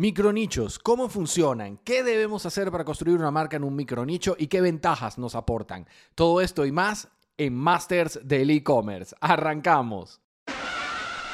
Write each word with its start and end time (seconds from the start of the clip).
Micronichos, 0.00 0.78
¿cómo 0.78 1.10
funcionan? 1.10 1.76
¿Qué 1.84 2.02
debemos 2.02 2.46
hacer 2.46 2.70
para 2.70 2.86
construir 2.86 3.18
una 3.18 3.30
marca 3.30 3.58
en 3.58 3.64
un 3.64 3.76
micronicho 3.76 4.34
y 4.38 4.46
qué 4.46 4.62
ventajas 4.62 5.18
nos 5.18 5.34
aportan? 5.34 5.86
Todo 6.14 6.40
esto 6.40 6.64
y 6.64 6.72
más 6.72 7.08
en 7.36 7.54
Masters 7.54 8.18
del 8.24 8.48
e-commerce. 8.48 9.14
Arrancamos. 9.20 10.22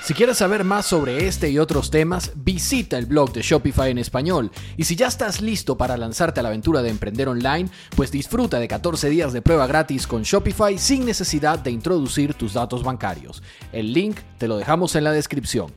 Si 0.03 0.15
quieres 0.15 0.39
saber 0.39 0.65
más 0.65 0.85
sobre 0.85 1.29
este 1.29 1.49
y 1.49 1.61
otros 1.61 1.93
temas, 1.93 2.33
visita 2.35 2.99
el 2.99 3.07
blog 3.07 3.33
de 3.33 3.43
Shopify 3.43 3.93
en 3.93 3.99
español. 3.99 4.51
Y 4.77 4.83
si 4.83 4.97
ya 4.97 5.07
estás 5.07 5.41
listo 5.41 5.79
para 5.79 5.97
lanzarte 5.97 6.41
a 6.41 6.43
la 6.43 6.49
aventura 6.49 6.83
de 6.83 6.91
emprender 6.91 7.29
online, 7.29 7.71
pues 7.95 8.11
disfruta 8.11 8.59
de 8.59 8.67
14 8.67 9.09
días 9.09 9.33
de 9.33 9.43
prueba 9.43 9.69
gratis 9.69 10.09
con 10.09 10.25
Shopify 10.25 10.77
sin 10.77 11.07
necesidad 11.07 11.61
de 11.61 11.71
introducir 11.71 12.35
tus 12.35 12.55
datos 12.55 12.83
bancarios. 12.83 13.45
El 13.71 13.93
link 13.93 14.19
te 14.39 14.49
lo 14.49 14.57
dejamos 14.57 14.97
en 14.97 15.05
la 15.05 15.13
descripción. 15.13 15.73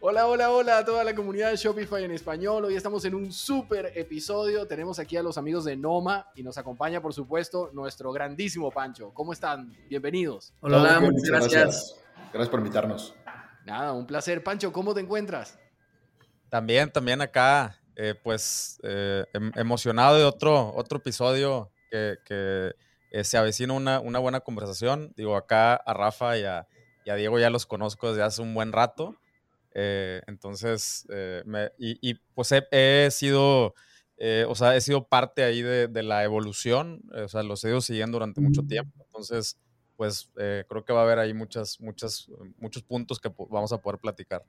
Hola, 0.00 0.26
hola, 0.26 0.50
hola 0.50 0.78
a 0.78 0.84
toda 0.84 1.04
la 1.04 1.14
comunidad 1.14 1.50
de 1.50 1.56
Shopify 1.56 2.04
en 2.04 2.10
español. 2.12 2.64
Hoy 2.64 2.74
estamos 2.74 3.04
en 3.04 3.14
un 3.14 3.32
súper 3.32 3.92
episodio. 3.94 4.66
Tenemos 4.66 4.98
aquí 4.98 5.16
a 5.16 5.22
los 5.22 5.36
amigos 5.36 5.64
de 5.64 5.76
Noma 5.76 6.26
y 6.34 6.42
nos 6.42 6.56
acompaña, 6.56 7.02
por 7.02 7.12
supuesto, 7.12 7.70
nuestro 7.72 8.12
grandísimo 8.12 8.70
Pancho. 8.70 9.12
¿Cómo 9.12 9.32
están? 9.32 9.72
Bienvenidos. 9.88 10.54
Hola, 10.60 10.80
hola 10.80 11.00
muchas 11.00 11.28
gracias. 11.28 12.00
Gracias 12.32 12.48
por 12.48 12.60
invitarnos. 12.60 13.14
Nada, 13.66 13.92
un 13.92 14.06
placer. 14.06 14.42
Pancho, 14.42 14.72
¿cómo 14.72 14.94
te 14.94 15.00
encuentras? 15.00 15.58
También, 16.48 16.90
también 16.90 17.20
acá, 17.20 17.78
eh, 17.96 18.14
pues 18.14 18.80
eh, 18.82 19.26
em, 19.32 19.52
emocionado 19.54 20.16
de 20.16 20.24
otro, 20.24 20.72
otro 20.74 20.98
episodio 20.98 21.70
que, 21.90 22.16
eh, 23.10 23.24
se 23.24 23.36
avecina 23.36 23.74
una, 23.74 24.00
una, 24.00 24.18
buena 24.18 24.40
conversación. 24.40 25.12
Digo, 25.14 25.36
acá 25.36 25.74
a 25.74 25.92
Rafa 25.92 26.38
y 26.38 26.44
a, 26.44 26.66
Diego 27.04 27.38
ya 27.38 27.50
los 27.50 27.66
conozco 27.66 28.08
desde 28.08 28.22
hace 28.22 28.40
un 28.40 28.54
buen 28.54 28.72
rato. 28.72 29.16
Entonces, 29.74 31.06
y, 31.78 32.14
pues 32.34 32.52
he, 32.52 33.08
sido, 33.10 33.74
o 34.48 34.54
sea, 34.54 34.76
he 34.76 34.80
sido 34.80 35.08
parte 35.08 35.44
ahí 35.44 35.62
de, 35.62 35.88
de, 35.88 36.02
la 36.02 36.24
evolución, 36.24 37.02
o 37.14 37.28
sea, 37.28 37.42
los 37.42 37.64
he 37.64 37.68
ido 37.68 37.80
siguiendo 37.80 38.16
durante 38.16 38.40
mucho 38.40 38.62
tiempo. 38.62 39.04
Entonces, 39.06 39.58
pues 39.96 40.30
eh, 40.36 40.64
creo 40.68 40.84
que 40.84 40.92
va 40.92 41.00
a 41.00 41.02
haber 41.04 41.18
ahí 41.18 41.34
muchas, 41.34 41.80
muchas, 41.80 42.28
muchos 42.58 42.82
puntos 42.82 43.20
que 43.20 43.32
vamos 43.50 43.72
a 43.72 43.80
poder 43.80 44.00
platicar. 44.00 44.44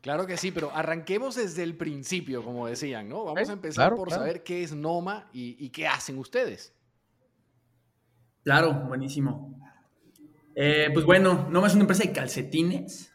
Claro 0.00 0.26
que 0.26 0.36
sí, 0.36 0.50
pero 0.50 0.70
arranquemos 0.74 1.36
desde 1.36 1.62
el 1.62 1.76
principio, 1.76 2.44
como 2.44 2.66
decían, 2.66 3.08
¿no? 3.08 3.24
Vamos 3.24 3.48
a 3.48 3.52
empezar 3.52 3.94
por 3.94 4.10
saber 4.10 4.42
qué 4.42 4.62
es 4.62 4.74
Noma 4.74 5.30
y, 5.32 5.70
qué 5.70 5.86
hacen 5.86 6.18
ustedes. 6.18 6.74
Claro, 8.42 8.74
buenísimo. 8.88 9.58
Eh, 10.56 10.90
pues 10.92 11.06
bueno, 11.06 11.48
Noma 11.48 11.68
es 11.68 11.74
una 11.74 11.84
empresa 11.84 12.02
de 12.02 12.12
calcetines. 12.12 13.11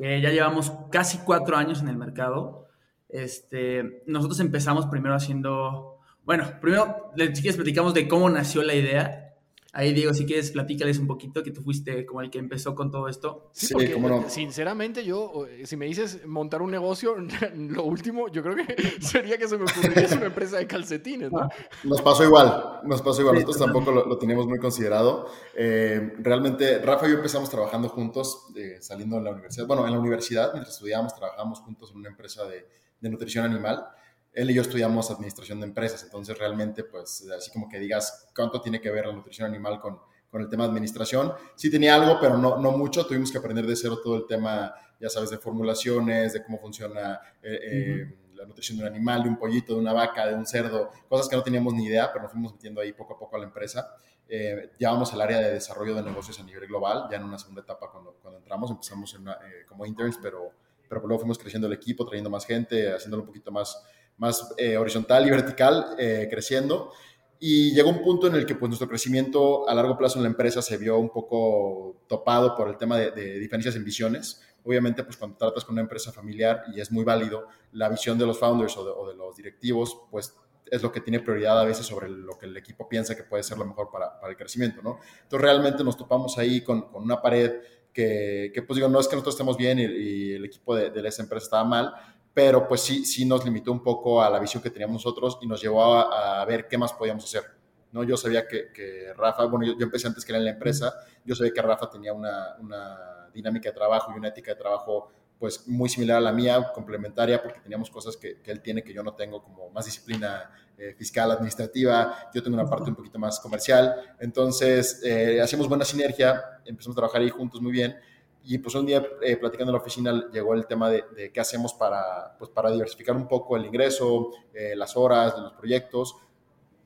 Que 0.00 0.18
ya 0.22 0.30
llevamos 0.30 0.72
casi 0.90 1.18
cuatro 1.18 1.58
años 1.58 1.82
en 1.82 1.88
el 1.88 1.96
mercado. 1.96 2.66
Este, 3.10 4.02
nosotros 4.06 4.40
empezamos 4.40 4.86
primero 4.86 5.14
haciendo, 5.14 5.98
bueno, 6.24 6.44
primero 6.60 7.12
les 7.16 7.54
platicamos 7.54 7.92
de 7.92 8.08
cómo 8.08 8.30
nació 8.30 8.62
la 8.62 8.74
idea 8.74 9.29
Ahí, 9.72 9.92
Diego, 9.92 10.12
si 10.12 10.26
quieres, 10.26 10.50
platícales 10.50 10.98
un 10.98 11.06
poquito, 11.06 11.44
que 11.44 11.52
tú 11.52 11.62
fuiste 11.62 12.04
como 12.04 12.22
el 12.22 12.30
que 12.30 12.38
empezó 12.38 12.74
con 12.74 12.90
todo 12.90 13.08
esto. 13.08 13.50
Sí, 13.52 13.72
porque 13.72 13.96
no. 13.98 14.28
sinceramente 14.28 15.04
yo, 15.04 15.46
si 15.64 15.76
me 15.76 15.86
dices 15.86 16.26
montar 16.26 16.60
un 16.60 16.72
negocio, 16.72 17.14
lo 17.56 17.84
último, 17.84 18.28
yo 18.28 18.42
creo 18.42 18.56
que 18.56 18.64
sería 19.00 19.38
que 19.38 19.46
se 19.46 19.56
me 19.56 19.64
ocurriría 19.64 20.08
una 20.16 20.26
empresa 20.26 20.58
de 20.58 20.66
calcetines, 20.66 21.30
¿no? 21.30 21.48
Nos 21.84 22.02
pasó 22.02 22.24
igual, 22.24 22.80
nos 22.82 23.00
pasó 23.00 23.20
igual. 23.20 23.36
Nosotros 23.36 23.58
tampoco 23.58 23.92
lo, 23.92 24.18
teníamos 24.18 24.48
muy 24.48 24.58
considerado. 24.58 25.28
Eh, 25.54 26.14
realmente, 26.18 26.78
Rafa 26.80 27.06
y 27.06 27.10
yo 27.10 27.16
empezamos 27.16 27.48
trabajando 27.48 27.88
juntos, 27.88 28.48
eh, 28.56 28.78
saliendo 28.80 29.16
de 29.16 29.22
la 29.22 29.30
universidad. 29.30 29.66
Bueno, 29.68 29.86
en 29.86 29.92
la 29.92 30.00
universidad, 30.00 30.52
mientras 30.52 30.74
estudiábamos, 30.74 31.14
trabajábamos 31.14 31.60
juntos 31.60 31.92
en 31.92 31.98
una 31.98 32.08
empresa 32.08 32.44
de, 32.44 32.66
de 33.00 33.08
nutrición 33.08 33.44
animal 33.44 33.86
él 34.32 34.50
y 34.50 34.54
yo 34.54 34.62
estudiamos 34.62 35.10
administración 35.10 35.60
de 35.60 35.66
empresas, 35.66 36.04
entonces 36.04 36.38
realmente, 36.38 36.84
pues, 36.84 37.26
así 37.36 37.50
como 37.50 37.68
que 37.68 37.78
digas 37.78 38.30
cuánto 38.34 38.60
tiene 38.60 38.80
que 38.80 38.90
ver 38.90 39.06
la 39.06 39.12
nutrición 39.12 39.48
animal 39.48 39.80
con, 39.80 39.98
con 40.30 40.40
el 40.40 40.48
tema 40.48 40.64
de 40.64 40.70
administración. 40.70 41.32
Sí 41.56 41.70
tenía 41.70 41.96
algo, 41.96 42.18
pero 42.20 42.38
no, 42.38 42.58
no 42.58 42.72
mucho. 42.72 43.04
Tuvimos 43.06 43.32
que 43.32 43.38
aprender 43.38 43.66
de 43.66 43.74
cero 43.74 43.98
todo 44.02 44.16
el 44.16 44.26
tema, 44.26 44.72
ya 45.00 45.08
sabes, 45.08 45.30
de 45.30 45.38
formulaciones, 45.38 46.32
de 46.32 46.44
cómo 46.44 46.58
funciona 46.58 47.20
eh, 47.42 47.58
eh, 47.62 48.18
la 48.34 48.46
nutrición 48.46 48.78
de 48.78 48.84
un 48.84 48.90
animal, 48.90 49.22
de 49.24 49.28
un 49.28 49.36
pollito, 49.36 49.74
de 49.74 49.80
una 49.80 49.92
vaca, 49.92 50.26
de 50.26 50.34
un 50.34 50.46
cerdo, 50.46 50.90
cosas 51.08 51.28
que 51.28 51.36
no 51.36 51.42
teníamos 51.42 51.74
ni 51.74 51.86
idea, 51.86 52.10
pero 52.12 52.22
nos 52.22 52.32
fuimos 52.32 52.52
metiendo 52.52 52.80
ahí 52.80 52.92
poco 52.92 53.14
a 53.14 53.18
poco 53.18 53.36
a 53.36 53.40
la 53.40 53.46
empresa. 53.46 53.94
Eh, 54.28 54.70
el 54.78 55.20
área 55.20 55.40
de 55.40 55.54
desarrollo 55.54 55.94
de 55.96 56.02
negocios 56.02 56.38
a 56.38 56.44
nivel 56.44 56.68
global, 56.68 57.08
ya 57.10 57.16
en 57.16 57.24
una 57.24 57.36
segunda 57.36 57.62
etapa 57.62 57.90
cuando, 57.90 58.12
cuando 58.22 58.38
entramos, 58.38 58.70
empezamos 58.70 59.12
eh, 59.14 59.66
como 59.66 59.84
interns, 59.84 60.18
pero, 60.22 60.52
pero 60.88 61.00
luego 61.00 61.18
fuimos 61.18 61.36
creciendo 61.36 61.66
el 61.66 61.72
equipo, 61.72 62.06
trayendo 62.06 62.30
más 62.30 62.46
gente, 62.46 62.92
haciéndolo 62.92 63.24
un 63.24 63.26
poquito 63.26 63.50
más 63.50 63.84
más 64.20 64.52
eh, 64.58 64.76
horizontal 64.76 65.26
y 65.26 65.30
vertical, 65.30 65.96
eh, 65.98 66.28
creciendo. 66.30 66.92
Y 67.40 67.72
llegó 67.72 67.88
un 67.88 68.02
punto 68.02 68.26
en 68.26 68.34
el 68.34 68.44
que 68.44 68.54
pues, 68.54 68.68
nuestro 68.68 68.86
crecimiento 68.86 69.66
a 69.66 69.74
largo 69.74 69.96
plazo 69.96 70.18
en 70.18 70.24
la 70.24 70.28
empresa 70.28 70.60
se 70.60 70.76
vio 70.76 70.98
un 70.98 71.08
poco 71.08 72.02
topado 72.06 72.54
por 72.54 72.68
el 72.68 72.76
tema 72.76 72.98
de, 72.98 73.38
diferencias 73.38 73.74
en 73.76 73.84
visiones. 73.84 74.42
Obviamente, 74.62 75.02
pues 75.04 75.16
cuando 75.16 75.38
tratas 75.38 75.64
con 75.64 75.72
una 75.72 75.80
empresa 75.80 76.12
familiar 76.12 76.64
y 76.74 76.80
es 76.80 76.92
muy 76.92 77.02
válido, 77.02 77.48
la 77.72 77.88
visión 77.88 78.18
de 78.18 78.26
los 78.26 78.38
founders 78.38 78.76
o 78.76 79.08
de, 79.08 79.16
los 79.16 79.34
directivos, 79.36 80.02
pues 80.10 80.36
es 80.66 80.82
lo 80.82 80.92
que 80.92 81.00
tiene 81.00 81.20
prioridad 81.20 81.58
a 81.58 81.64
veces 81.64 81.86
sobre 81.86 82.10
lo 82.10 82.38
que 82.38 82.44
el 82.44 82.54
equipo 82.58 82.86
piensa 82.86 83.16
que 83.16 83.24
puede 83.24 83.42
ser 83.42 83.56
lo 83.56 83.64
mejor 83.64 83.90
para, 83.90 84.20
para 84.20 84.30
el 84.30 84.36
crecimiento, 84.36 84.82
¿no? 84.82 85.00
Entonces 85.22 85.40
realmente 85.40 85.82
nos 85.82 85.96
topamos 85.96 86.36
ahí 86.36 86.60
con, 86.60 86.82
con 86.92 87.02
una 87.02 87.22
pared 87.22 87.52
que, 87.92 88.52
que, 88.54 88.62
pues 88.62 88.76
digo, 88.76 88.88
no 88.88 89.00
es 89.00 89.08
que 89.08 89.16
nosotros 89.16 89.34
estemos 89.34 89.56
bien 89.56 89.78
y, 89.78 90.32
el 90.32 90.44
equipo 90.44 90.76
de, 90.76 90.90
de, 90.90 91.08
esa 91.08 91.22
empresa 91.22 91.44
estaba 91.44 91.64
mal, 91.64 91.92
pero 92.32 92.66
pues 92.68 92.80
sí, 92.82 93.04
sí 93.04 93.24
nos 93.24 93.44
limitó 93.44 93.72
un 93.72 93.82
poco 93.82 94.22
a 94.22 94.30
la 94.30 94.38
visión 94.38 94.62
que 94.62 94.70
teníamos 94.70 95.04
nosotros 95.04 95.38
y 95.42 95.46
nos 95.46 95.60
llevó 95.60 95.94
a, 95.94 96.44
ver 96.44 96.68
qué 96.68 96.78
más 96.78 96.92
podíamos 96.92 97.24
hacer. 97.24 97.44
¿no? 97.92 98.04
Yo 98.04 98.16
sabía 98.16 98.46
que, 98.46 98.72
que 98.72 99.12
Rafa, 99.16 99.44
bueno, 99.46 99.66
yo, 99.66 99.84
empecé 99.84 100.06
antes 100.06 100.24
que 100.24 100.32
era 100.32 100.38
en 100.38 100.44
la 100.44 100.52
empresa, 100.52 100.94
yo 101.24 101.34
sabía 101.34 101.52
que 101.52 101.62
Rafa 101.62 101.90
tenía 101.90 102.12
una, 102.12 102.56
una, 102.60 103.06
dinámica 103.32 103.68
de 103.68 103.76
trabajo 103.76 104.10
y 104.12 104.18
una 104.18 104.28
ética 104.28 104.50
de 104.50 104.56
trabajo 104.56 105.12
pues 105.38 105.66
muy 105.68 105.88
similar 105.88 106.18
a 106.18 106.20
la 106.20 106.32
mía, 106.32 106.72
complementaria, 106.74 107.40
porque 107.40 107.60
teníamos 107.60 107.88
cosas 107.90 108.16
que, 108.16 108.40
que 108.42 108.50
él 108.50 108.60
tiene 108.60 108.82
que 108.82 108.92
yo 108.92 109.02
no 109.02 109.14
tengo, 109.14 109.40
como 109.42 109.70
más 109.70 109.86
disciplina 109.86 110.50
eh, 110.82 110.94
fiscal, 110.94 111.30
administrativa, 111.30 112.30
yo 112.34 112.42
tengo 112.42 112.58
una 112.58 112.68
parte 112.68 112.88
un 112.88 112.96
poquito 112.96 113.18
más 113.18 113.38
comercial, 113.38 114.14
entonces 114.18 115.02
eh, 115.04 115.38
hacíamos 115.38 115.68
buena 115.68 115.84
sinergia, 115.84 116.42
empezamos 116.64 116.94
a 116.94 117.00
trabajar 117.00 117.20
ahí 117.20 117.28
juntos 117.28 117.60
muy 117.60 117.70
bien, 117.70 117.96
y 118.44 118.58
pues 118.58 118.74
un 118.74 118.86
día 118.86 119.02
eh, 119.22 119.36
platicando 119.36 119.70
en 119.70 119.74
la 119.74 119.80
oficina 119.80 120.30
llegó 120.32 120.54
el 120.54 120.66
tema 120.66 120.90
de, 120.90 121.30
qué 121.32 121.40
hacemos 121.40 121.74
para, 121.74 122.36
pues, 122.38 122.50
para 122.50 122.70
diversificar 122.70 123.16
un 123.16 123.28
poco 123.28 123.56
el 123.56 123.66
ingreso, 123.66 124.30
eh, 124.54 124.74
las 124.74 124.96
horas 124.96 125.36
de 125.36 125.42
los 125.42 125.52
proyectos. 125.52 126.16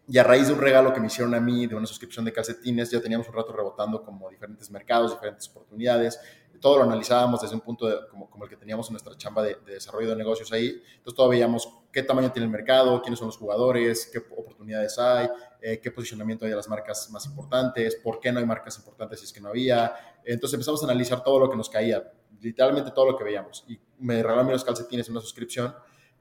Y 0.06 0.19
a 0.19 0.22
raíz 0.22 0.48
de 0.48 0.53
un 0.53 0.60
regalo 0.60 0.92
que 0.92 1.00
me 1.00 1.06
hicieron 1.06 1.34
a 1.34 1.41
mí 1.41 1.66
de 1.66 1.75
una 1.75 1.87
suscripción 1.87 2.26
de 2.26 2.32
calcetines, 2.32 2.91
ya 2.91 3.00
teníamos 3.00 3.26
un 3.28 3.34
rato 3.34 3.53
rebotando 3.53 4.03
como 4.04 4.28
diferentes 4.28 4.70
mercados, 4.70 5.12
diferentes 5.12 5.48
oportunidades 5.48 6.20
todo 6.65 6.78
lo 6.78 6.84
analizábamos 6.84 7.42
desde 7.42 7.54
un 7.54 7.60
punto 7.60 8.09
como, 8.09 8.31
como, 8.31 8.44
el 8.44 8.50
que 8.50 8.56
teníamos 8.56 8.88
en 8.88 8.94
nuestra 8.94 9.15
chamba 9.19 9.42
de, 9.42 9.59
desarrollo 9.66 10.09
de 10.09 10.16
negocios 10.16 10.50
ahí. 10.50 10.82
Entonces, 10.97 11.15
todo 11.15 11.28
veíamos 11.28 11.69
qué 11.92 12.03
tamaño 12.03 12.32
tiene 12.32 12.47
el 12.47 12.50
mercado, 12.50 13.03
quiénes 13.03 13.19
son 13.19 13.28
los 13.28 13.36
jugadores, 13.36 14.09
qué 14.10 14.19
oportunidades 14.19 14.98
hay, 14.98 15.28
eh, 15.60 15.78
qué 15.78 15.91
posicionamiento 15.91 16.47
hay 16.47 16.53
de 16.53 16.56
las 16.56 16.66
marcas 16.66 17.10
más 17.10 17.26
importantes, 17.26 17.97
por 17.97 18.19
qué 18.19 18.32
no 18.32 18.38
hay 18.38 18.47
marcas 18.47 18.78
importantes 18.78 19.21
si 19.21 19.26
es 19.26 19.32
que 19.34 19.42
no 19.42 19.48
había. 19.50 19.94
Entonces, 20.24 20.54
empezamos 20.54 20.82
a 20.82 20.86
analizar 20.86 21.22
todo 21.22 21.38
lo 21.38 21.50
que 21.50 21.56
nos 21.56 21.68
caía, 21.68 22.12
literalmente 22.40 22.90
todo 22.90 23.10
lo 23.10 23.16
que 23.16 23.24
veíamos. 23.24 23.64
Y 23.68 23.78
me 23.98 24.22
regalaron 24.22 24.50
los 24.50 24.64
calcetines 24.64 25.08
una 25.08 25.20
suscripción 25.20 25.74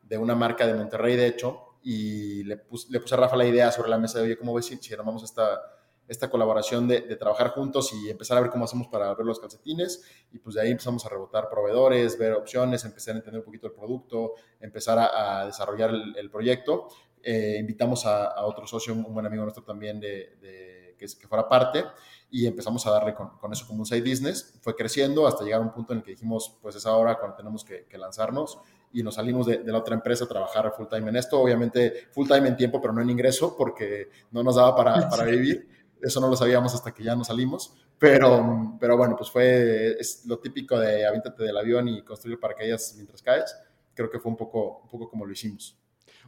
de 0.04 0.18
una 0.18 0.36
marca 0.36 0.68
de 0.68 0.74
Monterrey, 0.74 1.16
de 1.16 1.28
hecho, 1.28 1.78
y 1.82 2.44
le 2.44 2.58
puse, 2.58 2.88
le 2.92 3.00
puse 3.00 3.16
a 3.16 3.18
Rafa 3.18 3.36
la 3.36 3.46
idea 3.46 3.72
sobre 3.72 3.90
la 3.90 3.98
mesa 3.98 4.20
de, 4.20 4.26
oye, 4.26 4.38
¿cómo 4.38 4.54
ves 4.54 4.66
si, 4.66 4.78
si 4.78 4.94
armamos 4.94 5.24
esta 5.24 5.62
esta 6.08 6.30
colaboración 6.30 6.88
de, 6.88 7.02
trabajar 7.16 7.50
juntos 7.50 7.94
y 7.94 8.10
empezar 8.10 8.38
a 8.38 8.42
ver 8.42 8.50
cómo 8.50 8.66
hacemos 8.66 8.88
para 8.88 9.14
ver 9.14 9.26
los 9.26 9.40
calcetines. 9.40 10.04
Y 10.32 10.40
pues 10.40 10.56
de 10.56 10.62
ahí 10.62 10.72
empezamos 10.72 11.06
a 11.06 11.10
rebotar 11.10 11.50
proveedores, 11.50 12.18
ver 12.18 12.34
opciones, 12.34 12.84
empezar 12.84 13.16
a 13.16 13.18
entender 13.18 13.40
un 13.40 13.46
poquito 13.46 13.68
el 13.68 13.74
producto, 13.74 14.34
empezar 14.60 15.00
a, 15.00 15.46
desarrollar 15.46 15.92
el, 15.92 16.30
proyecto. 16.30 16.90
Eh, 17.22 17.58
invitamos 17.60 18.06
a, 18.06 18.46
otro 18.46 18.68
socio, 18.68 18.94
un 18.94 19.14
buen 19.14 19.26
amigo 19.26 19.44
nuestro 19.44 19.64
también, 19.64 20.00
de, 20.00 20.96
que, 20.98 21.06
que, 21.06 21.28
fuera 21.28 21.48
parte, 21.48 21.86
y 22.34 22.48
empezamos 22.48 22.88
a 22.88 22.90
darle 22.90 23.14
con, 23.14 23.30
eso 23.52 23.68
como 23.68 23.82
un 23.82 23.86
side 23.86 24.02
business. 24.02 24.56
Fue 24.60 24.76
creciendo 24.76 25.28
hasta 25.28 25.44
llegar 25.44 25.62
a 25.62 25.64
un 25.64 25.72
punto 25.72 25.94
en 25.94 26.00
el 26.00 26.04
que 26.04 26.12
dijimos, 26.12 26.58
pues 26.64 26.76
es 26.76 26.84
ahora 26.88 27.20
cuando 27.20 27.38
tenemos 27.38 27.64
que, 27.64 27.86
lanzarnos 27.96 28.58
y 28.92 29.04
nos 29.04 29.14
salimos 29.14 29.46
de, 29.46 29.64
la 29.64 29.78
otra 29.78 29.94
empresa 29.94 30.26
a 30.26 30.28
trabajar 30.28 30.74
full 30.76 30.88
time 30.88 31.10
en 31.10 31.18
esto. 31.18 31.40
Obviamente 31.40 32.08
full 32.12 32.28
time 32.28 32.48
en 32.48 32.58
tiempo, 32.58 32.82
pero 32.82 32.92
no 32.92 33.02
en 33.02 33.12
ingreso, 33.12 33.56
porque 33.56 34.10
no 34.32 34.42
nos 34.42 34.56
daba 34.56 34.76
para, 34.76 35.08
para 35.12 35.26
vivir. 35.26 35.70
Eso 36.02 36.20
no 36.20 36.28
lo 36.28 36.36
sabíamos 36.36 36.74
hasta 36.74 36.92
que 36.92 37.04
ya 37.04 37.16
nos 37.16 37.28
salimos. 37.28 37.76
Pero, 38.00 38.78
pero 38.80 38.98
bueno, 38.98 39.16
pues 39.16 39.30
fue 39.30 39.96
es 40.00 40.26
lo 40.26 40.40
típico 40.40 40.80
de 40.80 41.06
avíntate 41.06 41.44
del 41.44 41.56
avión 41.56 41.88
y 41.88 42.02
construir 42.02 42.40
paracaídas 42.40 42.94
mientras 42.96 43.22
caes. 43.22 43.56
Creo 43.94 44.10
que 44.10 44.20
fue 44.20 44.32
un 44.32 44.38
poco, 44.38 44.80
un 44.86 44.90
poco 44.90 45.08
como 45.08 45.24
lo 45.24 45.32
hicimos. 45.32 45.78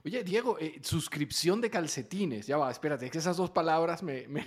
Oye, 0.06 0.24
Diego, 0.24 0.60
eh, 0.60 0.80
suscripción 0.84 1.60
de 1.60 1.72
calcetines. 1.72 2.46
Ya 2.46 2.58
va, 2.58 2.70
espérate, 2.70 3.06
es 3.06 3.12
que 3.12 3.18
esas 3.18 3.38
dos 3.38 3.50
palabras 3.50 4.04
me, 4.04 4.28
me, 4.28 4.46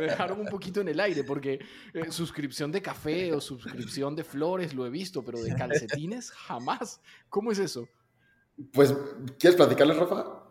dejaron 0.00 0.40
un 0.40 0.46
poquito 0.46 0.80
en 0.80 0.88
el 0.88 0.98
aire, 1.00 1.22
porque 1.22 1.60
eh, 1.92 2.10
suscripción 2.10 2.72
de 2.72 2.80
café 2.80 3.34
o 3.34 3.42
suscripción 3.42 4.16
de 4.16 4.24
flores 4.24 4.72
lo 4.72 4.86
he 4.86 4.90
visto, 4.90 5.22
pero 5.22 5.42
de 5.42 5.54
calcetines 5.54 6.30
jamás. 6.30 7.02
¿Cómo 7.28 7.52
es 7.52 7.58
eso? 7.58 7.86
Pues, 8.72 8.94
¿quieres 9.38 9.56
platicarles, 9.56 9.98
Rafa? 9.98 10.44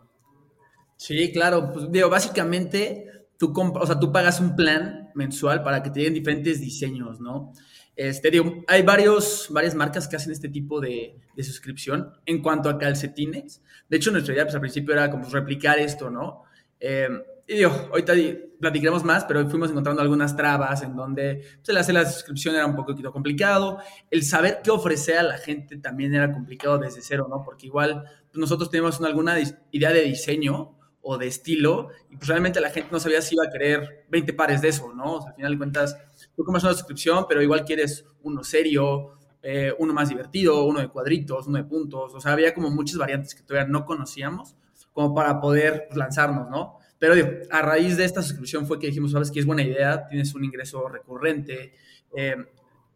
Sí, 0.96 1.32
claro. 1.32 1.72
Pues 1.72 1.90
digo, 1.90 2.08
básicamente 2.08 3.26
tú, 3.36 3.52
o 3.56 3.86
sea, 3.86 3.98
tú 3.98 4.12
pagas 4.12 4.38
un 4.38 4.54
plan 4.54 5.10
mensual 5.16 5.64
para 5.64 5.82
que 5.82 5.90
te 5.90 5.98
lleguen 5.98 6.14
diferentes 6.14 6.60
diseños, 6.60 7.20
¿no? 7.20 7.52
Este, 7.96 8.32
hay 8.66 8.82
varios, 8.82 9.48
varias 9.50 9.74
marcas 9.74 10.08
que 10.08 10.16
hacen 10.16 10.32
este 10.32 10.48
tipo 10.48 10.80
de, 10.80 11.16
de, 11.34 11.44
suscripción 11.44 12.12
en 12.26 12.42
cuanto 12.42 12.68
a 12.68 12.76
calcetines. 12.76 13.62
De 13.88 13.96
hecho, 13.96 14.10
nuestra 14.10 14.34
idea 14.34 14.44
pues, 14.44 14.54
al 14.54 14.60
principio 14.60 14.94
era 14.94 15.10
como 15.10 15.28
replicar 15.28 15.78
esto, 15.78 16.10
¿no? 16.10 16.42
Eh, 16.80 17.08
y 17.46 17.56
digo, 17.56 17.70
ahorita 17.90 18.14
platicaremos 18.58 19.04
más, 19.04 19.24
pero 19.24 19.46
fuimos 19.48 19.70
encontrando 19.70 20.00
algunas 20.00 20.34
trabas 20.34 20.82
en 20.82 20.96
donde 20.96 21.42
pues, 21.56 21.68
el 21.68 21.76
hacer 21.76 21.94
la 21.94 22.06
suscripción 22.06 22.54
era 22.54 22.64
un 22.66 22.74
poquito 22.74 23.12
complicado. 23.12 23.78
El 24.10 24.24
saber 24.24 24.60
qué 24.64 24.70
ofrecer 24.70 25.18
a 25.18 25.22
la 25.22 25.38
gente 25.38 25.76
también 25.76 26.14
era 26.14 26.32
complicado 26.32 26.78
desde 26.78 27.02
cero, 27.02 27.26
¿no? 27.28 27.42
Porque 27.44 27.66
igual 27.66 28.02
pues, 28.30 28.38
nosotros 28.38 28.70
teníamos 28.70 29.00
alguna 29.02 29.36
idea 29.70 29.92
de 29.92 30.02
diseño 30.02 30.78
o 31.02 31.18
de 31.18 31.26
estilo 31.26 31.90
y 32.08 32.16
pues 32.16 32.28
realmente 32.28 32.60
la 32.60 32.70
gente 32.70 32.88
no 32.90 32.98
sabía 32.98 33.20
si 33.20 33.34
iba 33.34 33.44
a 33.44 33.50
querer 33.50 34.06
20 34.08 34.32
pares 34.32 34.62
de 34.62 34.68
eso, 34.68 34.94
¿no? 34.94 35.16
O 35.16 35.20
sea, 35.20 35.30
al 35.30 35.36
final 35.36 35.52
de 35.52 35.58
cuentas, 35.58 35.98
tú 36.36 36.44
compras 36.44 36.64
una 36.64 36.72
suscripción, 36.74 37.26
pero 37.28 37.42
igual 37.42 37.64
quieres 37.64 38.04
uno 38.22 38.42
serio, 38.44 39.18
eh, 39.42 39.74
uno 39.78 39.92
más 39.92 40.08
divertido, 40.08 40.64
uno 40.64 40.80
de 40.80 40.88
cuadritos, 40.88 41.46
uno 41.46 41.58
de 41.58 41.64
puntos. 41.64 42.14
O 42.14 42.20
sea, 42.20 42.32
había 42.32 42.54
como 42.54 42.70
muchas 42.70 42.96
variantes 42.96 43.34
que 43.34 43.42
todavía 43.42 43.70
no 43.70 43.84
conocíamos 43.84 44.56
como 44.92 45.14
para 45.14 45.40
poder 45.40 45.88
lanzarnos, 45.94 46.48
¿no? 46.50 46.78
Pero 46.98 47.14
digo, 47.14 47.28
a 47.50 47.60
raíz 47.60 47.96
de 47.96 48.04
esta 48.04 48.22
suscripción 48.22 48.66
fue 48.66 48.78
que 48.78 48.86
dijimos, 48.86 49.12
sabes 49.12 49.30
que 49.30 49.40
es 49.40 49.46
buena 49.46 49.62
idea, 49.62 50.06
tienes 50.06 50.34
un 50.34 50.44
ingreso 50.44 50.88
recurrente, 50.88 51.74
eh, 52.16 52.36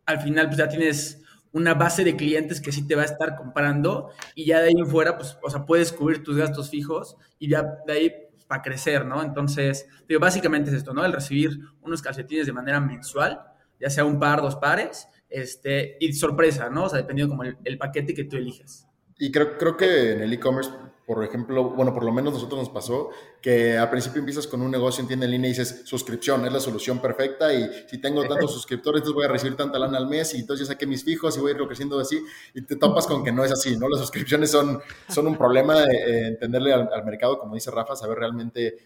al 0.07 0.21
final 0.21 0.47
pues 0.47 0.59
ya 0.59 0.69
tienes 0.69 1.23
una 1.53 1.75
base 1.75 2.05
de 2.05 2.17
clientes 2.17 2.61
que 2.61 2.73
sí 2.73 2.87
te 2.87 2.95
va 2.95 3.03
a 3.03 3.07
estar 3.07 3.37
comprando 3.37 4.11
y 4.35 4.47
ya 4.47 4.61
de 4.61 4.69
ahí 4.69 4.75
en 4.79 4.87
fuera, 4.87 5.19
pues, 5.19 5.37
o 5.43 5.51
sea, 5.51 5.67
puedes 5.67 5.93
cubrir 5.93 6.23
tus 6.23 6.37
gastos 6.37 6.71
fijos 6.71 7.17
y 7.39 7.49
ya 7.49 7.81
de 7.87 7.93
ahí 7.93 8.13
para 8.49 8.63
crecer, 8.63 9.05
¿no? 9.07 9.23
Entonces, 9.23 9.87
digo, 10.09 10.21
básicamente 10.21 10.71
es 10.71 10.77
esto, 10.77 10.93
¿no? 10.93 11.05
El 11.05 11.13
recibir 11.13 11.59
unos 11.83 12.03
calcetines 12.03 12.47
de 12.47 12.53
manera 12.53 12.81
mensual, 12.81 13.41
ya 13.79 13.91
sea 13.91 14.05
un 14.05 14.19
par, 14.19 14.41
dos 14.41 14.57
pares, 14.57 15.07
este, 15.29 15.97
y 16.01 16.13
sorpresa, 16.15 16.71
¿no? 16.71 16.85
O 16.85 16.89
sea, 16.89 16.99
dependiendo 16.99 17.31
como 17.31 17.45
el, 17.45 17.59
el 17.65 17.79
paquete 17.79 18.15
que 18.15 18.25
tú 18.25 18.37
eliges. 18.37 18.87
Y 19.19 19.31
creo, 19.31 19.59
creo 19.59 19.77
que 19.77 20.13
en 20.13 20.23
el 20.23 20.33
e-commerce 20.33 20.71
por 21.09 21.25
ejemplo, 21.25 21.71
bueno, 21.71 21.95
por 21.95 22.05
lo 22.05 22.13
menos 22.13 22.35
nosotros 22.35 22.61
nos 22.61 22.69
pasó 22.69 23.09
que 23.41 23.79
al 23.79 23.89
principio 23.89 24.19
empiezas 24.19 24.47
con 24.47 24.61
un 24.61 24.71
negocio 24.71 25.01
en 25.01 25.09
tienda 25.09 25.25
en 25.25 25.31
línea 25.31 25.49
y 25.49 25.55
dices, 25.55 25.81
suscripción 25.87 26.45
es 26.45 26.53
la 26.53 26.61
solución 26.61 27.01
perfecta 27.01 27.51
y 27.55 27.67
si 27.89 27.99
tengo 27.99 28.29
tantos 28.29 28.53
suscriptores, 28.53 28.99
entonces 28.99 29.15
voy 29.15 29.25
a 29.25 29.29
recibir 29.29 29.57
tanta 29.57 29.79
lana 29.79 29.97
al 29.97 30.07
mes 30.07 30.35
y 30.35 30.41
entonces 30.41 30.69
ya 30.69 30.75
saqué 30.75 30.87
mis 30.87 31.03
fijos 31.03 31.35
y 31.39 31.41
voy 31.41 31.53
a 31.53 31.55
ir 31.55 31.67
creciendo 31.67 31.99
así 31.99 32.23
y 32.53 32.61
te 32.61 32.77
topas 32.77 33.07
con 33.07 33.25
que 33.25 33.33
no 33.33 33.43
es 33.43 33.51
así, 33.51 33.79
¿no? 33.79 33.89
Las 33.89 34.01
suscripciones 34.01 34.51
son, 34.51 34.83
son 35.09 35.27
un 35.27 35.39
problema 35.39 35.81
de 35.81 35.95
eh, 35.97 36.27
entenderle 36.29 36.75
al, 36.75 36.91
al 36.93 37.05
mercado, 37.07 37.39
como 37.39 37.55
dice 37.55 37.71
Rafa, 37.71 37.97
saber 37.97 38.19
realmente 38.19 38.77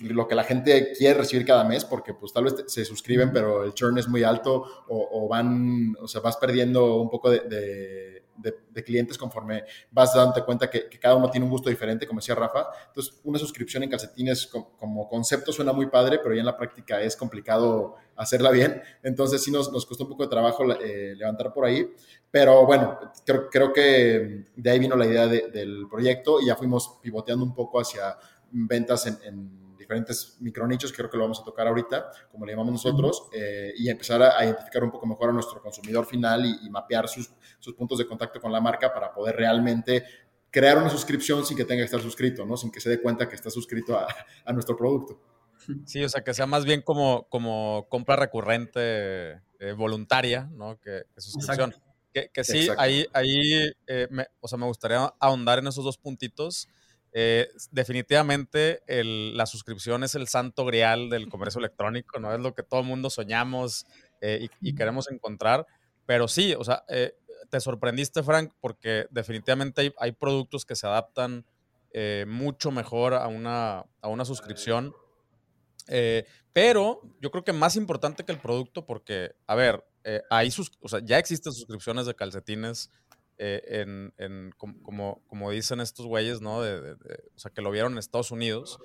lo 0.00 0.28
que 0.28 0.34
la 0.34 0.44
gente 0.44 0.92
quiere 0.96 1.18
recibir 1.18 1.46
cada 1.46 1.64
mes, 1.64 1.84
porque 1.84 2.14
pues 2.14 2.32
tal 2.32 2.44
vez 2.44 2.64
se 2.66 2.84
suscriben, 2.84 3.32
pero 3.32 3.64
el 3.64 3.72
churn 3.72 3.98
es 3.98 4.08
muy 4.08 4.22
alto 4.22 4.84
o, 4.88 5.28
van, 5.28 5.94
o 6.00 6.08
sea, 6.08 6.20
vas 6.20 6.36
perdiendo 6.36 7.00
un 7.00 7.08
poco 7.08 7.30
de, 7.30 8.15
clientes 8.84 9.18
conforme 9.18 9.64
vas 9.90 10.14
dándote 10.14 10.44
cuenta 10.44 10.70
que, 10.70 10.88
cada 11.00 11.14
uno 11.16 11.30
tiene 11.30 11.44
un 11.44 11.50
gusto 11.50 11.68
diferente, 11.68 12.06
como 12.06 12.20
decía 12.20 12.34
Rafa. 12.34 12.66
Entonces, 12.88 13.20
una 13.24 13.38
suscripción 13.38 13.82
en 13.82 13.90
calcetines 13.90 14.46
como, 14.46 15.08
concepto 15.08 15.52
suena 15.52 15.72
muy 15.72 15.86
padre, 15.86 16.18
pero 16.22 16.34
ya 16.34 16.40
en 16.40 16.46
la 16.46 16.56
práctica 16.56 17.00
es 17.00 17.16
complicado 17.16 17.96
hacerla 18.16 18.50
bien. 18.50 18.80
Entonces, 19.02 19.42
sí 19.42 19.50
nos, 19.50 19.72
nos 19.72 19.86
costó 19.86 20.04
un 20.04 20.10
poco 20.10 20.24
de 20.24 20.30
trabajo 20.30 20.64
eh, 20.72 21.14
levantar 21.16 21.52
por 21.52 21.64
ahí. 21.64 21.86
Pero 22.30 22.66
bueno, 22.66 22.98
creo, 23.24 23.48
creo 23.50 23.72
que 23.72 24.46
de 24.54 24.70
ahí 24.70 24.78
vino 24.78 24.96
la 24.96 25.06
idea 25.06 25.26
del 25.26 25.86
proyecto 25.90 26.40
y 26.40 26.46
ya 26.46 26.56
fuimos 26.56 26.98
pivoteando 27.02 27.44
un 27.44 27.54
poco 27.54 27.80
hacia 27.80 28.16
ventas 28.50 29.06
en 29.06 29.65
diferentes 29.86 30.36
micronichos, 30.40 30.92
creo 30.92 31.08
que 31.08 31.16
lo 31.16 31.22
vamos 31.22 31.40
a 31.40 31.44
tocar 31.44 31.68
ahorita, 31.68 32.10
como 32.30 32.44
le 32.44 32.52
llamamos 32.52 32.72
nosotros, 32.72 33.28
eh, 33.32 33.72
y 33.76 33.88
empezar 33.88 34.20
a, 34.22 34.44
identificar 34.44 34.82
un 34.82 34.90
poco 34.90 35.06
mejor 35.06 35.30
a 35.30 35.32
nuestro 35.32 35.62
consumidor 35.62 36.04
final 36.04 36.44
y, 36.44 36.68
mapear 36.68 37.08
sus, 37.08 37.30
sus, 37.60 37.74
puntos 37.74 37.98
de 37.98 38.06
contacto 38.06 38.40
con 38.40 38.52
la 38.52 38.60
marca 38.60 38.92
para 38.92 39.14
poder 39.14 39.36
realmente 39.36 40.04
crear 40.50 40.76
una 40.76 40.90
suscripción 40.90 41.46
sin 41.46 41.56
que 41.56 41.64
tenga 41.64 41.82
que 41.82 41.86
estar 41.86 42.00
suscrito, 42.00 42.44
¿no? 42.44 42.56
Sin 42.56 42.70
que 42.70 42.80
se 42.80 42.90
dé 42.90 43.00
cuenta 43.00 43.28
que 43.28 43.36
está 43.36 43.48
suscrito 43.48 43.96
a, 43.96 44.06
a 44.44 44.52
nuestro 44.52 44.76
producto. 44.76 45.20
Sí, 45.84 46.04
o 46.04 46.08
sea, 46.08 46.22
que 46.22 46.34
sea 46.34 46.46
más 46.46 46.64
bien 46.64 46.82
como, 46.82 47.26
como 47.28 47.86
compra 47.88 48.16
recurrente 48.16 49.40
eh, 49.58 49.72
voluntaria, 49.76 50.48
¿no? 50.52 50.78
Que, 50.80 51.04
suscripción. 51.16 51.74
Que, 52.12 52.30
que, 52.32 52.44
sí, 52.44 52.68
ahí, 52.78 53.06
ahí 53.12 53.72
eh, 53.86 54.08
me, 54.10 54.26
o 54.40 54.48
sea, 54.48 54.58
me 54.58 54.66
gustaría 54.66 55.12
ahondar 55.20 55.58
en 55.58 55.66
esos 55.66 55.84
dos 55.84 55.98
puntitos. 55.98 56.68
Eh, 57.18 57.48
definitivamente 57.70 58.82
la 58.86 59.46
suscripción 59.46 60.04
es 60.04 60.14
el 60.14 60.28
santo 60.28 60.66
grial 60.66 61.08
del 61.08 61.30
comercio 61.30 61.60
electrónico, 61.60 62.20
¿no? 62.20 62.34
Es 62.34 62.40
lo 62.40 62.54
que 62.54 62.62
todo 62.62 62.80
el 62.80 62.86
mundo 62.86 63.08
soñamos 63.08 63.86
eh, 64.20 64.50
y, 64.60 64.74
queremos 64.74 65.10
encontrar. 65.10 65.66
Pero 66.04 66.28
sí, 66.28 66.52
o 66.52 66.62
sea, 66.62 66.84
eh, 66.88 67.14
te 67.48 67.58
sorprendiste, 67.58 68.22
Frank, 68.22 68.52
porque 68.60 69.06
definitivamente 69.10 69.94
hay, 69.98 70.12
productos 70.12 70.66
que 70.66 70.76
se 70.76 70.86
adaptan 70.86 71.46
mucho 72.26 72.70
mejor 72.70 73.14
a 73.14 73.28
una, 73.28 73.86
a 74.02 74.08
una 74.08 74.26
suscripción. 74.26 74.94
pero 76.52 77.00
yo 77.22 77.30
creo 77.30 77.44
que 77.44 77.54
más 77.54 77.76
importante 77.76 78.24
que 78.26 78.32
el 78.32 78.40
producto, 78.40 78.84
porque, 78.84 79.34
a 79.46 79.54
ver, 79.54 79.82
ahí 80.28 80.50
sus, 80.50 80.70
o 80.82 80.88
sea, 80.88 81.00
ya 81.02 81.18
existen 81.18 81.54
suscripciones 81.54 82.04
de 82.04 82.14
calcetines 82.14 82.90
eh, 83.38 83.84
en, 84.16 84.54
como, 84.56 85.22
como 85.26 85.50
dicen 85.50 85.80
estos 85.80 86.06
güeyes, 86.06 86.40
¿no? 86.40 86.62
De, 86.62 86.92
o 87.34 87.38
sea, 87.38 87.50
que 87.50 87.60
lo 87.60 87.70
vieron 87.70 87.92
en 87.92 87.98
Estados 87.98 88.30
Unidos. 88.30 88.78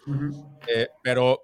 Eh, 0.68 0.90
pero 1.04 1.44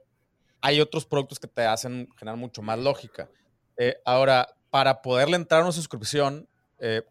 hay 0.62 0.82
otros 0.82 1.06
productos 1.06 1.40
que 1.40 1.48
te 1.48 1.66
hacen 1.66 2.10
generar 2.18 2.38
mucho 2.38 2.62
más 2.62 2.78
lógica. 2.80 3.30
Eh, 3.78 3.96
ahora, 4.04 4.48
para 4.70 5.02
poderle 5.02 5.38
entrar 5.38 5.62
a 5.62 5.64
una 5.64 5.72
suscripción, 5.72 6.50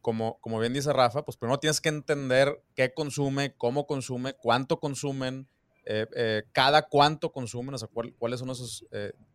como, 0.00 0.38
como 0.40 0.60
bien 0.60 0.74
dice 0.74 0.92
Rafa, 0.92 1.24
pues 1.24 1.36
primero 1.36 1.58
tienes 1.58 1.80
que 1.80 1.88
entender 1.88 2.62
qué 2.76 2.94
consume, 2.94 3.54
cómo 3.56 3.84
consume, 3.84 4.34
cuánto 4.34 4.78
consumen, 4.78 5.48
cada 6.52 6.82
cuánto 6.82 7.32
consumen, 7.32 7.74
o 7.74 7.78
sea, 7.78 7.88
cuáles 8.18 8.38
son 8.38 8.50
esos. 8.50 8.86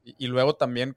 Y, 0.05 0.15
y, 0.25 0.27
luego 0.27 0.55
también 0.55 0.95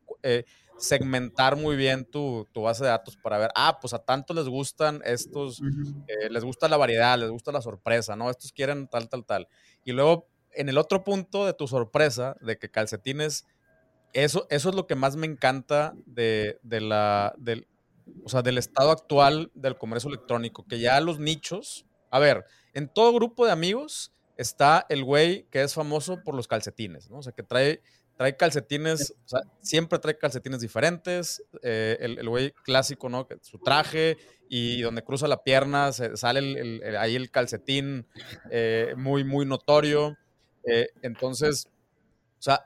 segmentar 0.76 1.56
muy 1.56 1.76
bien 1.76 2.05
tu, 2.05 2.47
base 2.55 2.85
de 2.85 2.91
datos 2.91 3.17
para 3.17 3.38
ver, 3.38 3.50
ah, 3.55 3.79
pues 3.81 3.94
a 3.94 3.99
tanto 3.99 4.35
les 4.35 4.49
gustan 4.49 5.00
estos, 5.05 5.61
eh, 6.09 6.29
les 6.31 6.44
gusta 6.44 6.69
la 6.69 6.76
variedad, 6.76 7.19
les 7.19 7.31
gusta 7.31 7.53
la 7.53 7.62
sorpresa, 7.62 8.17
¿no? 8.17 8.31
Estos 8.31 8.53
quieren 8.53 8.88
tal, 8.88 9.09
tal, 9.09 9.25
tal. 9.25 9.48
Y 9.84 9.93
luego, 9.93 10.29
en 10.53 10.69
el 10.69 10.79
otro 10.79 11.05
punto 11.05 11.46
de 11.46 11.55
tu 11.55 11.67
sorpresa, 11.67 12.37
de 12.41 12.58
que 12.58 12.70
calcetines, 12.70 13.46
eso, 14.13 14.46
eso 14.51 14.69
es 14.69 14.75
lo 14.75 14.87
que 14.87 14.94
más 14.94 15.17
me 15.17 15.27
encanta 15.27 15.94
de, 16.06 16.58
la, 16.63 17.34
del, 17.37 17.67
o 18.25 18.29
sea, 18.29 18.43
del 18.43 18.58
estado 18.58 18.91
actual 18.91 19.51
del 19.55 19.77
comercio 19.77 20.08
electrónico, 20.08 20.67
que 20.67 20.79
ya 20.79 21.01
los 21.01 21.19
nichos, 21.19 21.87
a 22.10 22.19
ver, 22.19 22.44
en 22.75 22.89
todo 22.89 23.13
grupo 23.13 23.46
de 23.46 23.53
amigos 23.53 24.13
está 24.37 24.87
el 24.89 25.05
güey 25.05 25.46
que 25.51 25.63
es 25.63 25.75
famoso 25.75 26.22
por 26.22 26.34
los 26.34 26.48
calcetines, 26.48 27.10
¿no? 27.10 27.19
O 27.19 27.22
sea, 27.22 27.32
que 27.32 27.43
trae 27.43 27.82
trae 28.17 28.37
calcetines, 28.37 29.15
o 29.25 29.29
sea, 29.29 29.41
siempre 29.61 29.99
trae 29.99 30.17
calcetines 30.17 30.61
diferentes. 30.61 31.43
Eh, 31.63 31.97
el 32.01 32.29
güey 32.29 32.53
clásico, 32.65 33.09
¿no? 33.09 33.27
Su 33.43 33.59
traje 33.59 34.17
y 34.49 34.83
donde 34.83 35.03
cruza 35.03 35.27
la 35.27 35.43
pierna 35.43 35.93
sale 35.93 36.97
ahí 36.99 37.17
el 37.17 37.31
calcetín 37.31 38.06
eh, 38.51 38.94
muy, 38.97 39.25
muy 39.25 39.47
notorio. 39.47 40.17
Eh, 40.65 40.89
entonces, 41.03 41.69
o 42.39 42.43
sea, 42.43 42.61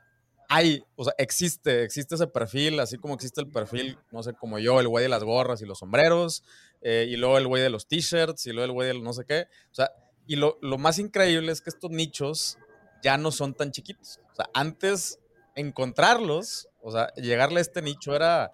hay, 0.51 0.83
o 0.97 1.05
sea, 1.05 1.15
existe, 1.19 1.83
existe 1.83 2.15
ese 2.15 2.27
perfil, 2.27 2.81
así 2.81 2.99
como 2.99 3.15
existe 3.15 3.41
el 3.41 3.49
perfil, 3.49 3.99
no 4.11 4.23
sé, 4.23 4.35
como 4.35 4.59
yo, 4.59 4.81
el 4.81 4.89
güey 4.89 5.03
de 5.03 5.09
las 5.09 5.25
gorras 5.25 5.61
y 5.63 5.67
los 5.67 5.79
sombreros, 5.79 6.43
y 6.83 7.17
luego 7.17 7.39
el 7.39 7.47
güey 7.47 7.63
de 7.63 7.71
los 7.71 7.87
t-shirts, 7.87 8.47
y 8.47 8.53
luego 8.53 8.65
el 8.65 8.73
güey 8.73 8.89
del 8.89 9.03
no 9.03 9.13
sé 9.13 9.25
qué. 9.27 9.47
O 9.71 9.75
sea, 9.75 9.91
y 10.27 10.37
lo, 10.37 10.59
lo 10.63 10.79
más 10.79 10.99
increíble 10.99 11.53
es 11.53 11.61
que 11.61 11.71
estos 11.71 11.91
nichos 11.91 12.59
ya 13.03 13.19
no 13.19 13.31
son 13.31 13.55
tan 13.55 13.73
chiquitos. 13.73 14.21
O 14.33 14.35
sea, 14.35 14.49
antes 14.55 15.19
encontrarlos, 15.59 16.69
o 16.81 16.93
sea, 16.93 17.13
llegarle 17.15 17.59
a 17.59 17.63
este 17.63 17.83
nicho 17.83 18.15
era 18.15 18.53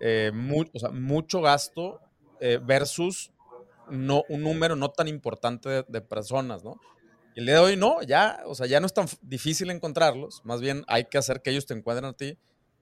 eh, 0.00 0.30
mucho 0.32 1.40
gasto 1.40 2.00
eh, 2.40 2.60
versus 2.62 3.32
no, 3.90 4.22
un 4.28 4.42
número 4.42 4.76
no 4.76 4.90
tan 4.90 5.08
importante 5.08 5.84
de, 5.86 6.00
personas, 6.00 6.64
¿no? 6.64 6.80
Y 7.34 7.40
el 7.40 7.46
día 7.46 7.54
de 7.56 7.60
hoy 7.60 7.76
no, 7.76 8.02
ya, 8.02 8.42
o 8.46 8.54
sea, 8.54 8.66
ya 8.66 8.80
no 8.80 8.86
es 8.86 8.94
tan 8.94 9.06
difícil 9.22 9.70
encontrarlos, 9.70 10.40
más 10.44 10.60
bien 10.60 10.84
hay 10.86 11.04
que 11.04 11.18
hacer 11.18 11.42
que 11.42 11.50
ellos 11.50 11.66
te 11.66 11.74
encuentren 11.74 12.06
a 12.06 12.12
ti, 12.12 12.38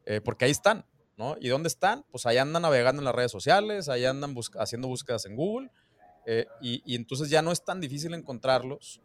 eh, 0.07 0.21
porque 0.23 0.45
ahí 0.45 0.51
están, 0.51 0.87
¿no? 1.17 1.37
¿Y 1.41 1.49
dónde 1.49 1.69
están? 1.69 2.05
Pues 2.11 2.27
ahí 2.27 2.39
andan 2.39 2.63
navegando 2.63 3.01
en 3.01 3.05
las 3.05 3.15
redes 3.15 3.33
sociales, 3.33 3.89
ahí 3.89 4.05
andan 4.05 4.35
haciendo 4.59 4.89
búsquedas 4.89 5.25
en 5.27 5.37
Google, 5.37 5.71
y, 6.61 6.95
entonces 6.95 7.29
ya 7.29 7.43
no 7.43 7.53
es 7.53 7.65
tan 7.65 7.81
difícil 7.81 8.15
encontrarlos, 8.15 9.01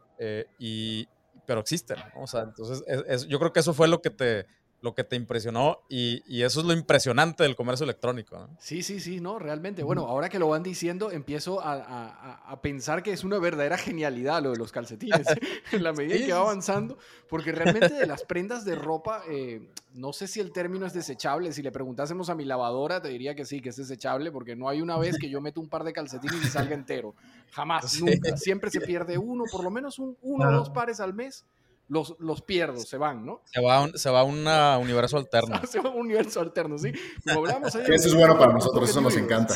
y, 0.57 1.07
pero 1.49 1.61
existen, 1.61 1.97
O 2.15 2.27
sea, 2.27 2.41
entonces 2.43 3.25
yo 3.27 3.39
creo 3.39 3.51
que 3.51 3.61
eso 3.61 3.73
fue 3.73 3.87
lo 3.87 4.03
que 4.03 4.11
te, 4.11 4.45
lo 4.81 4.95
que 4.95 5.03
te 5.03 5.15
impresionó 5.15 5.81
y, 5.89 6.23
y, 6.25 6.43
eso 6.43 6.61
es 6.61 6.65
lo 6.65 6.73
impresionante 6.73 7.43
del 7.43 7.55
comercio 7.55 7.83
electrónico. 7.83 8.37
¿no? 8.37 8.49
Sí, 8.59 8.81
sí, 8.81 8.99
sí, 8.99 9.19
no, 9.19 9.37
realmente. 9.37 9.83
Bueno, 9.83 10.07
ahora 10.07 10.29
que 10.29 10.39
lo 10.39 10.47
van 10.47 10.63
diciendo, 10.63 11.11
empiezo 11.11 11.61
a, 11.61 11.73
a, 11.73 12.51
a 12.51 12.61
pensar 12.61 13.03
que 13.03 13.11
es 13.11 13.23
una 13.23 13.39
verdadera 13.39 13.77
genialidad 13.77 14.41
lo 14.41 14.51
de 14.51 14.57
los 14.57 14.71
calcetines, 14.71 15.27
en 15.71 15.83
la 15.83 15.91
medida 15.91 16.17
que 16.25 16.31
va 16.31 16.39
avanzando, 16.39 16.97
porque 17.27 17.51
realmente 17.51 17.93
de 17.93 18.07
las 18.07 18.23
prendas 18.23 18.63
de 18.63 18.75
ropa, 18.75 19.23
eh, 19.29 19.69
no 19.93 20.13
sé 20.13 20.27
si 20.27 20.39
el 20.39 20.51
término 20.51 20.85
es 20.85 20.93
desechable, 20.93 21.51
si 21.51 21.61
le 21.61 21.71
preguntásemos 21.71 22.29
a 22.29 22.35
mi 22.35 22.45
lavadora, 22.45 23.01
te 23.01 23.09
diría 23.09 23.35
que 23.35 23.45
sí, 23.45 23.61
que 23.61 23.69
es 23.69 23.75
desechable, 23.75 24.31
porque 24.31 24.55
no 24.55 24.69
hay 24.69 24.81
una 24.81 24.97
vez 24.97 25.17
que 25.19 25.29
yo 25.29 25.41
meto 25.41 25.59
un 25.59 25.67
par 25.67 25.83
de 25.83 25.93
calcetines 25.93 26.43
y 26.43 26.47
salga 26.47 26.73
entero. 26.73 27.15
Jamás, 27.51 27.99
nunca. 28.01 28.37
Siempre 28.37 28.69
se 28.69 28.81
pierde 28.81 29.17
uno, 29.17 29.43
por 29.51 29.63
lo 29.63 29.71
menos 29.71 29.99
un, 29.99 30.17
uno 30.21 30.47
o 30.47 30.51
dos 30.51 30.69
pares 30.69 30.99
al 30.99 31.13
mes 31.13 31.45
los, 31.89 32.15
los 32.19 32.41
pierdo, 32.41 32.79
se 32.79 32.97
van, 32.97 33.25
¿no? 33.25 33.41
Se 33.45 33.61
va, 33.61 33.81
un, 33.83 33.97
se 33.97 34.09
va 34.09 34.21
a 34.21 34.23
un 34.23 34.47
universo 34.81 35.17
alterno. 35.17 35.59
se 35.67 35.79
va 35.79 35.89
a 35.89 35.93
un 35.93 36.01
universo 36.01 36.39
alterno, 36.39 36.77
sí. 36.77 36.91
Como 37.25 37.39
hablamos 37.39 37.75
ahí, 37.75 37.83
eso 37.89 38.07
es 38.07 38.15
bueno 38.15 38.37
para 38.37 38.53
nosotros, 38.53 38.89
eso 38.89 39.01
nos 39.01 39.17
encanta. 39.17 39.55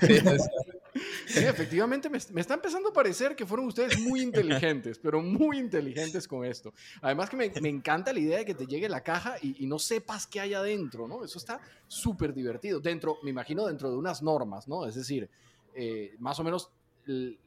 Sí, 1.26 1.44
efectivamente 1.44 2.10
me, 2.10 2.18
me, 2.32 2.40
está 2.40 2.54
empezando 2.54 2.88
a 2.88 2.92
parecer 2.92 3.36
que 3.36 3.46
fueron 3.46 3.66
ustedes 3.68 4.00
muy 4.00 4.20
inteligentes, 4.22 4.98
pero 4.98 5.22
muy 5.22 5.56
inteligentes 5.56 6.26
con 6.26 6.44
esto. 6.44 6.74
Además 7.00 7.30
que 7.30 7.36
me, 7.36 7.50
me 7.62 7.68
encanta 7.68 8.12
la 8.12 8.18
idea 8.18 8.38
de 8.38 8.44
que 8.44 8.54
te 8.54 8.66
llegue 8.66 8.88
la 8.88 9.00
caja 9.00 9.36
y, 9.40 9.62
y 9.62 9.66
no 9.68 9.78
sepas 9.78 10.26
qué 10.26 10.40
hay 10.40 10.52
adentro, 10.52 11.06
¿no? 11.06 11.24
Eso 11.24 11.38
está 11.38 11.60
súper 11.86 12.34
divertido. 12.34 12.80
Dentro, 12.80 13.18
me 13.22 13.30
imagino, 13.30 13.66
dentro 13.66 13.88
de 13.88 13.96
unas 13.96 14.20
normas, 14.20 14.66
¿no? 14.66 14.84
Es 14.84 14.96
decir, 14.96 15.30
eh, 15.74 16.16
más 16.18 16.38
o 16.40 16.44
menos 16.44 16.70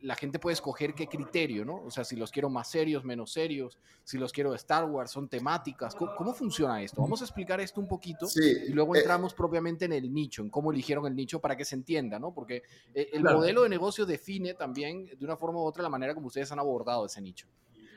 la 0.01 0.15
gente 0.15 0.39
puede 0.39 0.53
escoger 0.53 0.93
qué 0.93 1.08
criterio, 1.08 1.63
¿no? 1.63 1.84
O 1.86 1.91
sea, 1.91 2.03
si 2.03 2.15
los 2.15 2.32
quiero 2.32 2.50
más 2.50 2.70
serios, 2.70 3.03
menos 3.05 3.32
serios, 3.32 3.77
si 4.03 4.17
los 4.17 4.34
quiero 4.34 4.51
de 4.51 4.58
Star 4.58 4.86
Wars, 4.86 5.12
son 5.12 5.29
temáticas. 5.29 5.96
¿Cómo, 5.96 6.34
funciona 6.34 6.82
esto? 6.82 7.01
Vamos 7.01 7.22
a 7.22 7.25
explicar 7.25 7.62
esto 7.62 7.79
un 7.79 7.88
poquito 7.88 8.27
y 8.36 8.74
luego 8.74 8.96
eh, 8.96 9.00
entramos 9.00 9.34
propiamente 9.34 9.86
en 9.86 9.93
el 9.93 10.13
nicho, 10.13 10.41
en 10.41 10.50
cómo 10.50 10.72
eligieron 10.72 11.05
el 11.05 11.15
nicho 11.15 11.39
para 11.39 11.55
que 11.55 11.65
se 11.65 11.75
entienda, 11.75 12.20
¿no? 12.20 12.34
Porque 12.34 12.63
eh, 12.93 13.10
el 13.13 13.24
modelo 13.24 13.63
de 13.63 13.70
negocio 13.70 14.05
define 14.05 14.53
también 14.53 15.05
de 15.17 15.25
una 15.25 15.38
forma 15.38 15.60
u 15.60 15.63
otra 15.63 15.84
la 15.84 15.89
manera 15.89 16.13
como 16.13 16.27
ustedes 16.27 16.51
han 16.51 16.60
abordado 16.60 17.05
ese 17.05 17.22
nicho. 17.22 17.48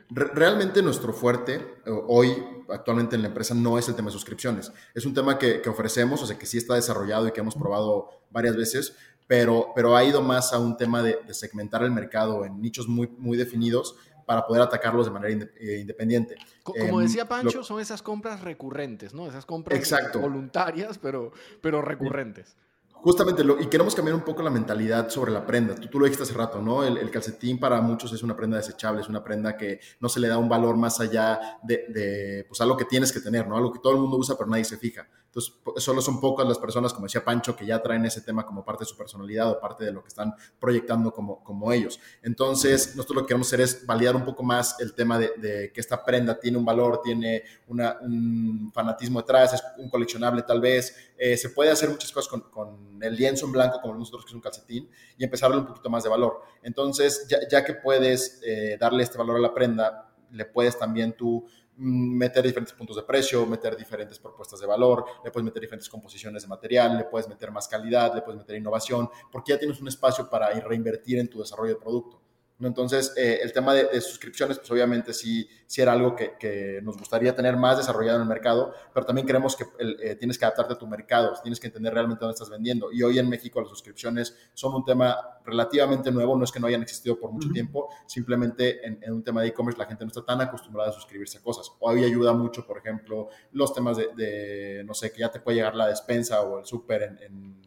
Realmente 0.09 0.83
nuestro 0.83 1.13
fuerte 1.13 1.83
hoy, 2.07 2.33
actualmente 2.69 3.17
en 3.17 3.23
la 3.23 3.29
empresa, 3.29 3.55
no 3.55 3.77
es 3.77 3.89
el 3.89 3.97
tema 3.97 4.07
de 4.07 4.13
suscripciones. 4.13 4.71
Es 4.95 5.05
un 5.05 5.15
tema 5.15 5.37
que, 5.37 5.61
que 5.61 5.69
ofrecemos, 5.69 6.23
o 6.23 6.27
sea, 6.27 6.39
que 6.39 6.47
sí 6.47 6.59
está 6.59 6.75
desarrollado 6.75 7.27
y 7.27 7.33
que 7.33 7.41
hemos 7.41 7.57
probado 7.57 8.11
varias 8.31 8.55
veces, 8.55 8.95
pero, 9.27 9.73
pero 9.75 9.97
ha 9.97 10.05
ido 10.05 10.23
más 10.23 10.53
a 10.53 10.59
un 10.59 10.77
tema 10.77 11.03
de, 11.03 11.19
segmentar 11.35 11.83
el 11.83 11.91
mercado 11.91 12.45
en 12.45 12.61
nichos 12.61 12.89
muy, 12.89 13.09
muy 13.19 13.37
definidos 13.37 13.97
para 14.25 14.47
poder 14.47 14.63
atacarlos 14.63 15.07
de 15.07 15.13
manera 15.13 15.49
eh, 15.61 15.79
independiente. 15.81 16.37
Como 16.63 17.01
decía 17.01 17.23
em, 17.23 17.29
Pancho, 17.29 17.63
son 17.63 17.81
esas 17.81 18.03
compras 18.03 18.41
recurrentes, 18.41 19.15
¿no? 19.15 19.27
Esas 19.27 19.47
compras 19.47 19.81
voluntarias, 20.15 20.99
pero, 20.99 21.33
pero 21.61 21.81
recurrentes. 21.81 22.57
Justamente, 22.93 23.45
lo, 23.45 23.61
y 23.61 23.67
queremos 23.67 23.95
cambiar 23.95 24.17
un 24.17 24.25
poco 24.25 24.43
la 24.43 24.51
mentalidad 24.51 25.09
sobre 25.11 25.31
la 25.31 25.47
prenda. 25.47 25.77
Tú, 25.77 25.87
tú 25.87 26.01
lo 26.01 26.07
dijiste 26.07 26.25
hace 26.25 26.35
rato, 26.35 26.61
¿no? 26.61 26.83
El, 26.83 27.09
calcetín 27.09 27.61
para 27.61 27.81
muchos 27.81 28.13
es 28.13 28.23
una 28.25 28.35
prenda 28.35 28.57
desechable, 28.57 29.01
es 29.01 29.09
una 29.09 29.23
prenda 29.23 29.57
que 29.57 29.79
no 30.01 30.09
se 30.09 30.19
le 30.19 30.27
da 30.27 30.39
un 30.39 30.49
valor 30.49 30.77
más 30.77 30.99
allá 30.99 31.59
de, 31.63 31.85
de 31.89 32.45
pues, 32.49 32.61
algo 32.61 32.77
que 32.77 32.85
tienes 32.85 33.13
que 33.13 33.21
tener, 33.21 33.47
¿no? 33.47 33.57
Algo 33.57 33.73
que 33.73 33.79
todo 33.79 33.93
el 33.93 34.01
mundo 34.01 34.17
usa 34.17 34.35
pero 34.37 34.51
nadie 34.51 34.65
se 34.65 34.77
fija. 34.77 35.07
Entonces, 35.37 35.85
solo 35.85 36.01
son 36.01 36.19
pocas 36.19 36.49
las 36.49 36.59
personas, 36.59 36.95
como 36.95 37.05
decía 37.05 37.23
Pancho, 37.23 37.55
que 37.55 37.67
ya 37.67 37.83
traen 37.83 38.07
ese 38.07 38.23
tema 38.23 38.47
como 38.47 38.65
parte 38.65 38.85
de 38.85 38.89
su 38.89 38.97
personalidad 38.97 39.51
o 39.51 39.61
parte 39.61 39.85
de 39.85 39.93
lo 39.93 40.01
que 40.01 40.09
están 40.09 40.35
proyectando 40.59 41.13
como, 41.13 41.45
como 41.45 41.71
ellos. 41.75 42.01
Entonces, 42.23 42.97
nosotros 42.97 43.17
lo 43.17 43.23
que 43.23 43.27
queremos 43.29 43.49
hacer 43.49 43.61
es 43.61 43.85
validar 43.85 44.17
un 44.17 44.25
poco 44.25 44.43
más 44.43 44.81
el 44.81 44.95
tema 44.95 45.19
de, 45.19 45.71
que 45.75 45.81
esta 45.81 46.03
prenda 46.03 46.41
tiene 46.41 46.57
un 46.57 46.65
valor, 46.65 47.03
tiene 47.05 47.43
un 47.67 48.73
fanatismo 48.73 49.21
detrás, 49.21 49.53
es 49.53 49.63
un 49.77 49.91
coleccionable 49.91 50.43
tal 50.43 50.59
vez. 50.59 51.13
Eh, 51.19 51.37
se 51.37 51.51
puede 51.51 51.71
hacer 51.71 51.91
muchas 51.91 52.11
cosas 52.11 52.31
con, 52.31 52.41
con, 52.51 53.03
el 53.03 53.15
lienzo 53.15 53.45
en 53.45 53.53
blanco, 53.53 53.79
como 53.83 53.95
nosotros 53.95 54.25
que 54.25 54.31
es 54.31 54.35
un 54.35 54.41
calcetín, 54.41 54.89
y 55.19 55.25
empezar 55.25 55.49
a 55.49 55.51
darle 55.51 55.65
un 55.65 55.69
poquito 55.69 55.91
más 55.91 56.03
de 56.03 56.09
valor. 56.09 56.41
Entonces, 56.63 57.29
ya, 57.29 57.63
que 57.63 57.75
puedes 57.75 58.41
eh, 58.43 58.79
darle 58.81 59.03
este 59.03 59.19
valor 59.19 59.37
a 59.37 59.41
la 59.41 59.53
prenda, 59.53 60.15
le 60.31 60.47
puedes 60.47 60.79
también 60.79 61.13
tú 61.13 61.47
meter 61.79 62.43
diferentes 62.43 62.75
puntos 62.75 62.97
de 62.97 63.03
precio, 63.03 63.47
meter 63.47 63.77
diferentes 63.77 64.19
propuestas 64.19 64.61
de 64.61 64.67
valor, 64.67 65.05
le 65.25 65.31
puedes 65.31 65.45
meter 65.45 65.61
diferentes 65.61 65.89
composiciones 65.89 66.43
de 66.43 66.49
material, 66.49 66.97
le 66.97 67.05
puedes 67.05 67.29
meter 67.29 67.51
más 67.51 67.69
calidad, 67.69 68.15
le 68.15 68.23
puedes 68.23 68.39
meter 68.39 68.57
innovación, 68.57 69.09
porque 69.31 69.53
ya 69.53 69.59
tienes 69.59 69.81
un 69.81 69.89
espacio 69.89 70.29
para 70.29 70.49
reinvertir 70.61 71.19
en 71.19 71.29
tu 71.29 71.41
desarrollo 71.41 71.75
de 71.75 71.81
producto. 71.81 72.26
Entonces, 72.59 73.13
eh, 73.17 73.41
el 73.43 73.53
tema 73.53 73.75
de, 73.75 74.01
suscripciones, 74.01 74.59
pues 74.59 74.71
obviamente 74.71 75.13
sí, 75.13 75.47
sí 75.67 75.83
era 75.83 75.93
algo 75.93 76.17
que, 76.17 76.37
que, 76.39 76.81
nos 76.83 76.97
gustaría 76.97 77.37
tener 77.37 77.57
más 77.57 77.77
desarrollado 77.77 78.17
en 78.17 78.23
el 78.23 78.29
mercado, 78.29 78.73
pero 78.95 79.05
también 79.05 79.27
creemos 79.27 79.55
que 79.57 79.65
eh, 79.79 80.15
tienes 80.15 80.39
que 80.39 80.47
adaptarte 80.47 80.73
a 80.73 80.79
tu 80.79 80.87
mercado, 80.87 81.35
tienes 81.43 81.61
que 81.61 81.67
entender 81.67 81.93
realmente 81.93 82.21
dónde 82.21 82.33
estás 82.33 82.49
vendiendo. 82.49 82.91
Y 82.91 83.03
hoy 83.03 83.19
en 83.19 83.29
México 83.29 83.61
las 83.61 83.69
suscripciones 83.69 84.35
son 84.55 84.75
un 84.75 84.85
tema 84.87 85.19
relativamente 85.45 86.11
nuevo, 86.11 86.35
no 86.35 86.45
es 86.45 86.53
que 86.53 86.59
no 86.59 86.67
hayan 86.67 86.83
existido 86.83 87.21
por 87.21 87.31
mucho 87.31 87.51
tiempo, 87.51 87.91
simplemente 88.07 88.87
en, 88.87 89.13
un 89.13 89.23
tema 89.23 89.43
de 89.43 89.49
e-commerce 89.49 89.79
la 89.79 89.87
gente 89.87 90.05
no 90.05 90.09
está 90.09 90.25
tan 90.25 90.41
acostumbrada 90.41 90.91
a 90.91 90.93
suscribirse 90.95 91.39
a 91.39 91.43
cosas. 91.43 91.71
Hoy 91.81 92.05
ayuda 92.05 92.33
mucho, 92.33 92.67
por 92.67 92.79
ejemplo, 92.79 93.29
los 93.53 93.75
temas 93.75 93.99
de, 93.99 94.09
de 94.17 94.83
no 94.85 94.95
sé, 94.95 95.13
que 95.13 95.21
ya 95.21 95.31
te 95.31 95.41
puede 95.41 95.59
llegar 95.59 95.75
la 95.75 95.89
despensa 95.89 96.41
o 96.41 96.61
el 96.61 96.65
súper 96.65 97.03
en, 97.03 97.19
en 97.23 97.66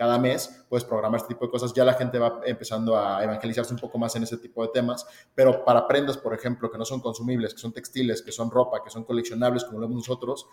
cada 0.00 0.18
mes 0.18 0.64
puedes 0.66 0.82
programar 0.82 1.20
este 1.20 1.34
tipo 1.34 1.44
de 1.44 1.50
cosas. 1.50 1.74
Ya 1.74 1.84
la 1.84 1.92
gente 1.92 2.18
va 2.18 2.40
empezando 2.46 2.96
a 2.96 3.22
evangelizarse 3.22 3.74
un 3.74 3.78
poco 3.78 3.98
más 3.98 4.16
en 4.16 4.22
ese 4.22 4.38
tipo 4.38 4.62
de 4.62 4.72
temas, 4.72 5.04
pero 5.34 5.62
para 5.62 5.86
prendas, 5.86 6.16
por 6.16 6.32
ejemplo, 6.32 6.70
que 6.70 6.78
no 6.78 6.86
son 6.86 7.02
consumibles, 7.02 7.52
que 7.52 7.60
son 7.60 7.74
textiles, 7.74 8.22
que 8.22 8.32
son 8.32 8.50
ropa, 8.50 8.82
que 8.82 8.88
son 8.88 9.04
coleccionables, 9.04 9.62
como 9.62 9.78
lo 9.78 9.88
vemos 9.88 10.08
nosotros, 10.08 10.46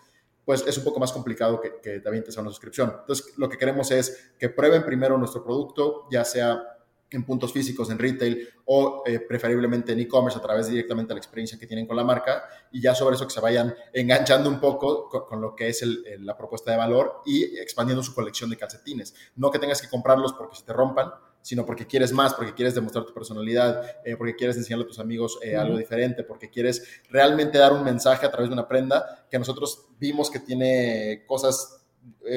pues 0.44 0.66
es 0.66 0.76
un 0.76 0.84
poco 0.84 1.00
más 1.00 1.12
complicado 1.12 1.62
que, 1.62 1.80
que 1.80 1.98
te 1.98 2.06
avientes 2.06 2.36
a 2.36 2.42
una 2.42 2.50
suscripción. 2.50 2.94
Entonces, 3.00 3.38
lo 3.38 3.48
que 3.48 3.56
queremos 3.56 3.90
es 3.90 4.34
que 4.38 4.50
prueben 4.50 4.84
primero 4.84 5.16
nuestro 5.16 5.42
producto, 5.42 6.06
ya 6.10 6.26
sea 6.26 6.62
en 7.10 7.24
puntos 7.24 7.52
físicos, 7.52 7.90
en 7.90 7.98
retail 7.98 8.48
o 8.66 9.02
eh, 9.06 9.20
preferiblemente 9.20 9.92
en 9.92 10.00
e-commerce 10.00 10.38
a 10.38 10.42
través 10.42 10.68
directamente 10.68 11.08
de 11.08 11.14
la 11.14 11.18
experiencia 11.18 11.58
que 11.58 11.66
tienen 11.66 11.86
con 11.86 11.96
la 11.96 12.04
marca 12.04 12.44
y 12.70 12.80
ya 12.80 12.94
sobre 12.94 13.16
eso 13.16 13.26
que 13.26 13.32
se 13.32 13.40
vayan 13.40 13.74
enganchando 13.92 14.48
un 14.48 14.60
poco 14.60 15.08
con, 15.08 15.40
lo 15.40 15.56
que 15.56 15.68
es 15.68 15.82
la 16.20 16.36
propuesta 16.36 16.70
de 16.70 16.76
valor 16.76 17.22
y 17.24 17.58
expandiendo 17.58 18.02
su 18.02 18.14
colección 18.14 18.50
de 18.50 18.56
calcetines. 18.56 19.14
No 19.36 19.50
que 19.50 19.58
tengas 19.58 19.80
que 19.80 19.88
comprarlos 19.88 20.34
porque 20.34 20.56
se 20.56 20.64
te 20.64 20.72
rompan, 20.72 21.10
sino 21.40 21.64
porque 21.64 21.86
quieres 21.86 22.12
más, 22.12 22.34
porque 22.34 22.52
quieres 22.52 22.74
demostrar 22.74 23.06
tu 23.06 23.14
personalidad, 23.14 23.82
eh, 24.04 24.16
porque 24.16 24.34
quieres 24.36 24.56
enseñarle 24.58 24.84
a 24.84 24.88
tus 24.88 24.98
amigos 24.98 25.38
eh, 25.42 25.56
algo 25.56 25.78
diferente, 25.78 26.24
porque 26.24 26.50
quieres 26.50 27.00
realmente 27.08 27.56
dar 27.56 27.72
un 27.72 27.84
mensaje 27.84 28.26
a 28.26 28.30
través 28.30 28.50
de 28.50 28.54
una 28.54 28.68
prenda 28.68 29.26
que 29.30 29.38
nosotros 29.38 29.86
vimos 29.98 30.30
que 30.30 30.40
tiene 30.40 31.24
cosas 31.26 31.74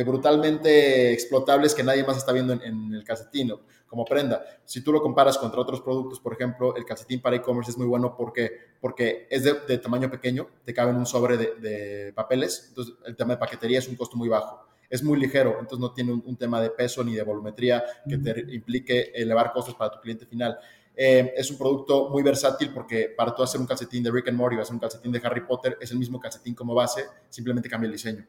brutalmente 0.06 1.13
explotables 1.13 1.74
que 1.74 1.84
nadie 1.84 2.04
más 2.04 2.18
está 2.18 2.34
viendo 2.34 2.51
en, 2.51 2.62
en 2.62 2.94
el 2.94 3.06
calcetín 3.06 3.54
como 3.91 4.05
prenda. 4.05 4.41
Si 4.63 4.81
tú 4.81 4.93
lo 4.93 5.01
comparas 5.01 5.38
contra 5.38 5.60
otros 5.60 5.81
productos, 5.81 6.21
por 6.21 6.31
ejemplo, 6.31 6.77
el 6.77 6.86
calcetín 6.86 7.21
para 7.21 7.36
e-commerce 7.36 7.71
es 7.71 7.77
muy 7.77 7.86
bueno 7.86 8.15
porque, 8.15 8.50
porque 8.79 9.27
es 9.29 9.43
de, 9.43 9.77
tamaño 9.79 10.10
pequeño, 10.10 10.48
te 10.63 10.74
cabe 10.74 10.91
en 10.91 10.95
un 10.95 11.05
sobre 11.05 11.36
de, 11.36 12.13
papeles, 12.15 12.67
entonces 12.69 12.95
el 13.05 13.17
tema 13.17 13.33
de 13.33 13.39
paquetería 13.39 13.79
es 13.79 13.89
un 13.89 13.98
costo 13.98 14.15
muy 14.15 14.29
bajo. 14.29 14.65
Es 14.89 15.03
muy 15.03 15.19
ligero, 15.19 15.57
entonces 15.60 15.79
no 15.79 15.91
tiene 15.91 16.13
un, 16.13 16.38
tema 16.38 16.62
de 16.62 16.69
peso 16.69 17.03
ni 17.03 17.15
de 17.15 17.24
volumetría 17.24 17.83
que 18.07 18.17
te 18.17 18.55
implique 18.55 19.12
elevar 19.13 19.51
costos 19.51 19.75
para 19.75 19.91
tu 19.91 20.00
cliente 20.00 20.25
final. 20.25 20.57
Eh, 20.95 21.33
es 21.36 21.51
un 21.51 21.57
producto 21.57 22.10
muy 22.10 22.24
versátil 22.24 22.71
porque 22.74 23.13
para 23.15 23.36
tú 23.36 23.43
hacer 23.43 23.60
un 23.60 23.67
calcetín 23.67 24.03
de 24.03 24.12
Rick 24.12 24.29
and 24.29 24.38
Morty 24.38 24.55
o 24.55 24.62
hacer 24.62 24.74
un 24.74 24.79
calcetín 24.79 25.12
de 25.12 25.21
Harry 25.21 25.41
Potter 25.41 25.77
es 25.81 25.91
el 25.91 25.98
mismo 25.98 26.17
calcetín 26.17 26.55
como 26.55 26.74
base, 26.74 27.05
simplemente 27.27 27.69
cambia 27.69 27.88
el 27.88 27.93
diseño. 27.93 28.25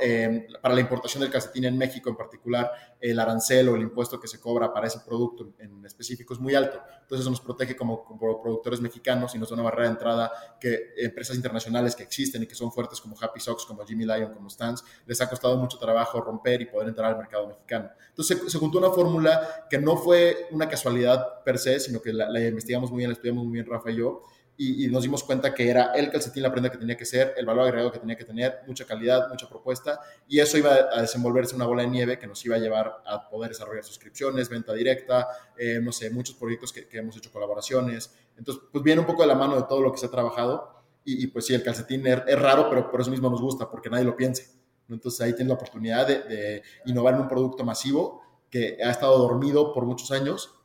Em, 0.00 0.44
para 0.60 0.74
la 0.74 0.80
importación 0.80 1.20
del 1.20 1.30
calcetín 1.30 1.64
en 1.64 1.78
México 1.78 2.10
en 2.10 2.16
particular, 2.16 2.72
el 3.00 3.18
arancel 3.20 3.68
o 3.68 3.76
el 3.76 3.82
impuesto 3.82 4.18
que 4.18 4.26
se 4.26 4.40
cobra 4.40 4.72
para 4.72 4.88
ese 4.88 5.00
producto 5.06 5.52
en 5.58 5.84
específico 5.86 6.34
es 6.34 6.40
muy 6.40 6.54
alto. 6.56 6.80
Entonces 7.02 7.20
eso 7.20 7.30
nos 7.30 7.40
protege 7.40 7.76
como, 7.76 8.04
productores 8.42 8.80
mexicanos 8.80 9.34
y 9.36 9.38
nos 9.38 9.50
da 9.50 9.54
una 9.54 9.62
barrera 9.62 9.84
de 9.84 9.92
entrada 9.92 10.32
que 10.60 10.94
empresas 10.96 11.36
internacionales 11.36 11.94
que 11.94 12.02
existen 12.02 12.42
y 12.42 12.46
que 12.46 12.56
son 12.56 12.72
fuertes 12.72 13.00
como 13.00 13.16
Happy 13.20 13.38
Socks, 13.38 13.64
como 13.64 13.84
Jimmy 13.86 14.04
Lyon, 14.04 14.34
como 14.34 14.50
Stans, 14.50 14.84
les 15.06 15.20
ha 15.20 15.28
costado 15.28 15.56
mucho 15.56 15.78
trabajo 15.78 16.20
romper 16.20 16.60
y 16.60 16.66
poder 16.66 16.88
entrar 16.88 17.12
al 17.12 17.18
mercado 17.18 17.46
mexicano. 17.46 17.90
Entonces 18.08 18.50
se, 18.50 18.58
juntó 18.58 18.78
una 18.78 18.90
fórmula 18.90 19.66
que 19.70 19.78
no 19.78 19.96
fue 19.96 20.48
una 20.50 20.68
casualidad 20.68 21.44
per 21.44 21.56
se, 21.56 21.78
sino 21.78 22.02
que 22.02 22.12
la, 22.12 22.28
la 22.28 22.40
investigamos 22.40 22.90
muy 22.90 22.98
bien, 22.98 23.10
la 23.10 23.14
estudiamos 23.14 23.44
muy 23.44 23.54
bien 23.54 23.66
Rafa 23.66 23.92
y 23.92 23.96
yo, 23.96 24.24
y, 24.60 24.88
nos 24.88 25.04
dimos 25.04 25.22
cuenta 25.22 25.54
que 25.54 25.70
era 25.70 25.92
el 25.94 26.10
calcetín 26.10 26.42
la 26.42 26.50
prenda 26.50 26.68
que 26.68 26.78
tenía 26.78 26.96
que 26.96 27.04
ser, 27.04 27.32
el 27.36 27.46
valor 27.46 27.66
agregado 27.66 27.92
que 27.92 28.00
tenía 28.00 28.16
que 28.16 28.24
tener, 28.24 28.58
mucha 28.66 28.84
calidad, 28.84 29.28
mucha 29.28 29.48
propuesta, 29.48 30.00
y 30.26 30.40
eso 30.40 30.58
iba 30.58 30.74
a 30.92 31.00
desenvolverse 31.00 31.54
una 31.54 31.64
bola 31.64 31.82
de 31.82 31.88
nieve 31.88 32.18
que 32.18 32.26
nos 32.26 32.44
iba 32.44 32.56
a 32.56 32.58
llevar 32.58 33.00
a 33.06 33.28
poder 33.28 33.50
desarrollar 33.50 33.84
suscripciones, 33.84 34.48
venta 34.48 34.74
directa, 34.74 35.28
eh, 35.56 35.78
no 35.80 35.92
sé, 35.92 36.10
muchos 36.10 36.34
proyectos 36.34 36.72
que, 36.72 36.88
hemos 36.90 37.16
hecho 37.16 37.30
colaboraciones. 37.30 38.12
Entonces, 38.36 38.64
pues 38.72 38.82
viene 38.82 39.00
un 39.00 39.06
poco 39.06 39.22
de 39.22 39.28
la 39.28 39.36
mano 39.36 39.54
de 39.54 39.62
todo 39.62 39.80
lo 39.80 39.92
que 39.92 39.98
se 39.98 40.06
ha 40.06 40.10
trabajado, 40.10 40.76
y, 41.04 41.28
pues 41.28 41.46
sí, 41.46 41.54
el 41.54 41.62
calcetín 41.62 42.04
es, 42.06 42.38
raro, 42.38 42.68
pero 42.68 42.90
por 42.90 43.00
eso 43.00 43.10
mismo 43.10 43.30
nos 43.30 43.40
gusta, 43.40 43.70
porque 43.70 43.88
nadie 43.88 44.04
lo 44.04 44.16
piensa. 44.16 44.42
Entonces 44.90 45.20
ahí 45.20 45.32
tienes 45.32 45.48
la 45.48 45.54
oportunidad 45.54 46.06
de 46.06 46.62
innovar 46.84 47.14
en 47.14 47.20
un 47.20 47.28
producto 47.28 47.64
masivo 47.64 48.22
que 48.50 48.78
ha 48.82 48.90
estado 48.90 49.16
dormido 49.18 49.72
por 49.72 49.86
muchos 49.86 50.10
años 50.10 50.57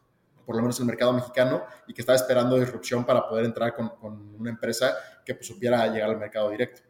por 0.46 0.56
lo 0.56 0.62
menos 0.62 0.80
el 0.80 0.86
mercado 0.86 1.14
mexicano, 1.14 1.64
y 1.88 1.94
que 1.94 2.02
estaba 2.02 2.16
esperando 2.16 2.60
disrupción 2.60 3.06
para 3.06 3.28
poder 3.28 3.46
entrar 3.46 3.74
con, 3.74 3.90
con 3.90 4.36
una 4.40 4.50
empresa 4.50 4.96
que 5.26 5.36
pues, 5.36 5.48
supiera 5.48 5.88
llegar 5.88 6.10
al 6.10 6.18
mercado 6.18 6.50
directo. 6.50 6.82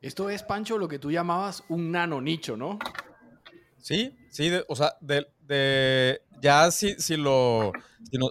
Esto 0.00 0.30
es, 0.30 0.42
Pancho, 0.42 0.78
lo 0.78 0.88
que 0.88 0.98
tú 0.98 1.10
llamabas 1.10 1.62
un 1.68 1.90
nano 1.90 2.20
nicho, 2.22 2.56
¿no? 2.56 2.78
Sí, 3.76 4.16
sí, 4.30 4.50
o 4.68 4.76
sea, 4.76 4.96
de, 5.00 6.22
ya 6.40 6.70
si, 6.70 6.94
si 6.94 7.16
lo, 7.16 7.72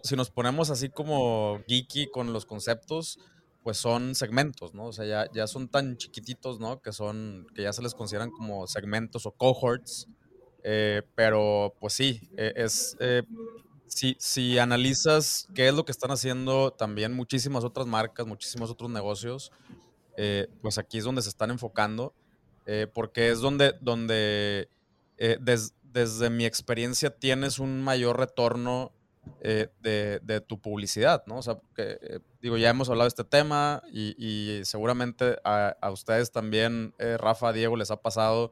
si, 0.03 0.15
nos 0.15 0.31
ponemos 0.31 0.69
así 0.69 0.89
como 0.89 1.61
geeky 1.67 2.09
con 2.09 2.33
los 2.33 2.45
conceptos, 2.45 3.19
pues 3.63 3.77
son 3.77 4.15
segmentos, 4.15 4.73
¿no? 4.73 4.85
O 4.85 4.93
sea, 4.93 5.05
ya, 5.05 5.31
ya 5.31 5.45
son 5.45 5.67
tan 5.67 5.97
chiquititos, 5.97 6.59
¿no? 6.59 6.81
Que 6.81 6.91
son, 6.91 7.45
que 7.53 7.63
ya 7.63 7.73
se 7.73 7.81
les 7.83 7.93
consideran 7.93 8.31
como 8.31 8.65
segmentos 8.67 9.25
o 9.25 9.31
cohorts, 9.31 10.07
eh, 10.63 11.03
pero 11.15 11.75
pues 11.79 11.93
sí, 11.93 12.29
e, 12.37 12.53
es, 12.55 12.97
eh, 12.99 13.23
si, 13.87 14.15
si 14.19 14.57
analizas 14.59 15.47
qué 15.53 15.67
es 15.67 15.73
lo 15.73 15.85
que 15.85 15.91
están 15.91 16.11
haciendo 16.11 16.71
también 16.71 17.13
muchísimas 17.13 17.63
otras 17.63 17.87
marcas, 17.87 18.25
muchísimos 18.27 18.69
otros 18.69 18.89
negocios, 18.89 19.51
eh, 20.17 20.47
pues 20.61 20.77
aquí 20.77 20.97
es 20.97 21.03
donde 21.03 21.21
se 21.21 21.29
están 21.29 21.51
enfocando, 21.51 22.13
porque 22.93 23.31
es 23.31 23.39
donde, 23.39 23.73
donde 23.81 24.69
desde 25.17 26.29
mi 26.29 26.45
experiencia 26.45 27.09
tienes 27.09 27.57
un 27.57 27.81
mayor 27.81 28.19
retorno 28.19 28.91
de, 29.41 30.43
tu 30.47 30.59
publicidad, 30.59 31.23
¿no? 31.25 31.37
O 31.37 31.41
sea, 31.41 31.57
que, 31.75 32.21
digo, 32.41 32.57
ya 32.57 32.69
hemos 32.69 32.89
hablado 32.89 33.05
de 33.05 33.09
este 33.09 33.23
tema 33.23 33.81
y, 33.91 34.61
seguramente 34.63 35.37
a, 35.43 35.91
ustedes 35.91 36.31
también, 36.31 36.93
Rafa, 37.17 37.53
Diego, 37.53 37.75
les 37.75 37.91
ha 37.91 38.01
pasado 38.01 38.51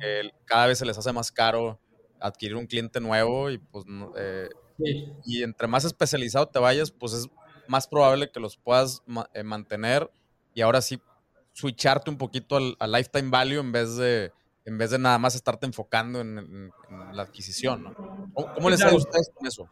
que 0.00 0.30
cada 0.44 0.66
vez 0.66 0.78
se 0.78 0.86
les 0.86 0.98
hace 0.98 1.12
más 1.12 1.32
caro 1.32 1.80
adquirir 2.20 2.56
un 2.56 2.66
cliente 2.66 3.00
nuevo 3.00 3.50
y 3.50 3.58
pues 3.58 3.84
eh, 4.16 4.48
y 5.24 5.42
entre 5.42 5.66
más 5.66 5.84
especializado 5.84 6.48
te 6.48 6.58
vayas, 6.58 6.90
pues 6.90 7.12
es 7.12 7.28
más 7.66 7.86
probable 7.86 8.30
que 8.30 8.40
los 8.40 8.56
puedas 8.56 9.02
eh, 9.34 9.42
mantener 9.42 10.10
y 10.54 10.60
ahora 10.60 10.80
sí 10.80 11.00
switcharte 11.52 12.10
un 12.10 12.18
poquito 12.18 12.56
al, 12.56 12.92
lifetime 12.92 13.30
value 13.30 13.60
en 13.60 13.72
vez 13.72 13.96
de 13.96 14.32
en 14.64 14.76
vez 14.76 14.90
de 14.90 14.98
nada 14.98 15.18
más 15.18 15.34
estarte 15.34 15.64
enfocando 15.64 16.20
en, 16.20 16.70
la 17.12 17.22
adquisición, 17.22 17.84
¿no? 17.84 17.94
¿Cómo, 18.54 18.68
les 18.68 18.82
ha 18.82 18.90
a 18.90 18.94
ustedes 18.94 19.30
con 19.34 19.46
eso? 19.46 19.66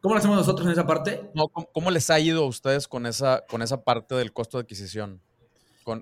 ¿Cómo 0.00 0.14
lo 0.14 0.18
hacemos 0.18 0.36
nosotros 0.36 0.66
en 0.66 0.72
esa 0.72 0.86
parte? 0.86 1.30
No, 1.34 1.48
¿cómo, 1.48 1.90
les 1.90 2.08
ha 2.10 2.20
ido 2.20 2.44
a 2.44 2.46
ustedes 2.46 2.86
con 2.86 3.06
esa, 3.06 3.44
con 3.48 3.62
esa 3.62 3.82
parte 3.82 4.14
del 4.14 4.32
costo 4.32 4.58
de 4.58 4.62
adquisición? 4.62 5.20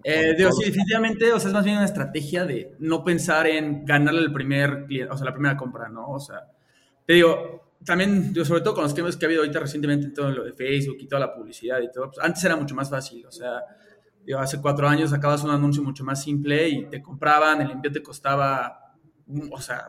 Eh, 0.02 0.34
digo, 0.36 0.50
sí, 0.52 0.64
definitivamente, 0.64 1.32
o 1.32 1.38
sea, 1.38 1.48
es 1.48 1.54
más 1.54 1.64
bien 1.64 1.76
una 1.76 1.84
estrategia 1.84 2.44
de 2.44 2.74
no 2.80 3.04
pensar 3.04 3.46
en 3.46 3.84
ganarle 3.84 4.20
el 4.22 4.32
primer 4.32 4.84
cliente, 4.86 5.12
o 5.12 5.16
sea, 5.16 5.26
la 5.26 5.32
primera 5.32 5.56
compra, 5.56 5.88
¿no? 5.88 6.08
O 6.08 6.18
sea, 6.18 6.40
te 7.06 7.14
digo, 7.14 7.74
también, 7.84 8.32
digo, 8.32 8.44
sobre 8.44 8.62
todo 8.62 8.74
con 8.74 8.82
los 8.82 8.94
temas 8.94 9.16
que 9.16 9.24
ha 9.24 9.28
habido 9.28 9.42
ahorita 9.42 9.60
recientemente 9.60 10.06
en 10.06 10.14
todo 10.14 10.30
lo 10.30 10.44
de 10.44 10.52
Facebook 10.54 10.96
y 10.98 11.06
toda 11.06 11.20
la 11.20 11.34
publicidad 11.34 11.80
y 11.80 11.90
todo, 11.92 12.10
pues 12.10 12.18
antes 12.18 12.42
era 12.42 12.56
mucho 12.56 12.74
más 12.74 12.90
fácil, 12.90 13.24
o 13.26 13.30
sea, 13.30 13.62
digo, 14.24 14.40
hace 14.40 14.60
cuatro 14.60 14.88
años 14.88 15.10
sacabas 15.10 15.44
un 15.44 15.50
anuncio 15.50 15.82
mucho 15.84 16.02
más 16.02 16.20
simple 16.20 16.68
y 16.68 16.86
te 16.86 17.00
compraban, 17.00 17.62
el 17.62 17.70
envío 17.70 17.92
te 17.92 18.02
costaba, 18.02 18.96
o 19.52 19.60
sea, 19.60 19.86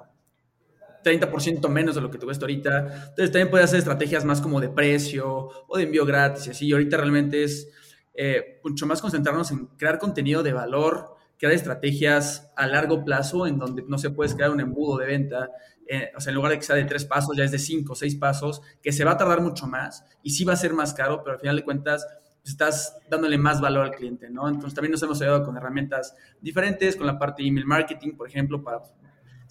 30% 1.08 1.68
menos 1.70 1.96
de 1.96 2.02
lo 2.02 2.12
que 2.12 2.18
te 2.18 2.26
cuesta 2.26 2.46
ahorita. 2.46 2.80
Entonces 3.10 3.32
también 3.32 3.50
puedes 3.50 3.66
hacer 3.66 3.80
estrategias 3.80 4.26
más 4.26 4.42
como 4.42 4.60
de 4.60 4.70
precio 4.70 5.50
o 5.68 5.78
de 5.78 5.84
envío 5.84 6.06
gratis 6.06 6.48
y 6.48 6.50
así. 6.52 6.68
Y 6.68 6.74
ahorita 6.74 6.98
realmente 6.98 7.44
es 7.44 7.70
eh, 8.14 8.60
mucho 8.64 8.86
más 8.86 9.02
concentrarnos 9.02 9.52
en 9.52 9.68
crear 9.78 10.00
contenido 10.00 10.44
de 10.44 10.54
valor, 10.54 11.16
crear 11.38 11.54
estrategias 11.54 12.52
a 12.56 12.68
largo 12.68 13.06
plazo 13.06 13.48
en 13.48 13.58
donde 13.58 13.84
no 13.88 13.98
se 13.98 14.10
puede 14.10 14.34
crear 14.36 14.52
un 14.52 14.60
embudo 14.60 14.98
de 14.98 15.06
venta 15.06 15.50
eh, 15.90 16.12
o 16.16 16.20
sea, 16.20 16.32
en 16.32 16.36
lugar 16.36 16.52
de 16.52 16.58
que 16.58 16.66
sea 16.66 16.76
de 16.76 16.84
tres 16.84 17.06
pasos, 17.06 17.36
ya 17.36 17.44
es 17.44 17.52
de 17.52 17.60
cinco 17.60 17.94
o 17.94 17.96
seis 17.96 18.16
pasos, 18.16 18.62
que 18.82 18.92
se 18.92 19.06
va 19.06 19.12
a 19.12 19.18
tardar 19.18 19.42
mucho 19.42 19.68
más 19.68 20.06
y 20.22 20.32
sí 20.32 20.44
va 20.44 20.54
a 20.54 20.58
ser 20.58 20.74
más 20.74 20.94
caro, 20.94 21.24
pero 21.24 21.36
al 21.36 21.40
final 21.40 21.56
de 21.56 21.64
cuentas 21.64 22.06
pues, 22.42 22.52
estás 22.52 22.98
dándole 23.10 23.38
más 23.38 23.62
valor 23.62 23.86
al 23.86 23.92
cliente, 23.92 24.30
¿no? 24.30 24.48
Entonces 24.50 24.74
también 24.74 24.92
nos 24.92 25.04
hemos 25.04 25.22
ayudado 25.22 25.44
con 25.44 25.56
herramientas 25.56 26.16
diferentes, 26.42 26.96
con 26.96 27.08
la 27.08 27.18
parte 27.18 27.42
de 27.42 27.50
email 27.50 27.66
marketing, 27.66 28.14
por 28.14 28.28
ejemplo, 28.28 28.62
para 28.62 28.82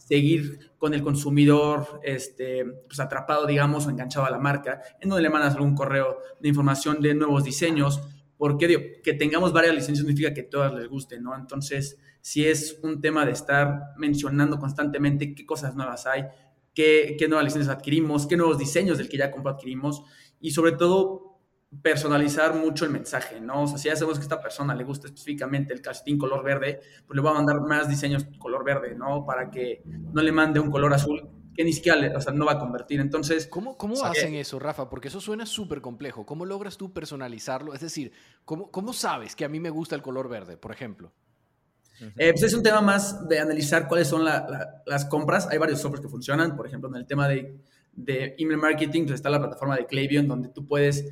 seguir 0.06 0.72
con 0.78 0.94
el 0.94 1.02
consumidor 1.02 2.00
este, 2.04 2.64
pues 2.64 3.00
atrapado, 3.00 3.44
digamos, 3.46 3.86
o 3.86 3.90
enganchado 3.90 4.24
a 4.24 4.30
la 4.30 4.38
marca, 4.38 4.80
en 5.00 5.08
donde 5.08 5.22
le 5.22 5.30
mandas 5.30 5.54
algún 5.54 5.74
correo 5.74 6.18
de 6.40 6.48
información 6.48 7.00
de 7.00 7.14
nuevos 7.14 7.42
diseños, 7.42 8.00
porque 8.38 8.68
digo, 8.68 8.82
que 9.02 9.14
tengamos 9.14 9.52
varias 9.52 9.74
licencias 9.74 10.06
significa 10.06 10.32
que 10.32 10.44
todas 10.44 10.72
les 10.74 10.88
gusten, 10.88 11.24
¿no? 11.24 11.34
Entonces, 11.34 11.98
si 12.20 12.46
es 12.46 12.78
un 12.82 13.00
tema 13.00 13.26
de 13.26 13.32
estar 13.32 13.94
mencionando 13.96 14.60
constantemente 14.60 15.34
qué 15.34 15.44
cosas 15.44 15.74
nuevas 15.74 16.06
hay, 16.06 16.26
qué, 16.72 17.16
qué 17.18 17.26
nuevas 17.26 17.46
licencias 17.46 17.74
adquirimos, 17.74 18.28
qué 18.28 18.36
nuevos 18.36 18.58
diseños 18.58 18.98
del 18.98 19.08
que 19.08 19.16
ya 19.16 19.32
compró 19.32 19.50
adquirimos 19.50 20.04
y 20.40 20.52
sobre 20.52 20.72
todo 20.72 21.25
personalizar 21.82 22.54
mucho 22.54 22.84
el 22.84 22.90
mensaje, 22.90 23.40
¿no? 23.40 23.62
O 23.62 23.66
sea, 23.66 23.78
si 23.78 23.88
ya 23.88 23.96
sabemos 23.96 24.18
que 24.18 24.22
a 24.22 24.26
esta 24.26 24.40
persona 24.40 24.74
le 24.74 24.84
gusta 24.84 25.08
específicamente 25.08 25.74
el 25.74 25.82
calcetín 25.82 26.18
color 26.18 26.44
verde, 26.44 26.80
pues 27.06 27.16
le 27.16 27.22
voy 27.22 27.30
a 27.30 27.34
mandar 27.34 27.60
más 27.60 27.88
diseños 27.88 28.26
color 28.38 28.64
verde, 28.64 28.94
¿no? 28.94 29.24
Para 29.26 29.50
que 29.50 29.82
no 29.84 30.22
le 30.22 30.32
mande 30.32 30.60
un 30.60 30.70
color 30.70 30.94
azul 30.94 31.28
que 31.56 31.64
ni 31.64 31.72
siquiera 31.72 32.16
o 32.16 32.20
sea, 32.20 32.32
no 32.32 32.44
va 32.44 32.52
a 32.52 32.58
convertir. 32.58 33.00
Entonces. 33.00 33.46
¿Cómo, 33.46 33.76
cómo 33.76 34.04
hacen 34.04 34.34
eso, 34.34 34.58
Rafa? 34.58 34.88
Porque 34.90 35.08
eso 35.08 35.20
suena 35.20 35.46
súper 35.46 35.80
complejo. 35.80 36.26
¿Cómo 36.26 36.44
logras 36.44 36.76
tú 36.76 36.92
personalizarlo? 36.92 37.72
Es 37.72 37.80
decir, 37.80 38.12
¿cómo, 38.44 38.70
¿cómo 38.70 38.92
sabes 38.92 39.34
que 39.34 39.44
a 39.44 39.48
mí 39.48 39.58
me 39.58 39.70
gusta 39.70 39.94
el 39.94 40.02
color 40.02 40.28
verde, 40.28 40.56
por 40.56 40.70
ejemplo? 40.70 41.12
Eh, 42.18 42.32
pues 42.32 42.42
es 42.42 42.52
un 42.52 42.62
tema 42.62 42.82
más 42.82 43.26
de 43.26 43.40
analizar 43.40 43.88
cuáles 43.88 44.06
son 44.06 44.22
las 44.22 45.04
compras. 45.06 45.48
Hay 45.50 45.56
varios 45.56 45.80
softwares 45.80 46.04
que 46.04 46.10
funcionan. 46.10 46.54
Por 46.54 46.66
ejemplo, 46.66 46.90
en 46.90 46.96
el 46.96 47.06
tema 47.06 47.26
de, 47.26 47.58
de 47.94 48.34
email 48.38 48.58
marketing, 48.58 49.04
pues 49.04 49.14
está 49.14 49.30
la 49.30 49.38
plataforma 49.38 49.76
de 49.76 49.86
Klaviyo, 49.86 50.22
donde 50.24 50.50
tú 50.50 50.66
puedes 50.66 51.06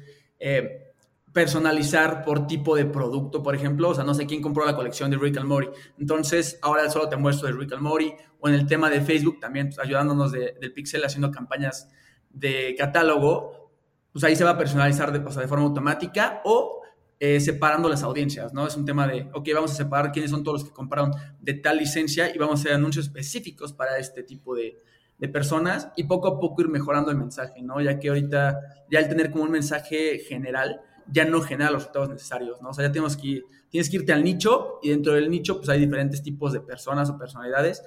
eh, 0.46 0.92
personalizar 1.33 2.22
por 2.22 2.46
tipo 2.46 2.76
de 2.76 2.85
producto, 2.85 3.42
por 3.42 3.54
ejemplo. 3.54 3.88
O 3.88 3.94
sea, 3.94 4.04
no 4.04 4.12
sé 4.12 4.26
quién 4.26 4.42
compró 4.42 4.66
la 4.66 4.76
colección 4.76 5.11
de 5.11 5.16
Rick 5.16 5.38
and 5.38 5.48
Morty. 5.48 5.68
Entonces, 5.98 6.59
ahora 6.61 6.88
solo 6.90 7.09
te 7.09 7.16
muestro 7.16 7.48
de 7.48 7.54
Rick 7.54 7.72
and 7.72 7.80
Morty. 7.83 8.12
O 8.40 8.48
en 8.48 8.54
el 8.54 8.66
tema 8.66 8.90
de 8.90 9.00
Facebook, 9.00 9.40
también 9.40 9.68
pues, 9.68 9.78
ayudándonos 9.78 10.33
del 10.33 10.72
Pixel, 10.74 11.02
haciendo 11.02 11.30
campañas 11.30 11.88
de 12.28 12.74
catálogo. 12.76 13.72
Pues 14.12 14.22
ahí 14.22 14.37
se 14.37 14.44
va 14.44 14.50
a 14.50 14.59
personalizar 14.59 15.11
de, 15.11 15.48
forma 15.48 15.64
automática. 15.64 16.42
O 16.44 16.83
eh, 17.18 17.40
separando 17.40 17.88
las 17.88 18.02
audiencias, 18.02 18.52
¿no? 18.52 18.66
Es 18.66 18.76
un 18.76 18.85
tema 18.85 19.07
de, 19.07 19.30
ok, 19.33 19.48
vamos 19.54 19.72
a 19.72 19.74
separar 19.76 20.12
quiénes 20.12 20.30
son 20.30 20.44
todos 20.44 20.61
los 20.61 20.68
que 20.68 20.74
compraron 20.74 21.11
de 21.40 21.54
tal 21.54 21.78
licencia 21.78 22.30
y 22.35 22.37
vamos 22.37 22.61
a 22.61 22.61
hacer 22.61 22.74
anuncios 22.74 23.07
específicos 23.07 23.72
para 23.72 23.96
este 23.96 24.22
tipo 24.22 24.54
de, 24.54 24.78
de 25.18 25.29
personas 25.29 25.90
y 25.96 26.05
poco 26.05 26.29
a 26.29 26.40
poco 26.40 26.62
ir 26.62 26.68
mejorando 26.68 27.11
el 27.11 27.16
mensaje, 27.16 27.62
¿no? 27.62 27.81
Ya 27.81 27.98
que 27.98 28.09
ahorita, 28.09 28.61
ya 28.90 28.98
al 28.98 29.09
tener 29.09 29.31
como 29.31 29.44
un 29.44 29.50
mensaje 29.50 30.18
general, 30.18 30.81
ya 31.11 31.24
no 31.24 31.40
genera 31.40 31.70
los 31.70 31.83
resultados 31.83 32.11
necesarios, 32.11 32.61
¿no? 32.62 32.70
O 32.70 32.74
sea, 32.74 32.87
ya 32.87 32.92
tenemos 32.92 33.16
que, 33.16 33.42
tienes 33.68 33.90
que 33.90 33.96
irte 33.96 34.12
al 34.12 34.24
nicho 34.24 34.79
y 34.83 34.90
dentro 34.90 35.14
del 35.14 35.31
nicho 35.31 35.59
pues 35.59 35.68
hay 35.68 35.81
diferentes 35.81 36.22
tipos 36.22 36.53
de 36.53 36.61
personas 36.61 37.11
o 37.11 37.18
personalidades 37.18 37.83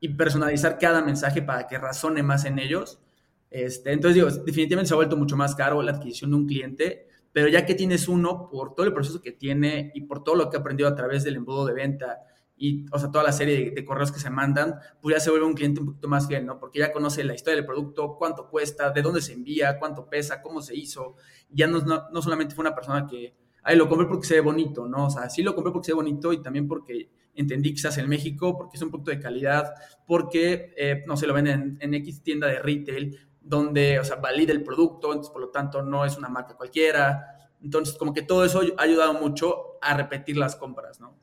y 0.00 0.10
personalizar 0.10 0.78
cada 0.78 1.02
mensaje 1.02 1.42
para 1.42 1.66
que 1.66 1.78
razone 1.78 2.22
más 2.22 2.44
en 2.44 2.58
ellos. 2.58 3.00
Este, 3.50 3.92
entonces 3.92 4.14
digo, 4.14 4.30
definitivamente 4.44 4.88
se 4.88 4.94
ha 4.94 4.96
vuelto 4.96 5.16
mucho 5.16 5.36
más 5.36 5.54
caro 5.54 5.82
la 5.82 5.92
adquisición 5.92 6.30
de 6.30 6.36
un 6.36 6.46
cliente 6.46 7.08
pero 7.32 7.48
ya 7.48 7.66
que 7.66 7.74
tienes 7.74 8.08
uno, 8.08 8.48
por 8.50 8.74
todo 8.74 8.86
el 8.86 8.92
proceso 8.92 9.20
que 9.20 9.32
tiene 9.32 9.92
y 9.94 10.02
por 10.02 10.24
todo 10.24 10.34
lo 10.34 10.50
que 10.50 10.56
ha 10.56 10.60
aprendido 10.60 10.88
a 10.88 10.94
través 10.94 11.24
del 11.24 11.36
embudo 11.36 11.66
de 11.66 11.74
venta 11.74 12.24
y, 12.58 12.86
o 12.90 12.98
sea, 12.98 13.10
toda 13.10 13.24
la 13.24 13.32
serie 13.32 13.70
de, 13.70 13.84
correos 13.84 14.10
que 14.10 14.18
se 14.18 14.30
mandan, 14.30 14.74
pues 15.00 15.14
ya 15.16 15.20
se 15.20 15.30
vuelve 15.30 15.46
un 15.46 15.54
cliente 15.54 15.80
un 15.80 15.86
poquito 15.86 16.08
más 16.08 16.26
fiel, 16.26 16.44
¿no? 16.44 16.58
Porque 16.58 16.80
ya 16.80 16.92
conoce 16.92 17.22
la 17.22 17.34
historia 17.34 17.56
del 17.56 17.66
producto, 17.66 18.16
cuánto 18.18 18.48
cuesta, 18.48 18.90
de 18.90 19.00
dónde 19.00 19.20
se 19.20 19.32
envía, 19.32 19.78
cuánto 19.78 20.08
pesa, 20.08 20.42
cómo 20.42 20.60
se 20.60 20.76
hizo. 20.76 21.14
Ya 21.50 21.68
no, 21.68 21.80
no, 21.80 22.22
solamente 22.22 22.54
fue 22.54 22.62
una 22.62 22.74
persona 22.74 23.06
que, 23.06 23.36
ay, 23.62 23.76
lo 23.76 23.88
compré 23.88 24.06
porque 24.06 24.26
se 24.26 24.34
ve 24.34 24.40
bonito, 24.40 24.88
¿no? 24.88 25.06
O 25.06 25.10
sea, 25.10 25.30
sí 25.30 25.42
lo 25.42 25.54
compré 25.54 25.72
porque 25.72 25.86
se 25.86 25.92
ve 25.92 25.96
bonito 25.96 26.32
y 26.32 26.42
también 26.42 26.66
porque 26.66 27.10
entendí 27.34 27.72
que 27.72 27.80
se 27.80 27.88
hace 27.88 28.00
en 28.00 28.08
México, 28.08 28.58
porque 28.58 28.76
es 28.76 28.82
un 28.82 28.90
producto 28.90 29.12
de 29.12 29.20
calidad, 29.20 29.72
porque, 30.06 30.74
eh, 30.76 31.04
no 31.06 31.16
se 31.16 31.28
lo 31.28 31.34
venden 31.34 31.78
en, 31.80 31.94
en 31.94 31.94
X 31.94 32.22
tienda 32.22 32.48
de 32.48 32.58
retail, 32.58 33.16
donde, 33.40 34.00
o 34.00 34.04
sea, 34.04 34.16
valida 34.16 34.52
el 34.52 34.64
producto, 34.64 35.08
entonces 35.08 35.32
por 35.32 35.40
lo 35.40 35.50
tanto 35.50 35.82
no 35.82 36.04
es 36.04 36.18
una 36.18 36.28
marca 36.28 36.54
cualquiera. 36.56 37.50
Entonces, 37.62 37.96
como 37.96 38.12
que 38.12 38.22
todo 38.22 38.44
eso 38.44 38.60
ha 38.76 38.82
ayudado 38.82 39.14
mucho 39.14 39.78
a 39.80 39.96
repetir 39.96 40.36
las 40.36 40.54
compras, 40.56 41.00
¿no? 41.00 41.16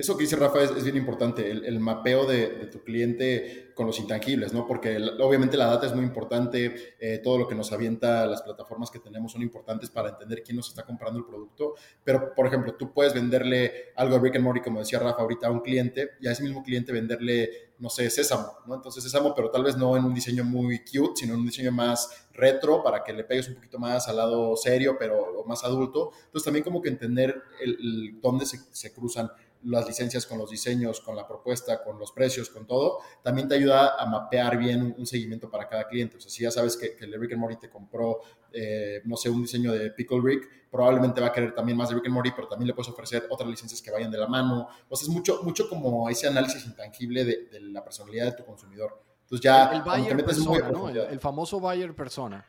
Eso 0.00 0.16
que 0.16 0.22
dice 0.22 0.36
Rafa 0.36 0.62
es, 0.62 0.82
bien 0.82 0.96
importante, 0.96 1.50
el, 1.50 1.78
mapeo 1.78 2.24
de, 2.24 2.48
tu 2.72 2.82
cliente 2.82 3.70
con 3.74 3.86
los 3.86 3.98
intangibles, 3.98 4.50
¿no? 4.50 4.66
Porque 4.66 4.96
obviamente 5.20 5.58
la 5.58 5.66
data 5.66 5.86
es 5.86 5.94
muy 5.94 6.06
importante, 6.06 6.94
eh, 6.98 7.20
todo 7.22 7.36
lo 7.36 7.46
que 7.46 7.54
nos 7.54 7.70
avienta 7.70 8.26
las 8.26 8.40
plataformas 8.40 8.90
que 8.90 8.98
tenemos 8.98 9.32
son 9.32 9.42
importantes 9.42 9.90
para 9.90 10.08
entender 10.08 10.42
quién 10.42 10.56
nos 10.56 10.68
está 10.68 10.84
comprando 10.84 11.18
el 11.18 11.26
producto, 11.26 11.74
pero 12.02 12.34
por 12.34 12.46
ejemplo, 12.46 12.76
tú 12.76 12.94
puedes 12.94 13.12
venderle 13.12 13.92
algo 13.94 14.16
a 14.16 14.20
Rick 14.20 14.36
and 14.36 14.44
Morty, 14.44 14.60
como 14.62 14.78
decía 14.78 15.00
Rafa 15.00 15.20
ahorita, 15.20 15.48
a 15.48 15.50
un 15.50 15.60
cliente 15.60 16.12
y 16.18 16.28
a 16.28 16.32
ese 16.32 16.44
mismo 16.44 16.62
cliente 16.62 16.92
venderle, 16.92 17.50
no 17.78 17.90
sé, 17.90 18.08
Sésamo, 18.08 18.50
¿no? 18.66 18.76
Entonces 18.76 19.04
Sésamo, 19.04 19.34
pero 19.34 19.50
tal 19.50 19.64
vez 19.64 19.76
no 19.76 19.98
en 19.98 20.04
un 20.06 20.14
diseño 20.14 20.44
muy 20.44 20.78
cute, 20.78 21.12
sino 21.16 21.34
en 21.34 21.40
un 21.40 21.46
diseño 21.46 21.72
más 21.72 22.26
retro 22.32 22.82
para 22.82 23.04
que 23.04 23.12
le 23.12 23.24
pegues 23.24 23.48
un 23.48 23.56
poquito 23.56 23.78
más 23.78 24.08
al 24.08 24.16
lado 24.16 24.56
serio, 24.56 24.96
pero 24.98 25.44
más 25.46 25.62
adulto. 25.62 26.12
Entonces 26.24 26.44
también 26.44 26.64
como 26.64 26.80
que 26.80 26.88
entender 26.88 27.42
el, 27.60 28.18
dónde 28.22 28.46
se, 28.46 28.58
se 28.70 28.94
cruzan 28.94 29.30
las 29.64 29.86
licencias 29.86 30.26
con 30.26 30.38
los 30.38 30.50
diseños, 30.50 31.00
con 31.00 31.14
la 31.16 31.26
propuesta, 31.26 31.82
con 31.82 31.98
los 31.98 32.12
precios, 32.12 32.48
con 32.50 32.66
todo, 32.66 33.00
también 33.22 33.48
te 33.48 33.56
ayuda 33.56 33.96
a 33.98 34.06
mapear 34.06 34.56
bien 34.56 34.94
un, 34.96 35.06
seguimiento 35.06 35.50
para 35.50 35.68
cada 35.68 35.86
cliente. 35.86 36.16
O 36.16 36.20
sea, 36.20 36.30
si 36.30 36.42
ya 36.42 36.50
sabes 36.50 36.76
que, 36.76 36.96
que 36.96 37.04
el 37.04 37.20
Rick 37.20 37.32
and 37.32 37.40
Morty 37.40 37.56
te 37.56 37.68
compró, 37.68 38.20
eh, 38.52 39.02
no 39.04 39.16
sé, 39.16 39.28
un 39.28 39.42
diseño 39.42 39.72
de 39.72 39.90
Pickle 39.90 40.20
Rick, 40.22 40.48
probablemente 40.70 41.20
va 41.20 41.28
a 41.28 41.32
querer 41.32 41.54
también 41.54 41.76
más 41.76 41.88
de 41.88 41.96
Rick 41.96 42.06
and 42.06 42.14
Morty, 42.14 42.30
pero 42.34 42.48
también 42.48 42.68
le 42.68 42.74
puedes 42.74 42.90
ofrecer 42.90 43.26
otras 43.28 43.48
licencias 43.48 43.82
que 43.82 43.90
vayan 43.90 44.10
de 44.10 44.18
la 44.18 44.26
mano. 44.26 44.68
O 44.88 44.96
sea, 44.96 45.06
es 45.06 45.12
mucho, 45.12 45.42
mucho 45.42 45.68
como 45.68 46.08
ese 46.08 46.26
análisis 46.26 46.64
intangible 46.64 47.24
de, 47.24 47.60
la 47.60 47.84
personalidad 47.84 48.26
de 48.26 48.32
tu 48.32 48.44
consumidor. 48.44 49.02
Entonces 49.22 49.44
ya 49.44 49.70
el, 49.72 49.82
buyer 49.82 50.24
persona, 50.24 50.70
¿no? 50.70 50.88
el, 50.88 51.20
famoso 51.20 51.60
buyer 51.60 51.94
persona. 51.94 52.44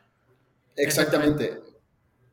Exactamente. 0.74 1.60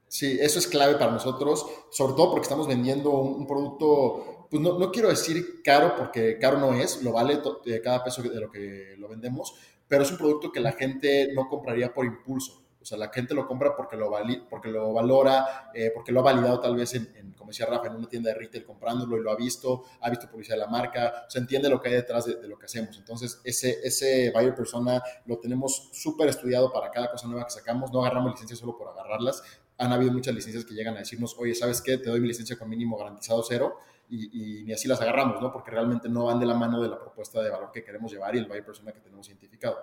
Sí, 0.09 0.39
eso 0.41 0.57
es 0.57 0.67
clave 0.67 0.95
para 0.95 1.11
nosotros, 1.11 1.67
sobre 1.91 2.13
todo 2.13 2.31
porque 2.31 2.43
estamos 2.43 2.67
vendiendo 2.67 3.11
un, 3.11 3.45
producto, 3.45 4.38
pues 4.49 4.61
no, 4.61 4.79
no, 4.79 4.91
quiero 4.91 5.09
decir 5.09 5.61
caro 5.63 5.95
porque 5.95 6.37
caro 6.39 6.57
no 6.57 6.73
es, 6.73 7.03
lo 7.03 7.11
vale 7.11 7.39
de 7.65 7.81
cada 7.81 8.03
peso 8.03 8.21
de 8.21 8.39
lo 8.39 8.49
que 8.49 8.95
lo 8.97 9.07
vendemos, 9.07 9.53
pero 9.87 10.03
es 10.03 10.11
un 10.11 10.17
producto 10.17 10.51
que 10.51 10.59
la 10.59 10.71
gente 10.71 11.31
no 11.33 11.47
compraría 11.47 11.93
por 11.93 12.05
impulso. 12.05 12.63
O 12.81 12.85
sea, 12.85 12.97
la 12.97 13.09
gente 13.09 13.33
lo 13.33 13.45
compra 13.45 13.75
porque 13.75 13.97
lo, 13.97 14.09
porque 14.49 14.69
lo 14.69 14.93
valora, 14.93 15.69
eh, 15.73 15.91
porque 15.93 16.11
lo 16.11 16.21
ha 16.21 16.23
validado 16.23 16.59
tal 16.61 16.75
vez 16.75 16.93
en, 16.93 17.33
como 17.37 17.51
decía 17.51 17.65
Rafa, 17.65 17.87
en 17.87 17.95
una 17.95 18.07
tienda 18.07 18.29
de 18.29 18.35
retail 18.35 18.63
comprándolo 18.63 19.17
y 19.17 19.21
lo 19.21 19.31
ha 19.31 19.35
visto, 19.35 19.83
ha 19.99 20.09
visto 20.09 20.29
publicidad 20.29 20.55
de 20.55 20.61
la 20.61 20.67
marca, 20.67 21.25
o 21.27 21.29
sea, 21.29 21.41
entiende 21.41 21.69
lo 21.69 21.81
que 21.81 21.89
hay 21.89 21.95
detrás 21.95 22.25
de, 22.25 22.47
lo 22.47 22.57
que 22.57 22.65
hacemos. 22.65 22.97
Entonces, 22.97 23.41
ese, 23.43 23.79
ese 23.83 24.31
buyer 24.31 24.55
persona 24.55 25.01
lo 25.25 25.39
tenemos 25.39 25.89
súper 25.91 26.29
estudiado 26.29 26.71
para 26.71 26.89
cada 26.89 27.11
cosa 27.11 27.27
nueva 27.27 27.45
que 27.45 27.51
sacamos. 27.51 27.91
No 27.91 27.99
agarramos 27.99 28.31
licencias 28.31 28.59
solo 28.59 28.77
por 28.77 28.87
agarrarlas. 28.87 29.43
Han 29.77 29.91
habido 29.91 30.11
muchas 30.13 30.33
licencias 30.33 30.63
que 30.63 30.73
llegan 30.73 30.95
a 30.95 30.99
decirnos, 30.99 31.35
oye, 31.37 31.55
¿sabes 31.55 31.81
qué? 31.81 31.97
Te 31.97 32.09
doy 32.09 32.21
mi 32.21 32.27
licencia 32.27 32.57
con 32.57 32.69
mínimo 32.69 32.97
garantizado 32.97 33.43
cero. 33.43 33.77
Y, 34.09 34.61
y, 34.61 34.63
ni 34.63 34.73
así 34.73 34.87
las 34.87 34.99
agarramos, 35.01 35.39
¿no? 35.41 35.51
Porque 35.51 35.71
realmente 35.71 36.09
no 36.09 36.25
van 36.25 36.39
de 36.39 36.45
la 36.45 36.55
mano 36.55 36.81
de 36.81 36.89
la 36.89 36.99
propuesta 36.99 37.41
de 37.41 37.51
valor 37.51 37.71
que 37.71 37.83
queremos 37.83 38.11
llevar 38.11 38.35
y 38.35 38.39
el 38.39 38.47
buyer 38.47 38.65
persona 38.65 38.91
que 38.91 38.99
tenemos 38.99 39.27
identificado. 39.27 39.77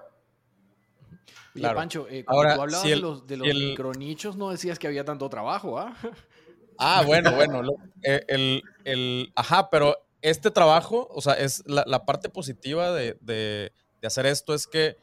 Claro. 1.54 1.76
Pancho, 1.76 2.06
eh, 2.08 2.24
cuando 2.24 2.40
Ahora, 2.40 2.54
tú 2.54 2.62
hablabas 2.62 2.88
de 2.88 2.96
los, 2.96 3.26
de 3.26 3.36
los 3.36 3.48
micronichos, 3.48 4.36
no 4.36 4.50
decías 4.50 4.78
que 4.78 4.86
había 4.86 5.04
tanto 5.04 5.28
trabajo, 5.28 5.78
¿ah? 5.78 5.96
Ah, 6.78 7.02
bueno, 7.06 7.34
bueno. 7.34 7.62
Eh, 8.02 8.22
el, 8.28 8.62
el, 8.84 9.32
ajá, 9.34 9.70
pero 9.70 9.96
este 10.20 10.50
trabajo, 10.50 11.08
o 11.10 11.22
sea, 11.22 11.32
es 11.32 11.62
la, 11.66 11.84
la 11.86 12.04
parte 12.04 12.28
positiva 12.28 12.92
de, 12.92 13.16
de, 13.22 13.72
de, 14.00 14.06
hacer 14.06 14.26
esto 14.26 14.52
es 14.52 14.66
que 14.66 14.98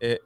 eh, 0.00 0.20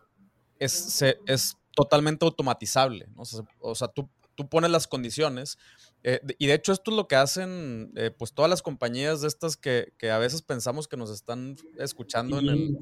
es, 0.60 0.72
se, 0.72 1.18
es 1.26 1.56
totalmente 1.74 2.24
automatizable. 2.24 3.08
¿no? 3.16 3.22
O 3.22 3.24
sea, 3.24 3.40
o 3.60 3.74
sea 3.74 3.88
tú, 3.88 4.08
tú, 4.34 4.48
pones 4.48 4.70
las 4.70 4.86
condiciones. 4.86 5.58
Eh, 6.04 6.20
y 6.38 6.46
de 6.46 6.54
hecho 6.54 6.72
esto 6.72 6.90
es 6.90 6.96
lo 6.96 7.06
que 7.06 7.16
hacen 7.16 7.92
pues 8.18 8.32
todas 8.32 8.50
las 8.50 8.60
compañías 8.60 9.20
de 9.20 9.28
estas 9.28 9.56
que, 9.56 9.92
que, 9.98 10.10
a 10.10 10.18
veces 10.18 10.42
pensamos 10.42 10.88
que 10.88 10.96
nos 10.96 11.10
están 11.10 11.56
escuchando 11.78 12.40
en 12.40 12.48
el 12.48 12.72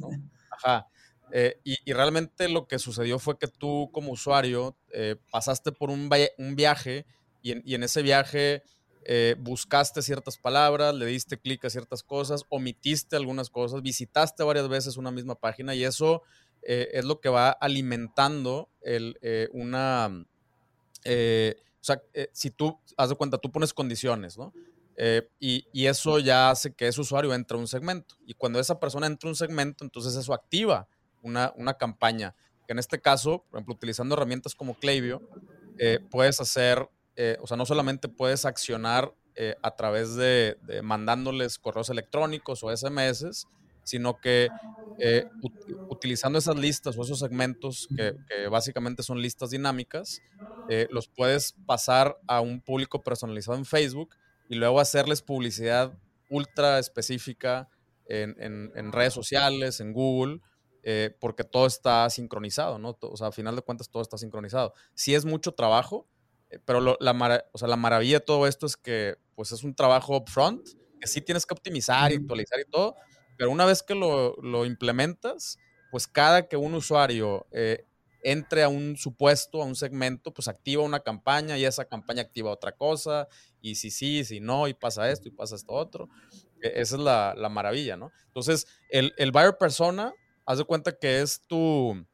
¿no? 0.00 0.10
Ajá. 0.50 0.88
Eh, 1.32 1.58
y, 1.64 1.92
realmente 1.92 2.48
lo 2.48 2.68
que 2.68 2.78
sucedió 2.78 3.18
fue 3.18 3.38
que 3.38 3.48
tú 3.48 3.90
como 3.92 4.12
usuario 4.12 4.76
eh, 4.92 5.16
pasaste 5.30 5.72
por 5.72 5.90
un, 5.90 6.08
un 6.38 6.56
viaje 6.56 7.04
y 7.42 7.52
en, 7.52 7.62
y 7.64 7.74
en, 7.74 7.82
ese 7.82 8.02
viaje 8.02 8.62
eh, 9.04 9.34
buscaste 9.38 10.02
ciertas 10.02 10.38
palabras, 10.38 10.94
le 10.94 11.06
diste 11.06 11.38
clic 11.38 11.64
a 11.64 11.70
ciertas 11.70 12.04
cosas, 12.04 12.44
omitiste 12.48 13.16
algunas 13.16 13.50
cosas, 13.50 13.82
visitaste 13.82 14.44
varias 14.44 14.68
veces 14.68 14.96
una 14.96 15.10
misma 15.10 15.34
página 15.34 15.74
y 15.74 15.84
eso 15.84 16.22
es 16.68 17.04
lo 17.04 17.20
que 17.20 17.28
va 17.28 17.50
alimentando 17.50 18.68
el, 18.80 19.16
una... 19.52 20.26
o 21.06 21.84
sea, 21.86 22.02
si 22.32 22.50
tú, 22.50 22.78
haz 22.96 23.10
de 23.10 23.14
cuenta, 23.14 23.38
tú 23.38 23.50
pones 23.50 23.72
condiciones, 23.72 24.36
¿no? 24.36 24.52
y, 25.38 25.66
y, 25.72 25.86
eso 25.86 26.18
ya 26.18 26.50
hace 26.50 26.72
que 26.72 26.88
ese 26.88 27.00
usuario 27.00 27.34
entre 27.34 27.56
a 27.56 27.60
un 27.60 27.68
segmento. 27.68 28.16
Y 28.26 28.32
cuando 28.32 28.58
esa 28.58 28.80
persona 28.80 29.06
entra 29.06 29.28
a 29.28 29.30
un 29.30 29.36
segmento, 29.36 29.84
entonces 29.84 30.16
eso 30.16 30.32
activa 30.32 30.88
una, 31.26 31.74
campaña. 31.74 32.34
Que 32.66 32.72
en 32.72 32.78
este 32.78 33.00
caso, 33.00 33.44
por 33.50 33.58
ejemplo, 33.58 33.74
utilizando 33.74 34.14
herramientas 34.14 34.54
como 34.54 34.74
Klaviyo, 34.74 35.22
eh, 35.78 36.00
puedes 36.10 36.40
hacer, 36.40 36.88
eh, 37.16 37.36
o 37.40 37.46
sea, 37.46 37.56
no 37.56 37.66
solamente 37.66 38.08
puedes 38.08 38.44
accionar 38.44 39.12
eh, 39.34 39.54
a 39.62 39.76
través 39.76 40.14
de, 40.14 40.56
mandándoles 40.82 41.58
correos 41.58 41.90
electrónicos 41.90 42.62
o 42.62 42.74
SMS, 42.74 43.46
sino 43.86 44.20
que 44.20 44.54
utilizando 45.88 46.38
esas 46.38 46.56
listas 46.56 46.96
o 46.96 47.02
esos 47.02 47.18
segmentos, 47.18 47.90
que, 47.94 48.14
que 48.26 48.48
básicamente 48.48 49.02
son 49.02 49.20
listas 49.20 49.50
dinámicas, 49.50 50.22
los 50.90 51.08
puedes 51.08 51.54
pasar 51.64 52.18
a 52.26 52.40
un 52.40 52.60
público 52.60 53.04
personalizado 53.04 53.56
en 53.56 53.64
Facebook 53.64 54.16
y 54.48 54.56
luego 54.56 54.80
hacerles 54.80 55.22
publicidad 55.22 55.98
ultra 56.28 56.78
específica 56.80 57.68
en, 58.06 58.34
en, 58.40 58.72
en 58.74 58.92
redes 58.92 59.14
sociales, 59.14 59.80
en 59.80 59.92
Google, 59.92 60.40
eh, 60.82 61.16
porque 61.20 61.44
todo 61.44 61.66
está 61.66 62.08
sincronizado, 62.10 62.78
¿no? 62.78 62.96
O 63.00 63.16
sea, 63.16 63.28
a 63.28 63.32
final 63.32 63.54
de 63.56 63.62
cuentas 63.62 63.90
todo 63.90 64.02
está 64.02 64.18
sincronizado. 64.18 64.72
Sí 64.94 65.14
es 65.14 65.24
mucho 65.24 65.52
trabajo, 65.54 66.08
eh, 66.50 66.58
pero 66.64 66.80
la, 66.80 67.44
o 67.52 67.58
sea, 67.58 67.68
la 67.68 67.76
maravilla 67.76 68.18
de 68.18 68.24
todo 68.24 68.46
esto 68.46 68.66
es 68.66 68.76
que 68.76 69.16
pues 69.34 69.52
es 69.52 69.62
un 69.64 69.74
trabajo 69.74 70.16
upfront, 70.16 70.66
que 71.00 71.08
sí 71.08 71.20
tienes 71.20 71.46
que 71.46 71.54
optimizar 71.54 72.12
y 72.12 72.16
actualizar 72.16 72.58
y 72.60 72.64
todo, 72.70 72.96
pero 73.36 73.50
una 73.50 73.64
vez 73.64 73.82
que 73.82 73.94
lo, 73.94 74.36
lo 74.42 74.64
implementas, 74.64 75.58
pues 75.90 76.06
cada 76.06 76.48
que 76.48 76.56
un 76.56 76.74
usuario 76.74 77.46
eh, 77.52 77.84
entre 78.22 78.64
a 78.64 78.68
un 78.68 78.96
supuesto, 78.96 79.62
a 79.62 79.66
un 79.66 79.76
segmento, 79.76 80.34
pues 80.34 80.48
activa 80.48 80.82
una 80.82 81.00
campaña 81.00 81.56
y 81.56 81.64
esa 81.64 81.84
campaña 81.84 82.22
activa 82.22 82.50
otra 82.50 82.72
cosa, 82.72 83.28
y 83.60 83.76
si 83.76 83.90
sí, 83.90 84.24
si 84.24 84.40
no, 84.40 84.66
y 84.66 84.74
pasa 84.74 85.10
esto 85.10 85.28
y 85.28 85.30
pasa 85.30 85.54
esto 85.54 85.72
otro. 85.72 86.08
E, 86.60 86.80
esa 86.80 86.96
es 86.96 87.00
la, 87.00 87.34
la 87.36 87.48
maravilla, 87.48 87.96
¿no? 87.96 88.10
Entonces, 88.26 88.66
el, 88.90 89.14
el 89.16 89.30
buyer 89.30 89.56
persona 89.58 90.12
haz 90.44 90.58
de 90.58 90.64
cuenta 90.64 90.98
que 90.98 91.20
es 91.20 91.40
tu, 91.42 92.04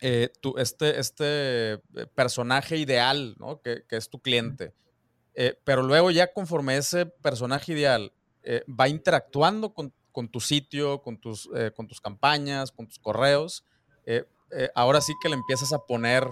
eh, 0.00 0.30
tu 0.40 0.56
este, 0.56 0.98
este 0.98 1.72
eh, 1.72 1.78
personaje 2.14 2.76
ideal, 2.76 3.34
¿no? 3.38 3.60
Que, 3.60 3.84
que 3.88 3.96
es 3.96 4.08
tu 4.08 4.20
cliente. 4.20 4.72
Eh, 5.34 5.58
pero 5.64 5.82
luego 5.82 6.10
ya 6.10 6.32
conforme 6.32 6.76
ese 6.76 7.06
personaje 7.06 7.72
ideal 7.72 8.12
va 8.66 8.88
interactuando 8.88 9.74
con, 9.74 9.92
con, 10.12 10.28
tu 10.28 10.40
sitio, 10.40 11.02
con 11.02 11.18
tus, 11.18 11.48
con 11.74 11.86
tus 11.86 12.00
campañas, 12.00 12.72
con 12.72 12.86
tus 12.86 12.98
correos, 12.98 13.64
ahora 14.74 15.00
sí 15.00 15.12
que 15.22 15.28
le 15.28 15.34
empiezas 15.34 15.72
a 15.72 15.78
poner, 15.78 16.26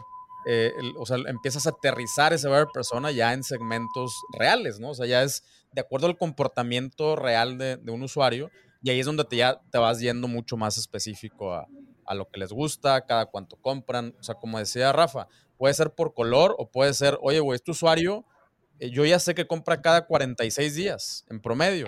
o 0.99 1.07
sea, 1.07 1.17
empiezas 1.27 1.67
a 1.67 1.71
aterrizar 1.71 2.33
esa 2.33 2.67
persona 2.73 3.11
ya 3.11 3.33
en 3.33 3.43
segmentos 3.43 4.13
reales, 4.33 4.81
¿no? 4.81 4.91
O 4.91 4.95
sea, 4.95 5.07
ya 5.07 5.23
es 5.23 5.45
de 5.73 5.81
acuerdo 5.81 6.07
al 6.07 6.17
comportamiento 6.17 7.17
real 7.17 7.59
de, 7.59 7.79
un 7.89 8.03
usuario 8.03 8.51
y 8.83 8.91
ahí 8.91 9.01
es 9.01 9.07
donde 9.07 9.25
te, 9.25 9.37
ya 9.37 9.61
te 9.71 9.79
vas 9.79 10.01
yendo 10.01 10.29
mucho 10.29 10.57
más 10.57 10.79
específico 10.79 11.53
a, 11.53 11.67
a 12.09 12.15
lo 12.15 12.29
que 12.31 12.41
les 12.41 12.53
gusta, 12.53 13.05
cada 13.05 13.27
cuánto 13.27 13.57
compran. 13.57 14.15
O 14.19 14.23
sea, 14.23 14.35
como 14.35 14.59
decía 14.59 14.93
Rafa, 14.93 15.29
puede 15.59 15.75
ser 15.75 15.91
por 15.95 16.15
color 16.15 16.55
o 16.59 16.71
puede 16.71 16.95
ser, 16.95 17.19
oye, 17.21 17.39
güey, 17.41 17.57
este 17.57 17.71
usuario, 17.71 18.25
eh, 18.81 18.91
yo 18.91 19.05
ya 19.05 19.19
sé 19.19 19.35
que 19.35 19.47
compra 19.47 19.83
cada 19.83 20.07
46 20.07 20.75
días 20.75 21.25
en 21.29 21.41
promedio. 21.41 21.87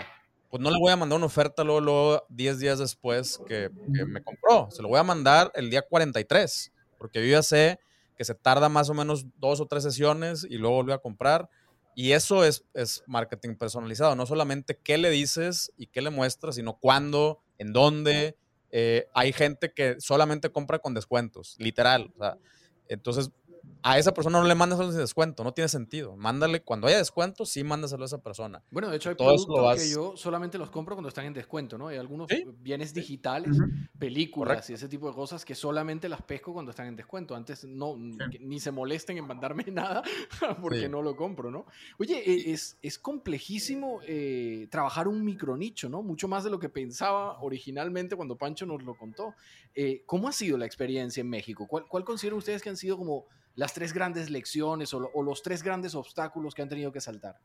Pues 0.50 0.60
no 0.60 0.70
le 0.70 0.78
voy 0.78 0.90
a 0.90 0.96
mandar 0.96 1.16
una 1.16 1.26
oferta 1.26 1.62
luego, 1.62 1.80
luego 1.80 2.26
10 2.28 2.58
días 2.58 2.78
después 2.80 3.40
que, 3.46 3.70
que, 3.94 4.04
me 4.04 4.20
compró. 4.20 4.68
Se 4.70 4.82
lo 4.82 4.88
voy 4.88 4.98
a 4.98 5.04
mandar 5.04 5.52
el 5.54 5.70
día 5.70 5.82
43, 5.82 6.72
porque 6.98 7.24
yo 7.24 7.30
ya 7.30 7.42
sé 7.42 7.78
que 8.16 8.24
se 8.24 8.34
tarda 8.34 8.68
más 8.68 8.90
o 8.90 8.94
menos 8.94 9.24
dos 9.38 9.60
o 9.60 9.66
tres 9.66 9.84
sesiones 9.84 10.44
y 10.48 10.58
luego 10.58 10.76
vuelve 10.76 10.92
a 10.92 10.98
comprar. 10.98 11.48
Y 11.94 12.12
eso 12.12 12.44
es, 12.44 12.64
es 12.74 13.02
marketing 13.06 13.54
personalizado, 13.54 14.14
no 14.16 14.26
solamente 14.26 14.76
qué 14.76 14.98
le 14.98 15.10
dices 15.10 15.72
y 15.76 15.86
qué 15.86 16.02
le 16.02 16.10
muestras, 16.10 16.56
sino 16.56 16.78
cuándo, 16.78 17.40
en 17.58 17.72
dónde. 17.72 18.36
Eh, 18.72 19.06
hay 19.14 19.32
gente 19.32 19.72
que 19.72 20.00
solamente 20.00 20.50
compra 20.50 20.80
con 20.80 20.94
descuentos, 20.94 21.56
literal. 21.58 22.12
O 22.16 22.18
sea, 22.18 22.38
entonces, 22.88 23.30
a 23.82 23.98
esa 23.98 24.12
persona 24.12 24.40
no 24.40 24.46
le 24.46 24.54
mandas 24.54 24.78
sin 24.78 24.96
descuento, 24.96 25.42
no 25.42 25.52
tiene 25.52 25.68
sentido. 25.68 26.16
Mándale, 26.16 26.62
cuando 26.62 26.86
haya 26.86 26.98
descuento, 26.98 27.46
sí 27.46 27.64
mándaselo 27.64 28.02
a 28.02 28.06
esa 28.06 28.18
persona. 28.18 28.62
Bueno, 28.70 28.90
de 28.90 28.96
hecho 28.96 29.08
hay 29.08 29.14
productos 29.14 29.76
que 29.76 29.90
yo 29.90 30.16
solamente 30.16 30.58
los 30.58 30.70
compro 30.70 30.94
cuando 30.94 31.08
están 31.08 31.26
en 31.26 31.32
descuento, 31.32 31.78
¿no? 31.78 31.88
Hay 31.88 31.96
algunos 31.96 32.28
bienes 32.58 32.92
digitales, 32.92 33.56
películas 33.98 34.68
y 34.70 34.74
ese 34.74 34.88
tipo 34.88 35.08
de 35.08 35.14
cosas 35.14 35.44
que 35.44 35.54
solamente 35.54 36.08
las 36.08 36.22
pesco 36.22 36.52
cuando 36.52 36.70
están 36.70 36.86
en 36.88 36.96
descuento. 36.96 37.34
Antes 37.34 37.64
no, 37.64 37.96
ni 37.96 38.60
se 38.60 38.70
molesten 38.70 39.18
en 39.18 39.26
mandarme 39.26 39.64
nada 39.72 40.02
porque 40.60 40.88
no 40.88 41.02
lo 41.02 41.16
compro, 41.16 41.50
¿no? 41.50 41.66
Oye, 41.98 42.18
e, 42.18 42.52
es, 42.52 42.76
es 42.82 42.98
complejísimo 42.98 44.00
eh, 44.06 44.68
trabajar 44.70 45.08
un 45.08 45.24
micronicho, 45.24 45.88
¿no? 45.88 46.02
Mucho 46.02 46.28
más 46.28 46.44
de 46.44 46.50
lo 46.50 46.58
que 46.58 46.68
pensaba 46.68 47.40
originalmente 47.40 48.16
cuando 48.16 48.36
Pancho 48.36 48.66
nos 48.66 48.82
lo 48.82 48.94
contó. 48.94 49.34
Eh, 49.74 50.02
¿Cómo 50.06 50.28
ha 50.28 50.32
sido 50.32 50.58
la 50.58 50.66
experiencia 50.66 51.20
en 51.22 51.30
México? 51.30 51.66
¿Cuál, 51.66 51.86
¿Cuál 51.88 52.04
consideran 52.04 52.38
ustedes 52.38 52.60
que 52.62 52.68
han 52.68 52.76
sido 52.76 52.96
como 52.98 53.26
las 53.60 53.74
tres 53.74 53.92
grandes 53.92 54.30
lecciones 54.30 54.94
o, 54.94 55.22
los 55.22 55.42
tres 55.42 55.62
grandes 55.62 55.94
obstáculos 55.94 56.54
que 56.54 56.62
han 56.62 56.70
tenido 56.70 56.90
que 56.90 57.00
saltar? 57.02 57.36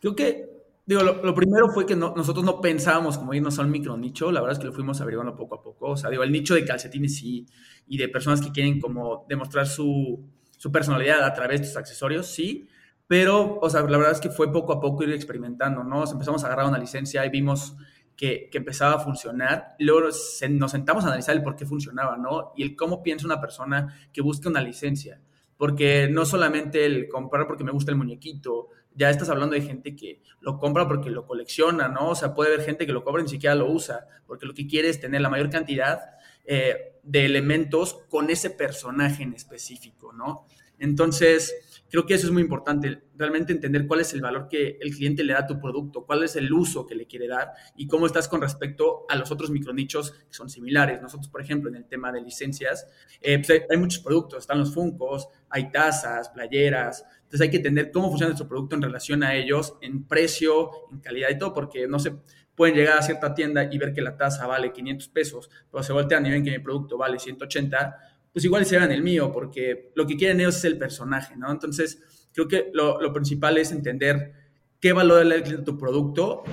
Creo 0.00 0.16
que, 0.16 0.50
digo, 0.84 1.02
lo, 1.02 1.34
primero 1.36 1.68
fue 1.68 1.86
que 1.86 1.94
nosotros 1.94 2.44
no 2.44 2.60
pensábamos 2.60 3.16
como 3.16 3.32
irnos 3.32 3.60
a 3.60 3.62
un 3.62 3.70
micro 3.70 3.96
nicho, 3.96 4.32
la 4.32 4.40
verdad 4.40 4.54
es 4.54 4.58
que 4.58 4.66
lo 4.66 4.72
fuimos 4.72 5.00
averiguando 5.00 5.36
poco 5.36 5.54
a 5.54 5.62
poco, 5.62 5.90
o 5.90 5.96
sea, 5.96 6.10
digo, 6.10 6.24
el 6.24 6.32
nicho 6.32 6.56
de 6.56 6.64
calcetines 6.64 7.14
sí, 7.14 7.46
y 7.86 7.96
de 7.96 8.08
personas 8.08 8.40
que 8.40 8.50
quieren 8.50 8.80
como 8.80 9.24
demostrar 9.28 9.68
su, 9.68 10.18
su 10.56 10.72
personalidad 10.72 11.22
a 11.22 11.32
través 11.32 11.60
de 11.60 11.66
sus 11.68 11.76
accesorios, 11.76 12.26
sí, 12.26 12.66
Pero, 13.06 13.60
o 13.60 13.70
sea, 13.70 13.82
la 13.82 13.98
verdad 13.98 14.14
es 14.14 14.20
que 14.20 14.30
fue 14.30 14.50
poco 14.50 14.72
a 14.72 14.80
poco 14.80 15.04
ir 15.04 15.12
experimentando, 15.12 15.84
¿no? 15.84 16.10
empezamos 16.10 16.42
a 16.42 16.48
agarrar 16.48 16.66
una 16.66 16.78
licencia 16.78 17.24
y 17.24 17.30
vimos 17.30 17.76
que, 18.18 18.50
empezaba 18.52 18.96
a 18.96 18.98
funcionar. 18.98 19.76
Luego 19.78 20.00
nos 20.00 20.70
sentamos 20.70 21.04
a 21.04 21.06
analizar 21.06 21.36
el 21.36 21.42
por 21.42 21.54
qué 21.54 21.64
funcionaba, 21.64 22.16
¿no? 22.16 22.52
Y 22.56 22.64
el 22.64 22.74
cómo 22.74 23.00
piensa 23.00 23.24
una 23.24 23.40
persona 23.40 23.96
que 24.12 24.20
busca 24.20 24.48
una 24.48 24.60
licencia. 24.60 25.22
Porque 25.56 26.08
no 26.10 26.26
solamente 26.26 26.84
el 26.84 27.08
comprar 27.08 27.46
porque 27.46 27.64
me 27.64 27.70
gusta 27.70 27.92
el 27.92 27.96
muñequito, 27.96 28.68
ya 28.94 29.08
estás 29.08 29.28
hablando 29.28 29.54
de 29.54 29.62
gente 29.62 29.94
que 29.94 30.20
lo 30.40 30.58
compra 30.58 30.88
porque 30.88 31.10
lo 31.10 31.26
colecciona, 31.26 31.88
¿no? 31.88 32.10
O 32.10 32.14
sea, 32.16 32.34
puede 32.34 32.52
haber 32.52 32.66
gente 32.66 32.86
que 32.86 32.92
lo 32.92 33.04
compra 33.04 33.22
y 33.22 33.24
ni 33.24 33.30
siquiera 33.30 33.54
lo 33.54 33.70
usa, 33.70 34.06
porque 34.26 34.46
lo 34.46 34.54
que 34.54 34.66
quiere 34.66 34.88
es 34.88 35.00
tener 35.00 35.20
la 35.20 35.30
mayor 35.30 35.48
cantidad 35.48 36.00
eh, 36.44 36.98
de 37.04 37.24
elementos 37.24 38.00
con 38.10 38.30
ese 38.30 38.50
personaje 38.50 39.22
en 39.22 39.34
específico, 39.34 40.12
¿no? 40.12 40.46
Entonces, 40.80 41.54
creo 41.90 42.06
que 42.06 42.14
eso 42.14 42.26
es 42.26 42.32
muy 42.32 42.42
importante, 42.42 43.02
realmente 43.16 43.52
entender 43.52 43.86
cuál 43.86 44.00
es 44.00 44.12
el 44.12 44.20
valor 44.20 44.48
que 44.48 44.78
el 44.80 44.94
cliente 44.94 45.24
le 45.24 45.32
da 45.32 45.40
a 45.40 45.46
tu 45.46 45.60
producto, 45.60 46.04
cuál 46.04 46.22
es 46.22 46.36
el 46.36 46.52
uso 46.52 46.86
que 46.86 46.94
le 46.94 47.06
quiere 47.06 47.28
dar 47.28 47.52
y 47.76 47.86
cómo 47.86 48.06
estás 48.06 48.28
con 48.28 48.40
respecto 48.40 49.06
a 49.08 49.16
los 49.16 49.30
otros 49.30 49.50
micronichos 49.50 50.12
que 50.12 50.34
son 50.34 50.50
similares. 50.50 51.00
Nosotros, 51.00 51.28
por 51.28 51.40
ejemplo, 51.40 51.70
en 51.70 51.76
el 51.76 51.86
tema 51.86 52.12
de 52.12 52.20
licencias, 52.20 52.86
eh, 53.20 53.38
pues 53.38 53.62
hay, 53.68 53.76
muchos 53.76 54.02
productos, 54.02 54.40
están 54.40 54.58
los 54.58 54.74
Funcos, 54.74 55.28
hay 55.48 55.70
tazas, 55.70 56.28
playeras, 56.28 57.04
entonces 57.22 57.40
hay 57.40 57.50
que 57.50 57.58
entender 57.58 57.90
cómo 57.90 58.08
funciona 58.08 58.30
nuestro 58.30 58.48
producto 58.48 58.76
en 58.76 58.82
relación 58.82 59.22
a 59.22 59.34
ellos, 59.34 59.76
en 59.80 60.04
precio, 60.04 60.70
en 60.92 61.00
calidad 61.00 61.28
y 61.30 61.38
todo, 61.38 61.54
porque 61.54 61.86
no 61.86 61.98
se 61.98 62.12
pueden 62.54 62.74
llegar 62.74 62.98
a 62.98 63.02
cierta 63.02 63.34
tienda 63.34 63.68
y 63.70 63.78
ver 63.78 63.92
que 63.92 64.02
la 64.02 64.16
taza 64.16 64.46
vale 64.46 64.72
500 64.72 65.08
pesos, 65.08 65.50
pero 65.70 65.82
se 65.84 65.92
voltean 65.92 66.26
y 66.26 66.30
ven 66.30 66.42
que 66.42 66.50
mi 66.50 66.58
producto 66.58 66.98
vale 66.98 67.18
180, 67.18 68.17
pues 68.32 68.44
igual 68.44 68.66
vean 68.70 68.92
el 68.92 69.02
mío, 69.02 69.32
porque 69.32 69.92
lo 69.94 70.06
que 70.06 70.16
quieren 70.16 70.40
ellos 70.40 70.56
es 70.56 70.64
el 70.64 70.78
personaje, 70.78 71.36
¿no? 71.36 71.50
Entonces, 71.50 72.02
creo 72.32 72.48
que 72.48 72.70
lo, 72.72 73.00
lo 73.00 73.12
principal 73.12 73.58
es 73.58 73.72
entender 73.72 74.32
qué 74.80 74.92
valor 74.92 75.24
le 75.26 75.40
da 75.40 75.60
a 75.60 75.64
tu 75.64 75.76
producto 75.76 76.44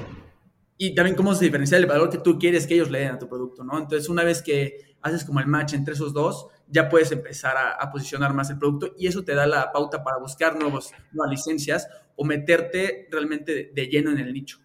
y 0.77 0.93
también 0.93 1.15
cómo 1.15 1.33
se 1.35 1.45
diferencia 1.45 1.77
el 1.77 1.85
valor 1.85 2.09
que 2.09 2.17
tú 2.17 2.37
quieres 2.37 2.67
que 2.67 2.73
ellos 2.75 2.91
le 2.91 2.99
den 2.99 3.11
a 3.11 3.19
tu 3.19 3.29
producto, 3.29 3.63
¿no? 3.63 3.77
Entonces, 3.77 4.09
una 4.09 4.23
vez 4.23 4.41
que 4.41 4.95
haces 5.01 5.23
como 5.23 5.39
el 5.39 5.47
match 5.47 5.73
entre 5.73 5.93
esos 5.93 6.13
dos, 6.13 6.47
ya 6.67 6.89
puedes 6.89 7.11
empezar 7.11 7.55
a, 7.57 7.91
posicionar 7.91 8.33
más 8.33 8.49
el 8.49 8.57
producto 8.57 8.93
y 8.97 9.07
eso 9.07 9.23
te 9.23 9.35
da 9.35 9.45
la 9.45 9.71
pauta 9.71 10.03
para 10.03 10.17
buscar 10.17 10.57
nuevos, 10.57 10.91
nuevas 11.11 11.31
licencias 11.31 11.87
o 12.15 12.25
meterte 12.25 13.07
realmente 13.11 13.71
de, 13.73 13.87
lleno 13.87 14.11
en 14.11 14.17
el 14.17 14.33
nicho. 14.33 14.59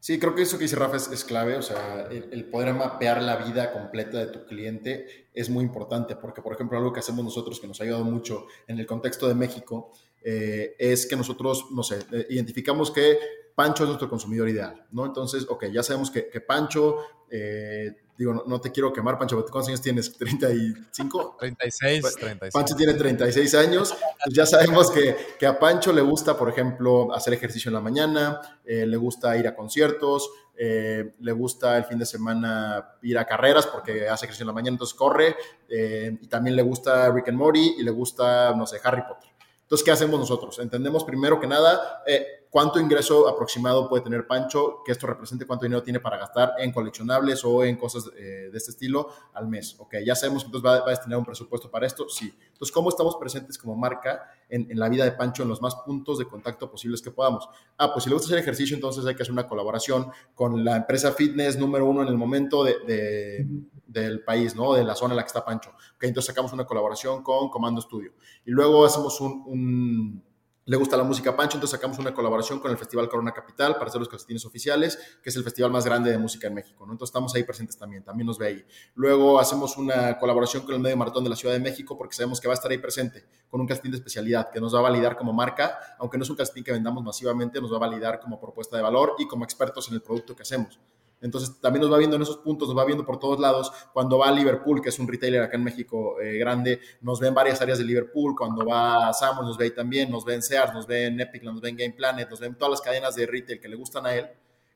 Sí, 0.00 0.18
creo 0.20 0.34
que 0.34 0.42
eso 0.42 0.58
que 0.58 0.64
dice 0.64 0.76
Rafa 0.76 0.96
es, 0.96 1.24
clave, 1.24 1.56
o 1.56 1.62
sea, 1.62 2.08
el, 2.10 2.44
poder 2.44 2.72
mapear 2.72 3.20
la 3.20 3.36
vida 3.36 3.72
completa 3.72 4.18
de 4.18 4.26
tu 4.28 4.46
cliente 4.46 5.28
es 5.34 5.50
muy 5.50 5.64
importante, 5.64 6.14
porque 6.14 6.40
por 6.40 6.52
ejemplo 6.52 6.78
algo 6.78 6.92
que 6.92 7.00
hacemos 7.00 7.24
nosotros 7.24 7.58
que 7.58 7.66
nos 7.66 7.80
ha 7.80 7.84
ayudado 7.84 8.04
mucho 8.04 8.46
en 8.68 8.78
el 8.78 8.86
contexto 8.86 9.26
de 9.26 9.34
México 9.34 9.92
eh, 10.22 10.76
es 10.78 11.06
que 11.06 11.16
nosotros, 11.16 11.66
no 11.72 11.82
sé, 11.82 11.98
eh, 12.12 12.26
identificamos 12.30 12.92
que 12.92 13.18
Pancho 13.56 13.82
es 13.82 13.88
nuestro 13.88 14.08
consumidor 14.08 14.48
ideal, 14.48 14.86
¿no? 14.92 15.04
Entonces, 15.04 15.46
ok, 15.48 15.66
ya 15.72 15.82
sabemos 15.82 16.12
que, 16.12 16.28
que 16.28 16.40
Pancho 16.40 16.98
eh, 17.28 17.96
digo, 18.18 18.44
no, 18.44 18.60
te 18.60 18.72
quiero 18.72 18.92
quemar, 18.92 19.16
Pancho, 19.16 19.36
¿cuántos 19.36 19.68
años 19.68 19.80
tienes? 19.80 20.18
¿35? 20.18 21.36
36, 21.38 22.16
36. 22.16 22.52
Pancho 22.52 22.74
tiene 22.74 22.94
36 22.94 23.54
años, 23.54 23.94
pues 24.24 24.34
ya 24.34 24.44
sabemos 24.44 24.90
que, 24.90 25.16
que, 25.38 25.46
a 25.46 25.56
Pancho 25.56 25.92
le 25.92 26.02
gusta, 26.02 26.36
por 26.36 26.48
ejemplo, 26.48 27.14
hacer 27.14 27.32
ejercicio 27.32 27.68
en 27.68 27.74
la 27.74 27.80
mañana, 27.80 28.40
eh, 28.64 28.84
le 28.86 28.96
gusta 28.96 29.36
ir 29.36 29.46
a 29.46 29.54
conciertos, 29.54 30.28
eh, 30.56 31.14
le 31.20 31.32
gusta 31.32 31.76
el 31.76 31.84
fin 31.84 31.98
de 31.98 32.06
semana 32.06 32.96
ir 33.02 33.16
a 33.16 33.24
carreras 33.24 33.68
porque 33.68 34.08
hace 34.08 34.26
ejercicio 34.26 34.42
en 34.42 34.48
la 34.48 34.52
mañana, 34.52 34.74
entonces 34.74 34.96
corre, 34.96 35.36
eh, 35.68 36.18
y 36.20 36.26
también 36.26 36.56
le 36.56 36.62
gusta 36.62 37.12
Rick 37.12 37.28
and 37.28 37.38
Morty 37.38 37.76
y 37.78 37.84
le 37.84 37.92
gusta, 37.92 38.52
no 38.56 38.66
sé, 38.66 38.80
Harry 38.82 39.02
Potter. 39.02 39.30
Entonces, 39.68 39.84
¿qué 39.84 39.90
hacemos 39.90 40.18
nosotros? 40.18 40.58
Entendemos 40.58 41.04
primero 41.04 41.38
que 41.38 41.46
nada 41.46 42.02
eh, 42.06 42.37
cuánto 42.50 42.80
ingreso 42.80 43.28
aproximado 43.28 43.88
puede 43.88 44.02
tener 44.02 44.26
Pancho, 44.26 44.82
que 44.84 44.92
esto 44.92 45.06
represente 45.06 45.46
cuánto 45.46 45.64
dinero 45.64 45.82
tiene 45.82 46.00
para 46.00 46.16
gastar 46.16 46.52
en 46.58 46.72
coleccionables 46.72 47.44
o 47.44 47.64
en 47.64 47.76
cosas 47.76 48.10
eh, 48.16 48.48
de 48.50 48.56
este 48.58 48.70
estilo 48.70 49.08
al 49.34 49.48
mes. 49.48 49.76
Ok, 49.78 49.96
ya 50.04 50.14
sabemos 50.14 50.42
que 50.42 50.48
entonces 50.48 50.68
va, 50.68 50.86
a 50.86 50.90
destinar 50.90 51.18
un 51.18 51.24
presupuesto 51.24 51.70
para 51.70 51.86
esto, 51.86 52.08
sí. 52.08 52.32
Entonces, 52.46 52.72
¿cómo 52.72 52.88
estamos 52.88 53.16
presentes 53.16 53.58
como 53.58 53.76
marca 53.76 54.22
en, 54.48 54.66
la 54.78 54.88
vida 54.88 55.04
de 55.04 55.12
Pancho 55.12 55.42
en 55.42 55.48
los 55.48 55.60
más 55.60 55.74
puntos 55.76 56.18
de 56.18 56.26
contacto 56.26 56.70
posibles 56.70 57.02
que 57.02 57.10
podamos? 57.10 57.48
Ah, 57.76 57.92
pues 57.92 58.04
si 58.04 58.10
le 58.10 58.14
gusta 58.14 58.28
hacer 58.28 58.38
ejercicio, 58.38 58.74
entonces 58.74 59.04
hay 59.06 59.14
que 59.14 59.22
hacer 59.22 59.32
una 59.32 59.46
colaboración 59.46 60.10
con 60.34 60.64
la 60.64 60.76
empresa 60.76 61.12
fitness 61.12 61.58
número 61.58 61.86
uno 61.86 62.02
en 62.02 62.08
el 62.08 62.16
momento 62.16 62.64
de 62.64 63.46
del 63.88 64.22
país, 64.22 64.54
¿no? 64.54 64.74
De 64.74 64.84
la 64.84 64.94
zona 64.94 65.14
en 65.14 65.16
la 65.16 65.22
que 65.22 65.28
está 65.28 65.44
Pancho. 65.44 65.70
Okay, 65.96 66.08
entonces 66.08 66.26
sacamos 66.26 66.52
una 66.52 66.66
colaboración 66.66 67.22
con 67.22 67.48
Comando 67.48 67.80
Studio. 67.80 68.12
Y 68.44 68.50
luego 68.50 68.84
hacemos 68.84 69.18
un, 69.20 70.22
Le 70.68 70.76
gusta 70.76 70.98
la 70.98 71.02
música 71.02 71.34
Pancho, 71.34 71.56
entonces 71.56 71.78
sacamos 71.78 71.98
una 71.98 72.12
colaboración 72.12 72.60
con 72.60 72.70
el 72.70 72.76
Festival 72.76 73.08
Corona 73.08 73.32
Capital 73.32 73.76
para 73.76 73.86
hacer 73.86 74.00
los 74.00 74.08
calcetines 74.08 74.44
oficiales, 74.44 74.98
que 75.22 75.30
es 75.30 75.36
el 75.36 75.42
festival 75.42 75.70
más 75.70 75.86
grande 75.86 76.10
de 76.10 76.18
música 76.18 76.46
en 76.46 76.52
México. 76.52 76.84
Entonces 76.84 77.08
estamos 77.08 77.34
ahí 77.34 77.42
presentes 77.42 77.78
también, 77.78 78.02
también 78.04 78.26
nos 78.26 78.36
ve 78.36 78.48
ahí. 78.48 78.66
Luego 78.94 79.40
hacemos 79.40 79.78
una 79.78 80.18
colaboración 80.18 80.66
con 80.66 80.74
el 80.74 80.80
Medio 80.82 80.98
Maratón 80.98 81.24
de 81.24 81.30
la 81.30 81.36
Ciudad 81.36 81.54
de 81.54 81.60
México 81.60 81.96
porque 81.96 82.14
sabemos 82.14 82.38
que 82.38 82.48
va 82.48 82.52
a 82.52 82.56
estar 82.56 82.70
ahí 82.70 82.76
presente 82.76 83.24
con 83.48 83.62
un 83.62 83.66
calcetín 83.66 83.92
de 83.92 83.96
especialidad 83.96 84.50
que 84.50 84.60
nos 84.60 84.74
va 84.74 84.80
a 84.80 84.82
validar 84.82 85.16
como 85.16 85.32
marca, 85.32 85.78
aunque 85.98 86.18
no 86.18 86.24
es 86.24 86.28
un 86.28 86.36
calcetín 86.36 86.62
que 86.62 86.72
vendamos 86.72 87.02
masivamente, 87.02 87.62
nos 87.62 87.72
va 87.72 87.76
a 87.76 87.80
validar 87.80 88.20
como 88.20 88.38
propuesta 88.38 88.76
de 88.76 88.82
valor 88.82 89.14
y 89.18 89.26
como 89.26 89.44
expertos 89.44 89.88
en 89.88 89.94
el 89.94 90.02
producto 90.02 90.36
que 90.36 90.42
hacemos. 90.42 90.78
Entonces 91.20 91.60
también 91.60 91.82
nos 91.82 91.92
va 91.92 91.98
viendo 91.98 92.16
en 92.16 92.22
esos 92.22 92.38
puntos, 92.38 92.68
nos 92.68 92.78
va 92.78 92.84
viendo 92.84 93.04
por 93.04 93.18
todos 93.18 93.40
lados. 93.40 93.72
Cuando 93.92 94.18
va 94.18 94.28
a 94.28 94.32
Liverpool, 94.32 94.80
que 94.80 94.90
es 94.90 94.98
un 94.98 95.08
retailer 95.08 95.42
acá 95.42 95.56
en 95.56 95.64
México 95.64 96.20
eh, 96.20 96.38
grande, 96.38 96.80
nos 97.00 97.18
ve 97.18 97.28
en 97.28 97.34
varias 97.34 97.60
áreas 97.60 97.78
de 97.78 97.84
Liverpool. 97.84 98.34
Cuando 98.36 98.64
va 98.64 99.08
a 99.08 99.12
Samos, 99.12 99.44
nos 99.44 99.56
ve 99.56 99.64
ahí 99.64 99.70
también. 99.72 100.10
Nos 100.10 100.24
ve 100.24 100.34
en 100.34 100.42
Sears, 100.42 100.72
nos 100.72 100.86
ve 100.86 101.06
en 101.06 101.20
Epic, 101.20 101.42
nos 101.42 101.60
ve 101.60 101.70
en 101.70 101.76
Game 101.76 101.94
Planet, 101.94 102.30
nos 102.30 102.40
ve 102.40 102.46
en 102.46 102.54
todas 102.54 102.70
las 102.70 102.80
cadenas 102.80 103.14
de 103.14 103.26
retail 103.26 103.60
que 103.60 103.68
le 103.68 103.76
gustan 103.76 104.06
a 104.06 104.14
él. 104.14 104.28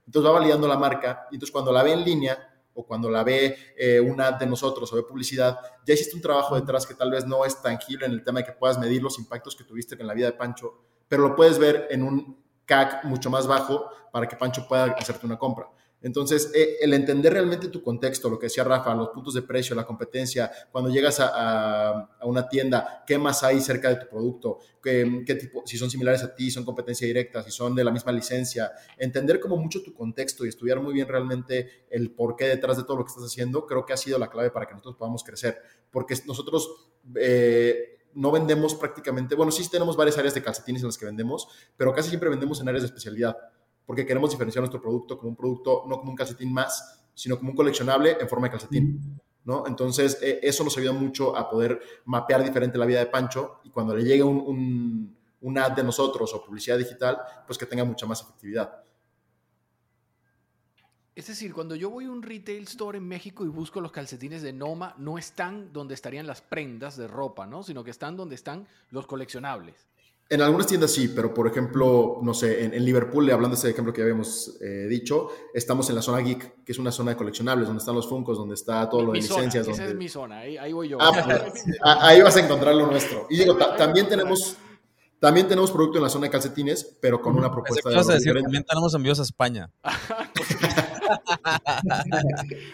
Entonces 0.06 0.28
va 0.28 0.34
validando 0.34 0.66
la 0.66 0.76
marca. 0.76 1.28
Y 1.30 1.36
entonces 1.36 1.52
cuando 1.52 1.72
la 1.72 1.82
ve 1.82 1.92
en 1.92 2.04
línea 2.04 2.48
o 2.74 2.84
cuando 2.86 3.10
la 3.10 3.22
ve 3.22 3.56
eh, 3.76 4.00
una 4.00 4.32
de 4.32 4.46
nosotros 4.46 4.92
o 4.92 4.96
ve 4.96 5.02
publicidad, 5.02 5.58
ya 5.86 5.94
hiciste 5.94 6.16
un 6.16 6.22
trabajo 6.22 6.54
detrás 6.54 6.86
que 6.86 6.94
tal 6.94 7.10
vez 7.10 7.26
no 7.26 7.44
es 7.44 7.60
tangible 7.60 8.06
en 8.06 8.12
el 8.12 8.24
tema 8.24 8.40
de 8.40 8.46
que 8.46 8.52
puedas 8.52 8.78
medir 8.78 9.02
los 9.02 9.18
impactos 9.18 9.54
que 9.54 9.64
tuviste 9.64 9.94
en 10.00 10.06
la 10.06 10.14
vida 10.14 10.26
de 10.26 10.32
Pancho, 10.32 10.80
pero 11.06 11.22
lo 11.28 11.36
puedes 11.36 11.58
ver 11.58 11.88
en 11.90 12.02
un 12.02 12.42
CAC 12.64 13.04
mucho 13.04 13.28
más 13.28 13.46
bajo 13.46 13.90
para 14.10 14.26
que 14.26 14.36
Pancho 14.36 14.66
pueda 14.66 14.84
hacerte 14.84 15.26
una 15.26 15.38
compra. 15.38 15.68
Entonces, 16.02 16.50
eh, 16.54 16.76
el 16.80 16.92
entender 16.94 17.32
realmente 17.32 17.68
tu 17.68 17.82
contexto, 17.82 18.28
lo 18.28 18.38
que 18.38 18.46
decía 18.46 18.64
Rafa, 18.64 18.94
los 18.94 19.10
puntos 19.10 19.34
de 19.34 19.42
precio, 19.42 19.74
la 19.76 19.86
competencia, 19.86 20.50
cuando 20.70 20.90
llegas 20.90 21.18
a, 21.20 22.10
una 22.24 22.48
tienda, 22.48 23.04
qué 23.06 23.18
más 23.18 23.42
hay 23.42 23.60
cerca 23.60 23.88
de 23.88 23.96
tu 23.96 24.08
producto, 24.08 24.58
¿Qué, 24.82 25.36
tipo, 25.40 25.62
si 25.64 25.78
son 25.78 25.88
similares 25.88 26.24
a 26.24 26.34
ti, 26.34 26.50
son 26.50 26.64
competencia 26.64 27.06
directa, 27.06 27.40
si 27.44 27.52
son 27.52 27.72
de 27.76 27.84
la 27.84 27.92
misma 27.92 28.10
licencia, 28.10 28.72
entender 28.98 29.38
como 29.38 29.56
mucho 29.56 29.80
tu 29.80 29.94
contexto 29.94 30.44
y 30.44 30.48
estudiar 30.48 30.80
muy 30.80 30.92
bien 30.92 31.06
realmente 31.06 31.86
el 31.88 32.10
porqué 32.10 32.46
detrás 32.46 32.76
de 32.78 32.82
todo 32.82 32.96
lo 32.96 33.04
que 33.04 33.10
estás 33.10 33.24
haciendo, 33.24 33.64
creo 33.64 33.86
que 33.86 33.92
ha 33.92 33.96
sido 33.96 34.18
la 34.18 34.28
clave 34.28 34.50
para 34.50 34.66
que 34.66 34.72
nosotros 34.72 34.96
podamos 34.96 35.22
crecer, 35.22 35.58
porque 35.90 36.16
nosotros... 36.26 36.68
Eh, 37.16 37.98
no 38.14 38.30
vendemos 38.30 38.74
prácticamente, 38.74 39.34
bueno, 39.34 39.50
sí 39.50 39.66
tenemos 39.70 39.96
varias 39.96 40.18
áreas 40.18 40.34
de 40.34 40.42
calcetines 40.42 40.82
en 40.82 40.88
las 40.88 40.98
que 40.98 41.06
vendemos, 41.06 41.48
pero 41.78 41.94
casi 41.94 42.10
siempre 42.10 42.28
vendemos 42.28 42.60
en 42.60 42.68
áreas 42.68 42.82
de 42.82 42.88
especialidad 42.88 43.34
porque 43.92 44.06
queremos 44.06 44.30
diferenciar 44.30 44.62
nuestro 44.62 44.80
producto 44.80 45.18
como 45.18 45.28
un 45.28 45.36
producto, 45.36 45.84
no 45.86 45.98
como 45.98 46.12
un 46.12 46.16
calcetín 46.16 46.50
más, 46.50 46.98
sino 47.12 47.36
como 47.36 47.50
un 47.50 47.56
coleccionable 47.56 48.16
en 48.18 48.26
forma 48.26 48.46
de 48.46 48.52
calcetín. 48.52 49.20
¿no? 49.44 49.66
Entonces, 49.66 50.16
eh, 50.22 50.40
eso 50.42 50.64
nos 50.64 50.78
ayuda 50.78 50.94
mucho 50.94 51.36
a 51.36 51.50
poder 51.50 51.78
mapear 52.06 52.42
diferente 52.42 52.78
la 52.78 52.86
vida 52.86 53.00
de 53.00 53.06
Pancho 53.08 53.60
y 53.64 53.68
cuando 53.68 53.94
le 53.94 54.02
llegue 54.02 54.22
un, 54.22 55.14
un, 55.42 55.58
ad 55.58 55.72
de 55.72 55.84
nosotros 55.84 56.32
o 56.32 56.42
publicidad 56.42 56.78
digital, 56.78 57.18
pues 57.46 57.58
que 57.58 57.66
tenga 57.66 57.84
mucha 57.84 58.06
más 58.06 58.22
efectividad. 58.22 58.82
Es 61.14 61.26
decir, 61.26 61.52
cuando 61.52 61.76
yo 61.76 61.90
voy 61.90 62.06
a 62.06 62.10
un 62.10 62.22
retail 62.22 62.62
store 62.62 62.96
en 62.96 63.06
México 63.06 63.44
y 63.44 63.48
busco 63.48 63.82
los 63.82 63.92
calcetines 63.92 64.40
de 64.40 64.54
Noma, 64.54 64.94
no 64.96 65.18
están 65.18 65.70
donde 65.70 65.92
estarían 65.92 66.26
las 66.26 66.40
prendas 66.40 66.96
de 66.96 67.08
ropa, 67.08 67.46
¿no? 67.46 67.62
Sino 67.62 67.84
que 67.84 67.90
están 67.90 68.16
donde 68.16 68.36
están 68.36 68.66
los 68.88 69.06
coleccionables. 69.06 69.91
En 70.32 70.40
algunas 70.40 70.66
tiendas 70.66 70.90
sí, 70.90 71.08
pero 71.08 71.34
por 71.34 71.46
ejemplo, 71.46 72.18
no 72.22 72.32
sé, 72.32 72.64
en, 72.64 72.82
Liverpool, 72.82 73.30
hablando 73.30 73.54
de 73.54 73.58
ese 73.58 73.68
ejemplo 73.68 73.92
que 73.92 74.00
habíamos 74.00 74.56
eh, 74.62 74.86
dicho, 74.88 75.28
estamos 75.52 75.90
en 75.90 75.96
la 75.96 76.00
zona 76.00 76.20
geek, 76.20 76.64
que 76.64 76.72
es 76.72 76.78
una 76.78 76.90
zona 76.90 77.10
de 77.10 77.18
coleccionables, 77.18 77.66
donde 77.66 77.80
están 77.80 77.94
los 77.94 78.08
Funcos, 78.08 78.38
donde 78.38 78.54
está 78.54 78.88
todo 78.88 79.02
lo 79.02 79.12
de 79.12 79.18
licencias. 79.18 79.68
Esa 79.68 79.84
es 79.84 79.94
mi 79.94 80.08
zona, 80.08 80.38
ahí, 80.38 80.72
voy 80.72 80.88
yo. 80.88 80.96
Ah, 80.98 81.10
pues, 81.12 81.64
ahí 81.82 82.22
vas 82.22 82.34
a 82.34 82.40
encontrar 82.40 82.74
lo 82.74 82.86
nuestro. 82.86 83.26
Y 83.28 83.36
digo, 83.36 83.56
también 83.56 84.08
tenemos... 84.08 84.56
También 85.20 85.46
tenemos 85.46 85.70
producto 85.70 85.98
en 85.98 86.02
la 86.02 86.08
zona 86.08 86.26
de 86.26 86.30
calcetines, 86.30 86.96
pero 87.00 87.22
con 87.22 87.36
una 87.36 87.48
propuesta 87.48 87.90
de 87.90 88.14
decir, 88.14 88.34
también 88.42 88.64
tenemos 88.64 88.92
envíos 88.94 89.20
a 89.20 89.22
España. 89.22 89.70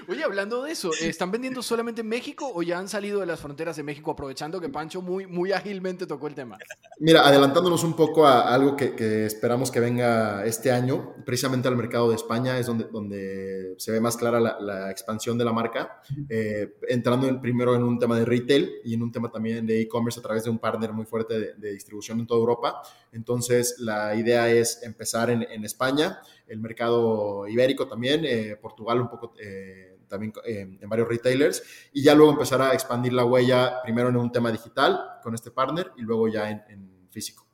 Oye, 0.09 0.24
hablando 0.24 0.62
de 0.62 0.72
eso, 0.72 0.90
¿están 1.01 1.31
vendiendo 1.31 1.62
solamente 1.62 2.01
en 2.01 2.09
México 2.09 2.51
o 2.53 2.62
ya 2.62 2.79
han 2.79 2.88
salido 2.88 3.20
de 3.20 3.27
las 3.27 3.40
fronteras 3.40 3.77
de 3.77 3.83
México 3.83 4.11
aprovechando 4.11 4.61
que 4.61 4.68
Pancho 4.68 5.03
muy, 5.03 5.27
muy 5.27 5.53
ágilmente 5.53 6.07
tocó 6.07 6.27
el 6.27 6.35
tema? 6.35 6.59
Mira, 7.01 7.27
adelantándonos 7.27 7.85
un 7.85 7.94
poco 7.94 8.27
a 8.27 8.53
algo 8.53 8.77
que, 8.77 9.27
esperamos 9.27 9.70
que 9.70 9.81
venga 9.81 10.44
este 10.44 10.70
año, 10.70 11.14
precisamente 11.24 11.68
al 11.68 11.77
mercado 11.77 12.11
de 12.11 12.16
España 12.16 12.59
es 12.59 12.66
donde, 12.66 13.74
se 13.79 13.92
ve 13.92 14.01
más 14.01 14.16
clara 14.16 14.40
la, 14.40 14.90
expansión 14.90 15.38
de 15.38 15.44
la 15.44 15.53
marca, 15.53 16.01
eh, 16.29 16.77
entrando 16.88 17.40
primero 17.40 17.74
en 17.74 17.83
un 17.83 17.98
tema 17.98 18.18
de 18.18 18.24
retail 18.24 18.70
y 18.85 18.94
en 18.94 19.03
un 19.03 19.12
tema 19.12 19.31
también 19.31 19.66
de 19.66 19.81
e-commerce 19.83 20.18
a 20.18 20.22
través 20.22 20.44
de 20.44 20.51
un 20.51 20.59
partner 20.59 20.92
muy 20.92 21.05
fuerte 21.05 21.55
de, 21.57 21.72
distribución 21.72 22.18
en 22.20 22.27
toda 22.27 22.40
Europa. 22.40 22.83
Entonces, 23.12 23.77
la 23.79 24.14
idea 24.14 24.48
es 24.51 24.83
empezar 24.83 25.31
en, 25.31 25.42
en 25.42 25.64
España 25.64 26.20
el 26.49 26.61
mercado 26.61 27.47
ibérico 27.47 27.87
también, 27.87 28.25
eh, 28.25 28.57
Portugal 28.61 29.01
un 29.01 29.09
poco 29.09 29.35
eh, 29.41 29.99
también 30.09 30.33
eh, 30.45 30.79
en 30.81 30.89
varios 30.89 31.09
retailers, 31.09 31.63
y 31.93 32.03
ya 32.03 32.15
luego 32.15 32.33
empezar 32.33 32.63
a 32.63 32.73
expandir 32.73 33.13
la 33.13 33.25
huella 33.25 33.83
primero 33.83 34.09
en 34.09 34.17
un 34.17 34.33
tema 34.33 34.51
digital 34.51 35.19
con 35.23 35.35
este 35.35 35.51
partner 35.51 35.93
y 35.97 36.03
luego 36.03 36.29
ya 36.29 36.51
en, 36.51 37.09
físico. 37.11 37.47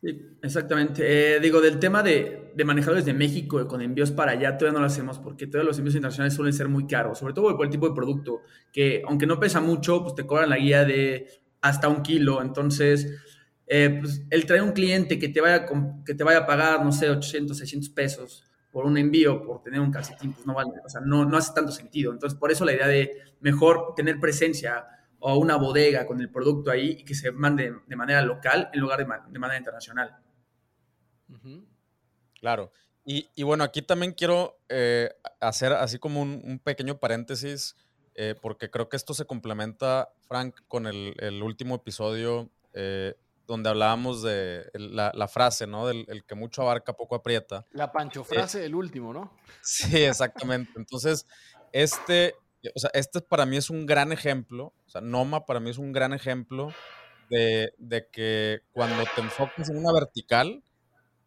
Sí, 0.00 0.38
exactamente. 0.42 1.40
digo, 1.40 1.60
del 1.60 1.78
tema 1.78 2.02
de, 2.02 2.52
de 2.54 2.64
manejar 2.64 2.94
desde 2.94 3.12
México 3.12 3.66
con 3.66 3.82
envíos 3.82 4.10
para 4.10 4.32
allá, 4.32 4.56
todavía 4.56 4.74
no 4.74 4.80
lo 4.80 4.86
hacemos 4.86 5.18
porque 5.18 5.46
todos 5.46 5.64
los 5.64 5.78
envíos 5.78 5.94
internacionales 5.94 6.34
suelen 6.34 6.52
ser 6.52 6.68
muy 6.68 6.86
caros, 6.86 7.18
sobre 7.18 7.34
todo 7.34 7.56
por 7.56 7.66
el 7.66 7.72
tipo 7.72 7.88
de 7.88 7.94
producto, 7.94 8.42
que 8.72 9.02
aunque 9.06 9.26
no 9.26 9.40
pesa 9.40 9.60
mucho, 9.60 10.02
pues 10.02 10.14
te 10.14 10.26
cobran 10.26 10.50
la 10.50 10.58
guía 10.58 10.84
de 10.84 11.26
hasta 11.66 11.88
un 11.88 12.02
kilo. 12.02 12.42
Entonces, 12.42 13.12
eh, 13.66 13.98
pues, 14.00 14.22
el 14.30 14.46
traer 14.46 14.62
un 14.62 14.72
cliente 14.72 15.18
que 15.18 15.28
te, 15.28 15.40
vaya, 15.40 15.66
que 16.04 16.14
te 16.14 16.24
vaya 16.24 16.38
a 16.38 16.46
pagar, 16.46 16.84
no 16.84 16.92
sé, 16.92 17.10
800, 17.10 17.58
600 17.58 17.90
pesos 17.90 18.44
por 18.70 18.84
un 18.84 18.98
envío, 18.98 19.42
por 19.42 19.62
tener 19.62 19.80
un 19.80 19.90
calcetín, 19.90 20.32
pues 20.32 20.46
no 20.46 20.54
vale, 20.54 20.70
o 20.84 20.88
sea, 20.88 21.00
no, 21.00 21.24
no 21.24 21.36
hace 21.36 21.52
tanto 21.54 21.72
sentido. 21.72 22.12
Entonces, 22.12 22.38
por 22.38 22.52
eso 22.52 22.64
la 22.64 22.74
idea 22.74 22.86
de 22.86 23.22
mejor 23.40 23.94
tener 23.96 24.20
presencia 24.20 24.86
o 25.18 25.38
una 25.38 25.56
bodega 25.56 26.06
con 26.06 26.20
el 26.20 26.30
producto 26.30 26.70
ahí 26.70 26.98
y 27.00 27.04
que 27.04 27.14
se 27.14 27.32
mande 27.32 27.74
de 27.86 27.96
manera 27.96 28.22
local 28.22 28.70
en 28.72 28.80
lugar 28.80 28.98
de, 28.98 29.06
de 29.30 29.38
manera 29.38 29.58
internacional. 29.58 30.16
Claro. 32.38 32.70
Y, 33.04 33.30
y, 33.34 33.42
bueno, 33.44 33.64
aquí 33.64 33.82
también 33.82 34.12
quiero 34.12 34.58
eh, 34.68 35.10
hacer 35.40 35.72
así 35.72 35.98
como 35.98 36.20
un, 36.20 36.60
pequeño 36.62 36.98
paréntesis, 36.98 37.76
eh, 38.14 38.34
porque 38.40 38.68
creo 38.70 38.88
que 38.88 38.96
esto 38.96 39.14
se 39.14 39.24
complementa, 39.24 40.10
Frank, 40.28 40.54
con 40.68 40.86
el, 40.86 41.14
el 41.18 41.42
último 41.42 41.76
episodio 41.76 42.50
donde 43.46 43.70
hablábamos 43.70 44.22
de 44.22 44.68
la, 44.74 45.28
frase, 45.28 45.66
¿no? 45.66 45.86
Del 45.86 46.04
el 46.08 46.24
que 46.24 46.34
mucho 46.34 46.62
abarca, 46.62 46.94
poco 46.94 47.14
aprieta. 47.14 47.64
La 47.70 47.92
pancho 47.92 48.24
frase 48.24 48.60
del 48.60 48.74
último, 48.74 49.12
¿no? 49.12 49.32
Sí, 49.62 50.04
exactamente. 50.04 50.72
Entonces, 50.76 51.26
este, 51.72 52.34
o 52.74 52.78
sea, 52.78 52.90
este 52.94 53.20
para 53.20 53.46
mí 53.46 53.56
es 53.56 53.70
un 53.70 53.86
gran 53.86 54.12
ejemplo, 54.12 54.72
o 54.86 54.90
sea, 54.90 55.00
Noma 55.00 55.46
para 55.46 55.60
mí 55.60 55.70
es 55.70 55.78
un 55.78 55.92
gran 55.92 56.12
ejemplo 56.12 56.72
de, 57.30 58.08
que 58.12 58.60
cuando 58.72 59.04
te 59.14 59.20
enfocas 59.20 59.68
en 59.68 59.78
una 59.78 59.92
vertical, 59.92 60.62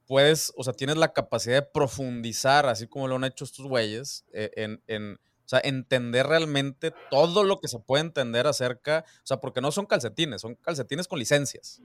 puedes, 0.07 0.53
o 0.55 0.63
sea, 0.63 0.73
tienes 0.73 0.97
la 0.97 1.13
capacidad 1.13 1.55
de 1.55 1.61
profundizar, 1.61 2.65
así 2.65 2.87
como 2.87 3.07
lo 3.07 3.15
han 3.15 3.25
hecho 3.25 3.43
estos 3.43 3.67
güeyes, 3.67 4.25
eh, 4.33 4.51
en, 4.55 4.81
en 4.87 5.13
o 5.13 5.49
sea, 5.49 5.61
entender 5.63 6.27
realmente 6.27 6.93
todo 7.09 7.43
lo 7.43 7.59
que 7.59 7.67
se 7.67 7.79
puede 7.79 8.03
entender 8.03 8.45
acerca, 8.45 9.03
o 9.23 9.25
sea, 9.25 9.37
porque 9.37 9.61
no 9.61 9.71
son 9.71 9.87
calcetines, 9.87 10.41
son 10.41 10.53
calcetines 10.53 11.07
con 11.07 11.17
licencias. 11.17 11.81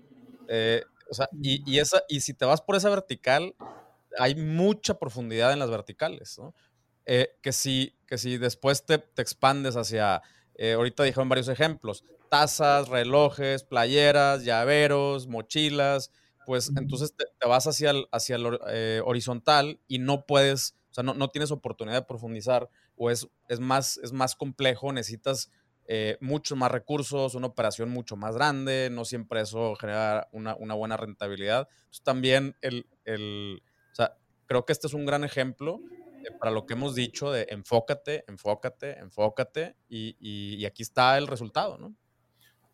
Eh, 0.49 0.83
o 1.11 1.15
sea, 1.15 1.29
y, 1.41 1.79
esa, 1.79 2.03
y 2.09 2.21
si 2.21 2.35
te 2.35 2.45
vas 2.45 2.61
por 2.61 2.77
esa 2.77 2.91
vertical, 2.91 3.55
hay 4.19 4.35
mucha 4.35 4.99
profundidad 4.99 5.53
en 5.53 5.59
las 5.59 5.71
verticales, 5.71 6.39
¿no? 6.39 6.55
Eh, 7.07 7.37
que, 7.43 7.53
si, 7.53 7.95
que 8.07 8.17
si 8.17 8.39
después 8.39 8.87
te, 8.87 8.99
te 8.99 9.21
expandes 9.21 9.77
hacia, 9.77 10.23
eh, 10.55 10.73
ahorita 10.73 11.03
dijeron 11.03 11.29
varios 11.29 11.49
ejemplos, 11.49 12.05
tazas, 12.31 12.89
relojes, 12.89 13.65
playeras, 13.65 14.45
llaveros, 14.45 15.27
mochilas, 15.27 16.11
pues 16.47 16.73
entonces 16.77 17.15
te, 17.15 17.27
vas 17.47 17.67
hacia 17.67 17.91
el, 17.91 18.07
hacia 18.11 18.37
el 18.37 18.59
horizontal 19.05 19.81
y 19.87 19.99
no 19.99 20.25
puedes, 20.25 20.75
o 20.91 20.95
sea, 20.95 21.05
no, 21.05 21.15
no, 21.15 21.29
tienes 21.29 21.51
oportunidad 21.51 21.97
de 21.97 22.07
profundizar 22.07 22.69
o 22.97 23.11
es, 23.11 23.29
es, 23.49 23.61
más, 23.61 23.99
es 23.99 24.13
más 24.13 24.35
complejo, 24.35 24.93
necesitas 24.93 25.51
eh, 25.87 26.17
muchos 26.21 26.57
más 26.57 26.71
recursos, 26.71 27.35
una 27.35 27.49
operación 27.49 27.91
mucho 27.91 28.17
más 28.17 28.35
grande, 28.35 28.89
no 28.91 29.05
siempre 29.05 29.41
eso 29.41 29.75
genera 29.77 30.29
una, 30.33 30.55
buena 30.55 30.97
rentabilidad. 30.97 31.69
Entonces, 31.71 32.03
también 32.03 32.57
el, 32.61 32.87
el, 33.05 33.63
o 33.93 33.95
sea, 33.95 34.17
creo 34.47 34.65
que 34.65 34.73
este 34.73 34.87
es 34.87 34.95
un 34.95 35.07
gran 35.07 35.25
ejemplo 35.25 35.81
para 36.39 36.51
lo 36.51 36.67
que 36.67 36.75
hemos 36.75 36.95
dicho 36.95 37.31
de 37.31 37.47
enfócate, 37.51 38.25
enfócate, 38.29 38.99
enfócate 38.99 39.77
y, 39.89 40.17
y, 40.19 40.65
aquí 40.65 40.83
está 40.83 41.19
el 41.19 41.27
resultado, 41.27 41.77
¿no? 41.77 41.95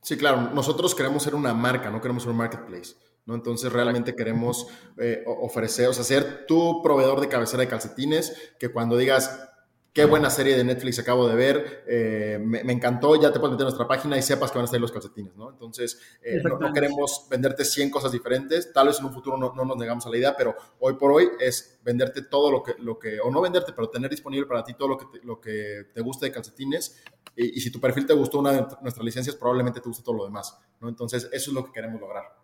Sí, 0.02 0.16
claro, 0.16 0.50
nosotros 0.54 0.94
queremos 0.94 1.22
ser 1.22 1.34
una 1.34 1.52
marca, 1.52 1.90
no 1.90 2.00
queremos 2.00 2.22
ser 2.22 2.30
un 2.30 2.38
marketplace. 2.38 2.94
¿no? 3.26 3.34
Entonces 3.34 3.72
realmente 3.72 4.14
queremos 4.14 4.66
eh, 4.98 5.22
ofrecer, 5.26 5.88
o 5.88 5.92
sea, 5.92 6.04
ser 6.04 6.46
tu 6.46 6.82
proveedor 6.82 7.20
de 7.20 7.28
cabecera 7.28 7.62
de 7.62 7.68
calcetines, 7.68 8.54
que 8.58 8.70
cuando 8.70 8.96
digas, 8.96 9.49
Qué 9.92 10.04
buena 10.04 10.30
serie 10.30 10.56
de 10.56 10.62
Netflix 10.62 11.00
acabo 11.00 11.26
de 11.26 11.34
ver, 11.34 11.84
eh, 11.88 12.38
me, 12.40 12.60
encantó, 12.72 13.20
ya 13.20 13.32
te 13.32 13.40
puedes 13.40 13.52
meter 13.52 13.62
en 13.62 13.70
nuestra 13.70 13.88
página 13.88 14.16
y 14.16 14.22
sepas 14.22 14.52
que 14.52 14.58
van 14.58 14.62
a 14.62 14.66
estar 14.66 14.80
los 14.80 14.92
calcetines, 14.92 15.34
¿no? 15.34 15.50
Entonces, 15.50 16.00
eh, 16.22 16.40
no, 16.44 16.72
queremos 16.72 17.26
venderte 17.28 17.64
100 17.64 17.90
cosas 17.90 18.12
diferentes, 18.12 18.72
tal 18.72 18.86
vez 18.86 19.00
en 19.00 19.06
un 19.06 19.12
futuro 19.12 19.36
no, 19.36 19.52
nos 19.52 19.76
negamos 19.76 20.06
a 20.06 20.10
la 20.10 20.16
idea, 20.16 20.36
pero 20.36 20.54
hoy 20.78 20.94
por 20.94 21.10
hoy 21.10 21.28
es 21.40 21.80
venderte 21.82 22.22
todo 22.22 22.52
lo 22.52 22.62
que, 22.62 22.76
lo 22.78 23.00
que 23.00 23.18
o 23.18 23.32
no 23.32 23.40
venderte, 23.40 23.72
pero 23.72 23.90
tener 23.90 24.08
disponible 24.08 24.46
para 24.46 24.62
ti 24.62 24.74
todo 24.74 24.90
lo 24.90 24.96
que 24.96 25.06
te, 25.06 25.26
lo 25.26 25.40
que 25.40 25.88
te 25.92 26.00
guste 26.02 26.26
de 26.26 26.32
calcetines 26.32 27.02
y, 27.34 27.58
y 27.58 27.60
si 27.60 27.72
tu 27.72 27.80
perfil 27.80 28.06
te 28.06 28.14
gustó 28.14 28.38
una 28.38 28.52
de 28.52 28.66
nuestras 28.82 29.04
licencias, 29.04 29.34
probablemente 29.34 29.80
te 29.80 29.88
guste 29.88 30.04
todo 30.04 30.14
lo 30.14 30.24
demás, 30.24 30.56
¿no? 30.80 30.88
Entonces, 30.88 31.28
eso 31.32 31.50
es 31.50 31.54
lo 31.54 31.64
que 31.64 31.72
queremos 31.72 32.00
lograr 32.00 32.39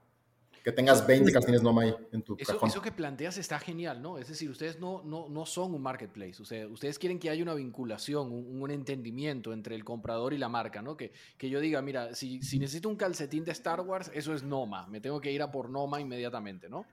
que 0.66 0.72
tengas 0.72 1.06
20 1.06 1.30
calcetines 1.30 1.62
Noma 1.62 1.82
ahí 1.82 1.94
en 2.10 2.22
tu 2.22 2.34
eso, 2.40 2.58
Eso 2.66 2.82
que 2.82 2.90
planteas 2.90 3.38
está 3.38 3.56
genial, 3.60 4.02
¿no? 4.02 4.18
Es 4.18 4.26
decir, 4.26 4.50
ustedes 4.50 4.80
no, 4.80 5.00
no, 5.04 5.28
no 5.28 5.46
son 5.46 5.72
un 5.72 5.80
marketplace, 5.80 6.42
ustedes, 6.42 6.68
ustedes 6.68 6.98
quieren 6.98 7.20
que 7.20 7.30
haya 7.30 7.40
una 7.40 7.54
vinculación, 7.54 8.32
un, 8.32 8.68
entendimiento 8.72 9.52
entre 9.52 9.76
el 9.76 9.84
comprador 9.84 10.34
y 10.34 10.38
la 10.38 10.48
marca, 10.48 10.82
¿no? 10.82 10.96
Que, 10.96 11.12
que 11.38 11.48
yo 11.48 11.60
diga, 11.60 11.82
mira, 11.82 12.16
si, 12.16 12.42
si 12.42 12.58
necesito 12.58 12.88
un 12.88 12.96
calcetín 12.96 13.44
de 13.44 13.52
Star 13.52 13.80
Wars, 13.80 14.10
eso 14.12 14.34
es 14.34 14.42
Noma, 14.42 14.88
me 14.88 15.00
tengo 15.00 15.20
que 15.20 15.30
ir 15.30 15.40
a 15.40 15.52
por 15.52 15.70
Noma 15.70 16.00
inmediatamente, 16.00 16.68
¿no? 16.68 16.84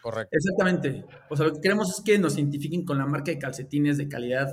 Correcto. 0.00 0.34
Exactamente. 0.34 1.04
O 1.28 1.36
sea, 1.36 1.44
lo 1.44 1.52
que 1.52 1.60
queremos 1.60 1.90
es 1.90 2.02
que 2.02 2.18
nos 2.18 2.34
identifiquen 2.38 2.86
con 2.86 2.96
la 2.96 3.04
marca 3.04 3.30
de 3.30 3.38
calcetines 3.38 3.98
de 3.98 4.08
calidad 4.08 4.48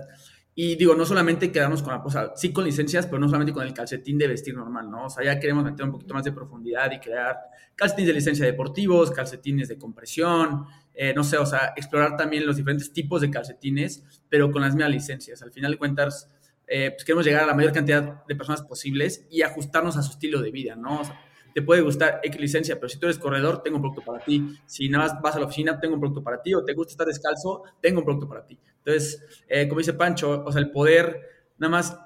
y 0.57 0.77
digo, 0.77 0.95
no 0.95 1.05
solamente 1.05 1.51
quedarnos 1.51 1.83
con 1.83 1.93
la, 1.93 1.99
o 2.01 2.09
sea, 2.09 2.31
sí 2.35 2.53
con 2.53 2.63
licencias, 2.63 3.05
pero 3.07 3.19
no 3.19 3.27
solamente 3.27 3.51
con 3.51 3.67
el 3.67 3.73
calcetín 3.73 4.17
de 4.17 4.27
vestir 4.27 4.55
normal, 4.55 4.89
¿no? 4.89 5.07
O 5.07 5.09
sea, 5.09 5.25
ya 5.25 5.37
queremos 5.37 5.65
meter 5.65 5.85
un 5.85 5.91
poquito 5.91 6.13
más 6.13 6.23
de 6.23 6.31
profundidad 6.31 6.89
y 6.93 6.99
crear 6.99 7.35
calcetines 7.75 8.07
de 8.07 8.13
licencia 8.13 8.45
deportivos, 8.45 9.11
calcetines 9.11 9.67
de 9.67 9.77
compresión, 9.77 10.65
eh, 10.93 11.13
no 11.13 11.25
sé, 11.25 11.37
o 11.37 11.45
sea, 11.45 11.73
explorar 11.75 12.15
también 12.15 12.45
los 12.45 12.55
diferentes 12.55 12.93
tipos 12.93 13.19
de 13.19 13.29
calcetines, 13.29 14.05
pero 14.29 14.49
con 14.49 14.61
las 14.61 14.73
mismas 14.73 14.91
licencias. 14.91 15.41
Al 15.41 15.51
final 15.51 15.73
de 15.73 15.77
cuentas, 15.77 16.31
eh, 16.67 16.91
pues 16.91 17.03
queremos 17.03 17.25
llegar 17.25 17.43
a 17.43 17.47
la 17.47 17.53
mayor 17.53 17.73
cantidad 17.73 18.25
de 18.25 18.35
personas 18.35 18.61
posibles 18.61 19.27
y 19.29 19.41
ajustarnos 19.41 19.97
a 19.97 20.03
su 20.03 20.11
estilo 20.11 20.41
de 20.41 20.51
vida, 20.51 20.77
¿no? 20.77 21.01
O 21.01 21.03
sea, 21.03 21.19
te 21.55 21.61
puede 21.61 21.81
gustar 21.81 22.19
X 22.21 22.37
licencia, 22.37 22.75
pero 22.75 22.89
si 22.89 22.99
tú 22.99 23.05
eres 23.05 23.17
corredor, 23.17 23.63
tengo 23.63 23.77
un 23.77 23.81
producto 23.81 24.01
para 24.01 24.21
ti. 24.21 24.43
Si 24.65 24.89
nada 24.89 25.05
más 25.05 25.21
vas 25.21 25.37
a 25.37 25.39
la 25.39 25.45
oficina, 25.45 25.79
tengo 25.79 25.93
un 25.93 26.01
producto 26.01 26.21
para 26.21 26.41
ti. 26.41 26.53
O 26.53 26.65
te 26.65 26.73
gusta 26.73 26.91
estar 26.91 27.07
descalzo, 27.07 27.63
tengo 27.79 27.99
un 27.99 28.03
producto 28.03 28.27
para 28.27 28.45
ti. 28.45 28.59
Entonces, 28.79 29.25
eh, 29.47 29.65
como 29.65 29.79
dice 29.79 29.93
Pancho, 29.93 30.43
o 30.45 30.51
sea, 30.51 30.59
el 30.59 30.69
poder 30.69 31.21
nada 31.57 31.71
más 31.71 31.97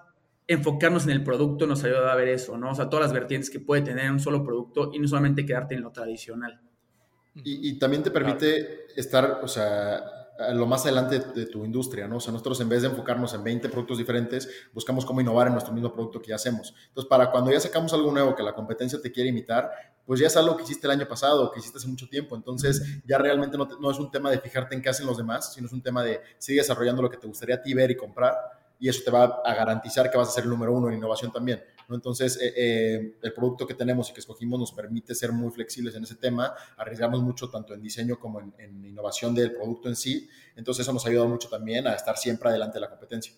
enfocarnos 0.45 1.05
en 1.05 1.09
el 1.09 1.23
producto 1.23 1.65
nos 1.65 1.83
ayuda 1.83 2.13
a 2.13 2.15
ver 2.15 2.27
eso, 2.27 2.59
¿no? 2.59 2.69
O 2.69 2.75
sea, 2.75 2.91
todas 2.91 3.07
las 3.07 3.11
vertientes 3.11 3.49
que 3.49 3.59
puede 3.59 3.81
tener 3.81 4.11
un 4.11 4.19
solo 4.19 4.43
producto 4.43 4.91
y 4.93 4.99
no 4.99 5.07
solamente 5.07 5.43
quedarte 5.47 5.73
en 5.73 5.81
lo 5.81 5.91
tradicional. 5.91 6.61
Y, 7.43 7.79
también 7.79 8.03
te 8.03 8.11
permite 8.11 8.85
estar, 8.95 9.39
o 9.41 9.47
sea, 9.47 10.18
lo 10.53 10.65
más 10.65 10.83
adelante 10.83 11.19
de 11.19 11.45
tu 11.45 11.65
industria, 11.65 12.07
¿no? 12.07 12.17
O 12.17 12.19
sea, 12.19 12.31
nosotros 12.31 12.59
en 12.61 12.69
vez 12.69 12.81
de 12.81 12.87
enfocarnos 12.87 13.33
en 13.33 13.43
20 13.43 13.69
productos 13.69 13.97
diferentes, 13.97 14.49
buscamos 14.73 15.05
cómo 15.05 15.21
innovar 15.21 15.47
en 15.47 15.53
nuestro 15.53 15.73
mismo 15.73 15.91
producto 15.91 16.21
que 16.21 16.29
ya 16.29 16.35
hacemos. 16.35 16.73
Entonces, 16.87 17.09
para 17.09 17.29
cuando 17.29 17.51
ya 17.51 17.59
sacamos 17.59 17.93
algo 17.93 18.11
nuevo 18.11 18.35
que 18.35 18.43
la 18.43 18.53
competencia 18.53 19.01
te 19.01 19.11
quiere 19.11 19.29
imitar, 19.29 19.69
pues 20.05 20.19
ya 20.19 20.27
es 20.27 20.37
algo 20.37 20.55
que 20.55 20.63
hiciste 20.63 20.87
el 20.87 20.91
año 20.91 21.07
pasado, 21.07 21.51
que 21.51 21.59
hiciste 21.59 21.77
hace 21.77 21.87
mucho 21.87 22.07
tiempo. 22.07 22.35
Entonces, 22.35 23.01
ya 23.05 23.17
realmente 23.17 23.57
no, 23.57 23.67
no 23.79 23.91
es 23.91 23.99
un 23.99 24.09
tema 24.09 24.31
de 24.31 24.39
fijarte 24.39 24.75
en 24.75 24.81
qué 24.81 24.89
hacen 24.89 25.05
los 25.05 25.17
demás, 25.17 25.53
sino 25.53 25.67
es 25.67 25.73
un 25.73 25.81
tema 25.81 26.03
de 26.03 26.21
seguir 26.37 26.61
desarrollando 26.61 27.01
lo 27.01 27.09
que 27.09 27.17
te 27.17 27.27
gustaría 27.27 27.55
a 27.55 27.61
ti 27.61 27.73
ver 27.73 27.91
y 27.91 27.95
comprar 27.95 28.35
y 28.79 28.87
eso 28.87 29.01
te 29.03 29.11
va 29.11 29.41
a 29.43 29.53
garantizar 29.53 30.09
que 30.09 30.17
vas 30.17 30.29
a 30.29 30.31
ser 30.31 30.45
el 30.45 30.49
número 30.49 30.73
uno 30.73 30.89
en 30.89 30.95
innovación 30.95 31.31
también. 31.31 31.61
Entonces, 31.95 32.39
eh, 32.41 32.53
eh, 32.55 33.15
el 33.21 33.33
producto 33.33 33.65
que 33.65 33.73
tenemos 33.73 34.09
y 34.09 34.13
que 34.13 34.19
escogimos 34.19 34.59
nos 34.59 34.71
permite 34.71 35.15
ser 35.15 35.31
muy 35.31 35.51
flexibles 35.51 35.95
en 35.95 36.03
ese 36.03 36.15
tema, 36.15 36.53
arriesgamos 36.77 37.21
mucho 37.21 37.49
tanto 37.49 37.73
en 37.73 37.81
diseño 37.81 38.19
como 38.19 38.39
en, 38.39 38.85
innovación 38.85 39.33
del 39.33 39.53
producto 39.53 39.89
en 39.89 39.95
sí, 39.95 40.29
entonces 40.55 40.83
eso 40.83 40.93
nos 40.93 41.05
ha 41.05 41.09
ayudado 41.09 41.27
mucho 41.27 41.49
también 41.49 41.87
a 41.87 41.93
estar 41.93 42.17
siempre 42.17 42.49
adelante 42.49 42.75
de 42.75 42.81
la 42.81 42.89
competencia. 42.89 43.33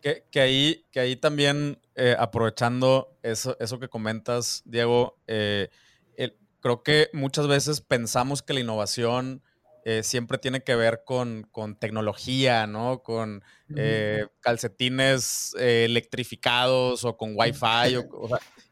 Que, 0.00 0.24
que 0.30 0.40
ahí, 0.40 0.84
que 0.90 1.00
ahí 1.00 1.16
también, 1.16 1.78
eh, 1.94 2.16
aprovechando 2.18 3.16
eso, 3.22 3.56
eso 3.60 3.78
que 3.78 3.88
comentas, 3.88 4.62
Diego, 4.64 5.16
creo 5.26 6.82
que 6.84 7.10
muchas 7.12 7.48
veces 7.48 7.80
pensamos 7.80 8.40
que 8.40 8.54
la 8.54 8.60
innovación 8.60 9.42
eh, 9.84 10.04
siempre 10.04 10.38
tiene 10.38 10.62
que 10.62 10.76
ver 10.76 11.02
con, 11.04 11.48
tecnología, 11.80 12.68
¿no? 12.68 13.02
Con 13.02 13.42
eh, 13.74 14.26
calcetines 14.40 15.56
eh, 15.58 15.86
electrificados 15.86 17.04
o 17.04 17.16
con 17.16 17.34
Wi-Fi, 17.34 17.98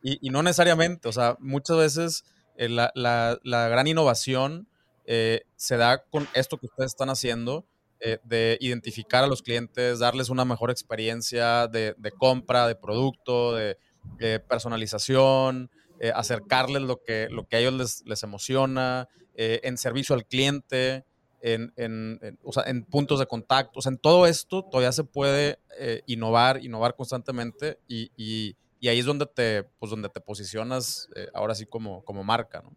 y, 0.03 0.31
no 0.31 0.43
necesariamente, 0.43 1.09
o 1.09 1.13
sea, 1.13 1.37
muchas 1.41 1.77
veces 1.77 2.25
la, 2.57 3.39
gran 3.43 3.87
innovación 3.89 4.69
se 5.05 5.77
da 5.77 6.05
con 6.05 6.29
esto 6.35 6.59
que 6.59 6.67
ustedes 6.67 6.93
están 6.93 7.11
haciendo, 7.11 7.67
de 8.23 8.57
identificar 8.61 9.25
a 9.25 9.27
los 9.27 9.43
clientes, 9.43 9.99
darles 9.99 10.31
una 10.31 10.45
mejor 10.45 10.71
experiencia 10.71 11.67
de, 11.67 11.95
compra, 12.19 12.69
de 12.69 12.77
producto, 12.77 13.55
de, 13.55 13.77
personalización, 14.49 15.71
acercarles 16.15 16.83
lo 16.83 17.03
que, 17.03 17.29
lo 17.31 17.47
que 17.47 17.57
a 17.57 17.59
ellos 17.61 17.75
les, 17.75 18.03
les 18.07 18.23
emociona, 18.23 19.09
eh, 19.43 19.61
en 19.63 19.79
servicio 19.79 20.15
al 20.15 20.27
cliente, 20.27 21.05
en, 21.41 21.73
en, 21.77 22.85
puntos 22.85 23.21
de 23.21 23.27
contacto. 23.27 23.79
O 23.79 23.83
sea, 23.83 23.91
en 23.91 23.97
todo 23.97 24.27
esto 24.27 24.63
todavía 24.63 24.93
se 24.93 25.03
puede 25.03 25.59
eh, 25.79 26.03
innovar, 26.05 26.63
innovar 26.63 26.95
constantemente 26.95 27.79
y, 27.89 28.11
y, 28.19 28.57
ahí 28.87 28.99
es 28.99 29.07
donde 29.07 29.25
te, 29.25 29.63
pues 29.79 29.89
donde 29.89 30.11
te 30.11 30.21
posicionas 30.21 31.09
eh, 31.17 31.29
ahora 31.33 31.55
sí 31.55 31.65
como, 31.65 32.05
como 32.05 32.23
marca, 32.23 32.61
¿no? 32.61 32.77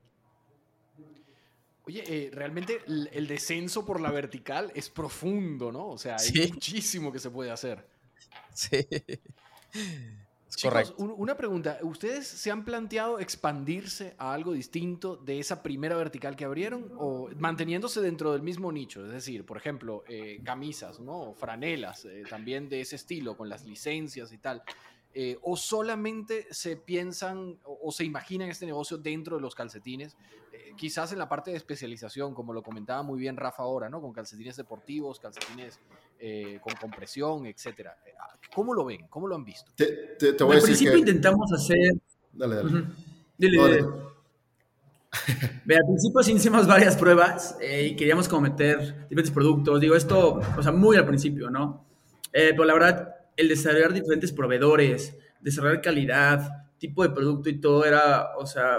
Oye, 1.85 2.29
realmente 2.31 2.79
el, 2.87 3.27
descenso 3.27 3.85
por 3.85 3.99
la 3.99 4.09
vertical 4.09 4.71
es 4.73 4.89
profundo, 4.89 5.69
¿no? 5.69 5.89
O 5.89 5.97
sea, 5.97 6.15
hay 6.15 6.49
muchísimo 6.49 7.11
que 7.11 7.19
se 7.19 7.29
puede 7.29 7.51
hacer. 7.51 7.85
Sí. 8.55 8.87
Chicos, 10.55 10.93
una 10.97 11.35
pregunta. 11.35 11.79
¿Ustedes 11.81 12.27
se 12.27 12.51
han 12.51 12.63
planteado 12.63 13.19
expandirse 13.19 14.15
a 14.17 14.33
algo 14.33 14.53
distinto 14.53 15.15
de 15.15 15.39
esa 15.39 15.63
primera 15.63 15.95
vertical 15.95 16.35
que 16.35 16.45
abrieron 16.45 16.91
o 16.97 17.29
manteniéndose 17.37 18.01
dentro 18.01 18.31
del 18.31 18.41
mismo 18.41 18.71
nicho? 18.71 19.05
Es 19.05 19.11
decir, 19.11 19.45
por 19.45 19.57
ejemplo, 19.57 20.03
eh, 20.07 20.41
camisas, 20.43 20.99
¿no? 20.99 21.33
Franelas, 21.33 22.05
eh, 22.05 22.23
también 22.29 22.69
de 22.69 22.81
ese 22.81 22.95
estilo, 22.95 23.35
con 23.35 23.49
las 23.49 23.65
licencias 23.65 24.31
y 24.31 24.37
tal. 24.37 24.63
Eh, 25.15 25.37
o 25.43 25.55
solamente 25.55 26.47
se 26.49 26.75
piensan 26.75 27.59
o, 27.65 27.91
se 27.91 28.03
imaginan 28.03 28.49
este 28.49 28.65
negocio 28.65 28.97
dentro 28.97 29.35
de 29.35 29.43
los 29.43 29.53
calcetines, 29.53 30.17
eh, 30.51 30.73
quizás 30.75 31.11
en 31.11 31.19
la 31.19 31.29
parte 31.29 31.51
de 31.51 31.57
especialización, 31.57 32.33
como 32.33 32.51
lo 32.51 32.63
comentaba 32.63 33.03
muy 33.03 33.19
bien 33.19 33.37
Rafa 33.37 33.61
ahora, 33.61 33.89
¿no? 33.89 34.01
Con 34.01 34.11
calcetines 34.11 34.55
deportivos, 34.55 35.19
calcetines 35.19 35.79
eh, 36.25 36.57
con 36.61 36.73
compresión, 36.75 37.45
etcétera. 37.47 37.97
¿Cómo 38.55 38.73
lo 38.73 38.85
ven? 38.85 39.07
¿Cómo 39.09 39.27
lo 39.27 39.35
han 39.35 39.43
visto? 39.43 39.73
Te, 39.75 40.15
te, 40.17 40.41
voy 40.41 40.55
Al 40.55 40.63
principio 40.63 40.95
intentamos 40.95 41.51
hacer... 41.51 41.95
Dale, 42.31 42.55
dale. 42.55 42.85
Dile, 43.37 43.57
Ve, 45.65 45.75
al 45.75 45.85
principio 45.85 46.23
sí 46.23 46.31
hicimos 46.31 46.65
varias 46.65 46.95
pruebas 46.95 47.57
y 47.61 47.93
queríamos 47.97 48.29
como 48.29 48.43
meter 48.43 49.05
diferentes 49.09 49.31
productos. 49.31 49.81
Digo, 49.81 49.95
esto, 49.95 50.39
o 50.57 50.63
sea, 50.63 50.71
muy 50.71 50.95
al 50.95 51.05
principio, 51.05 51.49
¿no? 51.49 51.85
pero 52.31 52.63
la 52.63 52.73
verdad, 52.73 53.15
el 53.35 53.49
desarrollar 53.49 53.91
diferentes 53.91 54.31
proveedores, 54.31 55.17
desarrollar 55.41 55.81
calidad, 55.81 56.69
tipo 56.77 57.03
de 57.03 57.09
producto 57.09 57.49
y 57.49 57.59
todo 57.59 57.83
era, 57.83 58.37
o 58.37 58.45
sea, 58.45 58.77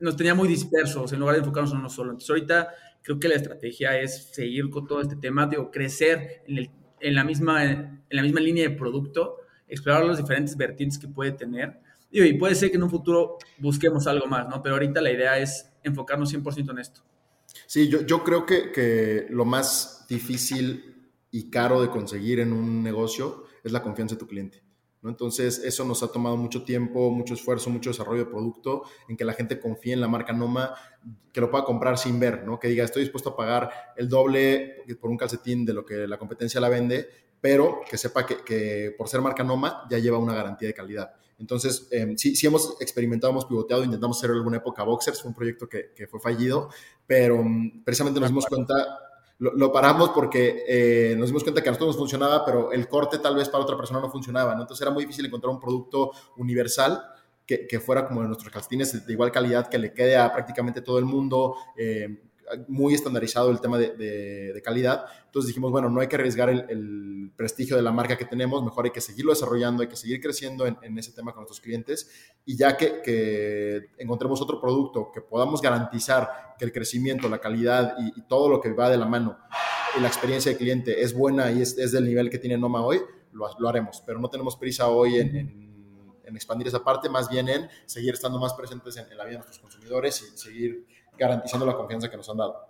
nos 0.00 0.16
tenía 0.16 0.34
muy 0.34 0.48
dispersos 0.48 1.14
en 1.14 1.20
lugar 1.20 1.36
de 1.36 1.40
enfocarnos 1.40 1.72
en 1.72 1.78
uno 1.78 1.88
solo. 1.88 2.10
Entonces 2.10 2.28
ahorita 2.28 2.74
creo 3.02 3.18
que 3.18 3.28
la 3.28 3.34
estrategia 3.34 3.98
es 3.98 4.30
seguir 4.32 4.70
con 4.70 4.86
todo 4.86 5.00
este 5.00 5.16
tema, 5.16 5.46
digo, 5.46 5.70
crecer 5.70 6.42
en, 6.46 6.58
el, 6.58 6.70
en, 7.00 7.14
la, 7.14 7.24
misma, 7.24 7.64
en 7.64 8.02
la 8.08 8.22
misma 8.22 8.40
línea 8.40 8.68
de 8.68 8.74
producto, 8.74 9.38
explorar 9.68 10.04
los 10.04 10.18
diferentes 10.18 10.56
vertientes 10.56 10.98
que 10.98 11.08
puede 11.08 11.32
tener. 11.32 11.80
y 12.10 12.34
puede 12.34 12.54
ser 12.54 12.70
que 12.70 12.76
en 12.76 12.82
un 12.82 12.90
futuro 12.90 13.38
busquemos 13.58 14.06
algo 14.06 14.26
más, 14.26 14.48
¿no? 14.48 14.62
Pero 14.62 14.76
ahorita 14.76 15.00
la 15.00 15.10
idea 15.10 15.38
es 15.38 15.70
enfocarnos 15.82 16.32
100% 16.32 16.70
en 16.70 16.78
esto. 16.78 17.02
Sí, 17.66 17.88
yo, 17.88 18.02
yo 18.02 18.22
creo 18.22 18.46
que, 18.46 18.70
que 18.70 19.26
lo 19.30 19.44
más 19.44 20.06
difícil 20.08 21.10
y 21.30 21.50
caro 21.50 21.80
de 21.80 21.88
conseguir 21.88 22.40
en 22.40 22.52
un 22.52 22.82
negocio 22.82 23.44
es 23.64 23.72
la 23.72 23.82
confianza 23.82 24.14
de 24.14 24.18
tu 24.18 24.26
cliente. 24.26 24.62
¿No? 25.02 25.10
Entonces, 25.10 25.58
eso 25.58 25.84
nos 25.84 26.02
ha 26.02 26.08
tomado 26.08 26.36
mucho 26.36 26.62
tiempo, 26.64 27.10
mucho 27.10 27.34
esfuerzo, 27.34 27.70
mucho 27.70 27.90
desarrollo 27.90 28.24
de 28.24 28.30
producto, 28.30 28.84
en 29.08 29.16
que 29.16 29.24
la 29.24 29.34
gente 29.34 29.60
confíe 29.60 29.92
en 29.92 30.00
la 30.00 30.08
marca 30.08 30.32
Noma, 30.32 30.74
que 31.32 31.40
lo 31.40 31.50
pueda 31.50 31.64
comprar 31.64 31.98
sin 31.98 32.18
ver, 32.18 32.44
¿no? 32.44 32.58
que 32.58 32.68
diga, 32.68 32.84
estoy 32.84 33.02
dispuesto 33.02 33.30
a 33.30 33.36
pagar 33.36 33.70
el 33.96 34.08
doble 34.08 34.84
por 35.00 35.10
un 35.10 35.16
calcetín 35.16 35.64
de 35.64 35.74
lo 35.74 35.84
que 35.84 36.06
la 36.06 36.18
competencia 36.18 36.60
la 36.60 36.68
vende, 36.68 37.08
pero 37.40 37.80
que 37.88 37.98
sepa 37.98 38.24
que, 38.24 38.94
por 38.96 39.08
ser 39.08 39.20
marca 39.20 39.42
Noma 39.42 39.86
ya 39.90 39.98
lleva 39.98 40.18
una 40.18 40.34
garantía 40.34 40.68
de 40.68 40.74
calidad. 40.74 41.12
Entonces, 41.38 41.88
eh, 41.90 42.14
sí, 42.16 42.36
sí 42.36 42.46
hemos 42.46 42.80
experimentado, 42.80 43.32
hemos 43.32 43.46
pivoteado, 43.46 43.82
intentamos 43.82 44.16
hacer 44.16 44.30
alguna 44.30 44.58
época 44.58 44.84
Boxers, 44.84 45.20
fue 45.20 45.30
un 45.30 45.34
proyecto 45.34 45.68
que, 45.68 45.90
que 45.96 46.06
fue 46.06 46.20
fallido, 46.20 46.68
pero 47.04 47.42
mm, 47.42 47.82
precisamente 47.82 48.20
nos 48.20 48.28
dimos 48.28 48.46
cuenta 48.46 48.76
lo, 49.42 49.72
paramos 49.72 50.10
porque 50.10 50.64
eh, 50.68 51.16
nos 51.18 51.28
dimos 51.28 51.42
cuenta 51.42 51.60
que 51.60 51.68
a 51.68 51.72
nosotros 51.72 51.88
nos 51.88 51.96
funcionaba, 51.96 52.44
pero 52.44 52.70
el 52.70 52.86
corte 52.86 53.18
tal 53.18 53.34
vez 53.34 53.48
para 53.48 53.64
otra 53.64 53.76
persona 53.76 54.00
no 54.00 54.08
funcionaba, 54.08 54.54
¿no? 54.54 54.60
Entonces 54.62 54.82
era 54.82 54.92
muy 54.92 55.02
difícil 55.02 55.26
encontrar 55.26 55.52
un 55.52 55.58
producto 55.58 56.12
universal 56.36 57.02
que, 57.44 57.80
fuera 57.80 58.06
como 58.06 58.22
de 58.22 58.28
nuestros 58.28 58.50
calcetines 58.50 59.04
de 59.04 59.12
igual 59.12 59.32
calidad, 59.32 59.68
que 59.68 59.78
le 59.78 59.92
quede 59.92 60.16
a 60.16 60.32
prácticamente 60.32 60.80
todo 60.80 60.98
el 60.98 61.04
mundo. 61.04 61.56
Eh, 61.76 62.22
muy 62.68 62.94
estandarizado 62.94 63.50
el 63.50 63.60
tema 63.60 63.78
de, 63.78 64.60
calidad. 64.64 65.06
Entonces 65.26 65.48
dijimos, 65.48 65.70
bueno, 65.70 65.88
no 65.88 66.00
hay 66.00 66.08
que 66.08 66.16
arriesgar 66.16 66.50
el, 66.50 67.32
prestigio 67.36 67.76
de 67.76 67.82
la 67.82 67.92
marca 67.92 68.16
que 68.18 68.26
tenemos, 68.26 68.62
mejor 68.62 68.84
hay 68.84 68.90
que 68.90 69.00
seguirlo 69.00 69.32
desarrollando, 69.32 69.82
hay 69.82 69.88
que 69.88 69.96
seguir 69.96 70.20
creciendo 70.20 70.66
en, 70.66 70.98
ese 70.98 71.12
tema 71.12 71.32
con 71.32 71.40
nuestros 71.40 71.60
clientes 71.60 72.10
y 72.44 72.56
ya 72.56 72.76
que, 72.76 73.88
encontremos 73.98 74.40
otro 74.42 74.60
producto 74.60 75.10
que 75.12 75.22
podamos 75.22 75.62
garantizar 75.62 76.54
que 76.58 76.64
el 76.64 76.72
crecimiento, 76.72 77.28
la 77.28 77.38
calidad 77.38 77.94
y, 77.98 78.22
todo 78.22 78.48
lo 78.48 78.60
que 78.60 78.72
va 78.72 78.90
de 78.90 78.98
la 78.98 79.06
mano 79.06 79.38
y 79.96 80.00
la 80.00 80.08
experiencia 80.08 80.50
del 80.50 80.58
cliente 80.58 81.02
es 81.02 81.14
buena 81.14 81.50
y 81.50 81.62
es, 81.62 81.74
del 81.74 82.04
nivel 82.04 82.30
que 82.30 82.38
tiene 82.38 82.58
Noma 82.58 82.84
hoy, 82.84 83.00
lo, 83.32 83.68
haremos, 83.68 84.02
pero 84.06 84.20
no 84.20 84.28
tenemos 84.28 84.56
prisa 84.56 84.88
hoy 84.88 85.16
en, 85.16 85.72
expandir 86.34 86.66
esa 86.66 86.82
parte, 86.82 87.10
más 87.10 87.28
bien 87.28 87.46
en 87.50 87.68
seguir 87.84 88.14
estando 88.14 88.38
más 88.38 88.54
presentes 88.54 88.96
en, 88.96 89.06
la 89.16 89.24
vida 89.24 89.32
de 89.32 89.44
nuestros 89.44 89.58
consumidores 89.58 90.22
y 90.22 90.38
seguir 90.38 90.86
garantizando 91.22 91.64
la 91.64 91.74
confianza 91.74 92.10
que 92.10 92.16
nos 92.16 92.28
han 92.28 92.36
dado. 92.36 92.68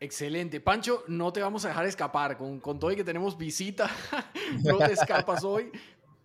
Excelente. 0.00 0.60
Pancho, 0.60 1.04
no 1.08 1.32
te 1.32 1.40
vamos 1.40 1.64
a 1.64 1.68
dejar 1.68 1.86
escapar. 1.86 2.36
Con, 2.36 2.60
con 2.60 2.78
todo 2.78 2.92
y 2.92 2.96
que 2.96 3.04
tenemos 3.04 3.38
visita, 3.38 3.90
no 4.62 4.78
te 4.78 4.92
escapas 4.92 5.44
hoy. 5.44 5.70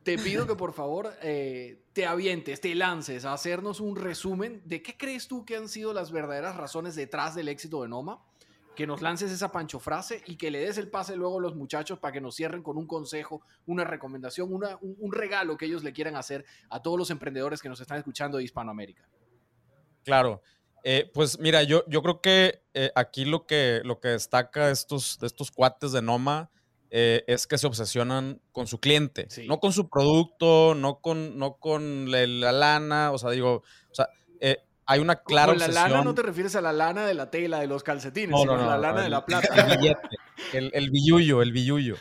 Te 0.04 0.18
pido 0.18 0.48
que 0.48 0.56
por 0.56 0.74
favor 0.74 1.14
eh, 1.22 1.84
te 1.94 2.06
avientes, 2.06 2.62
te 2.62 2.74
lances 2.74 3.26
a 3.26 3.34
hacernos 3.34 3.80
un 3.80 3.96
resumen 3.96 4.62
de 4.66 4.82
qué 4.82 4.98
crees 4.98 5.28
tú 5.28 5.46
que 5.46 5.56
han 5.56 5.68
sido 5.68 5.94
las 5.94 6.12
verdaderas 6.12 6.56
razones 6.56 6.96
detrás 6.96 7.36
del 7.36 7.48
éxito 7.48 7.82
de 7.82 7.90
Noma. 7.90 8.22
Que 8.76 8.88
nos 8.88 9.02
lances 9.02 9.30
esa 9.30 9.52
Pancho 9.52 9.80
frase 9.80 10.24
y 10.26 10.38
que 10.38 10.52
le 10.52 10.60
des 10.60 10.78
el 10.78 10.90
pase 10.90 11.16
luego 11.16 11.38
a 11.38 11.42
los 11.42 11.56
muchachos 11.56 12.00
para 12.00 12.14
que 12.14 12.22
nos 12.22 12.36
cierren 12.36 12.64
con 12.64 12.78
un 12.78 12.88
consejo, 12.88 13.42
una 13.66 13.84
recomendación, 13.84 14.54
una, 14.54 14.78
un, 14.82 14.96
un 15.00 15.12
regalo 15.12 15.58
que 15.58 15.66
ellos 15.66 15.84
le 15.84 15.92
quieran 15.92 16.16
hacer 16.16 16.46
a 16.70 16.82
todos 16.82 16.98
los 16.98 17.12
emprendedores 17.12 17.62
que 17.62 17.68
nos 17.68 17.82
están 17.82 17.98
escuchando 17.98 18.38
de 18.38 18.46
Hispanoamérica. 18.46 19.08
Claro. 20.04 20.42
Eh, 20.84 21.10
pues 21.14 21.40
mira, 21.40 21.64
yo, 21.64 21.84
yo 21.88 22.02
creo 22.02 22.22
que 22.22 22.64
eh, 22.74 22.92
aquí 22.96 23.26
lo 23.26 23.46
que, 23.46 23.82
lo 23.84 24.00
que 24.00 24.10
destaca 24.10 24.68
de 24.68 24.74
estos, 24.74 25.20
de 25.20 25.28
estos 25.28 25.52
cuates 25.52 25.92
de 25.92 26.02
Noma 26.02 26.50
eh, 26.90 27.24
es 27.28 27.48
que 27.48 27.58
se 27.58 27.68
obsesionan 27.68 28.42
con 28.52 28.68
su 28.68 28.80
cliente, 28.80 29.28
no 29.48 29.60
con 29.60 29.74
su 29.74 29.90
producto, 29.90 30.76
no 30.76 31.00
con, 31.02 31.38
no 31.38 31.56
con 31.56 32.12
la, 32.12 32.52
lana, 32.52 33.12
o 33.12 33.18
sea, 33.18 33.32
digo, 33.32 33.64
o 33.92 33.96
sea, 33.96 34.08
hay 34.86 35.00
una 35.00 35.18
clara 35.18 35.52
con 35.52 35.60
la 35.60 35.68
lana 35.68 36.04
no 36.04 36.16
te 36.16 36.24
refieres 36.24 36.56
a 36.56 36.62
la 36.62 36.74
lana 36.74 37.06
de 37.06 37.14
la 37.14 37.30
tela 37.30 37.60
de 37.60 37.68
los 37.68 37.84
calcetines, 37.84 38.36
sino 38.40 38.54
a 38.54 38.66
la 38.66 38.78
lana 38.78 39.04
de 39.04 39.10
la 39.10 39.24
plata. 39.24 39.48
El 39.54 39.78
billete, 39.78 40.08
el, 40.54 40.72
el 40.74 40.90
billullo, 40.90 41.44
el 41.44 41.52
billullo. 41.52 41.96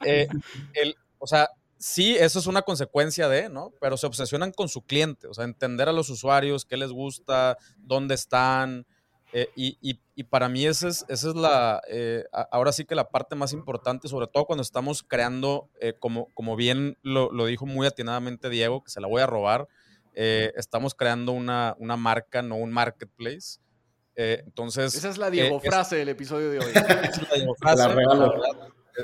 el, 0.00 0.96
o 1.18 1.26
sea, 1.26 1.48
sí, 1.78 2.16
eso 2.16 2.38
es 2.38 2.46
una 2.46 2.62
consecuencia 2.62 3.28
de, 3.28 3.48
¿no? 3.48 3.72
Pero 3.80 3.96
se 3.96 4.06
obsesionan 4.06 4.52
con 4.52 4.68
su 4.68 4.82
cliente, 4.82 5.26
o 5.26 5.34
sea, 5.34 5.44
entender 5.44 5.88
a 5.88 5.92
los 5.92 6.10
usuarios, 6.10 6.64
qué 6.64 6.76
les 6.76 6.90
gusta, 6.90 7.56
dónde 7.78 8.14
están. 8.14 8.86
Eh, 9.32 9.48
y, 9.56 10.24
para 10.24 10.48
mí 10.48 10.66
esa 10.66 10.88
es, 10.88 11.04
esa 11.08 11.28
es 11.28 11.34
la, 11.34 11.82
eh, 11.88 12.24
ahora 12.50 12.72
sí 12.72 12.84
que 12.84 12.94
la 12.94 13.10
parte 13.10 13.36
más 13.36 13.52
importante, 13.52 14.08
sobre 14.08 14.26
todo 14.26 14.46
cuando 14.46 14.62
estamos 14.62 15.02
creando, 15.02 15.68
eh, 15.80 15.94
como, 15.98 16.32
como 16.34 16.56
bien 16.56 16.96
lo, 17.02 17.30
dijo 17.46 17.66
muy 17.66 17.86
atinadamente 17.86 18.48
Diego, 18.48 18.82
que 18.82 18.90
se 18.90 19.00
la 19.00 19.06
voy 19.06 19.22
a 19.22 19.26
robar, 19.26 19.68
estamos 20.14 20.96
creando 20.96 21.30
una, 21.30 21.76
una, 21.78 21.96
marca, 21.96 22.42
no 22.42 22.56
un 22.56 22.72
marketplace. 22.72 23.60
entonces... 24.16 24.96
Esa 24.96 25.10
es 25.10 25.18
la 25.18 25.30
Diego 25.30 25.60
frase 25.60 25.94
del 25.94 26.08
episodio 26.08 26.50
de 26.50 26.58
hoy. 26.58 26.72
Esa 26.74 27.08
es 27.08 27.30
la 27.30 27.36
Diego 27.36 27.54
frase. 27.54 27.76
La 27.76 27.88
regalo. 27.94 28.42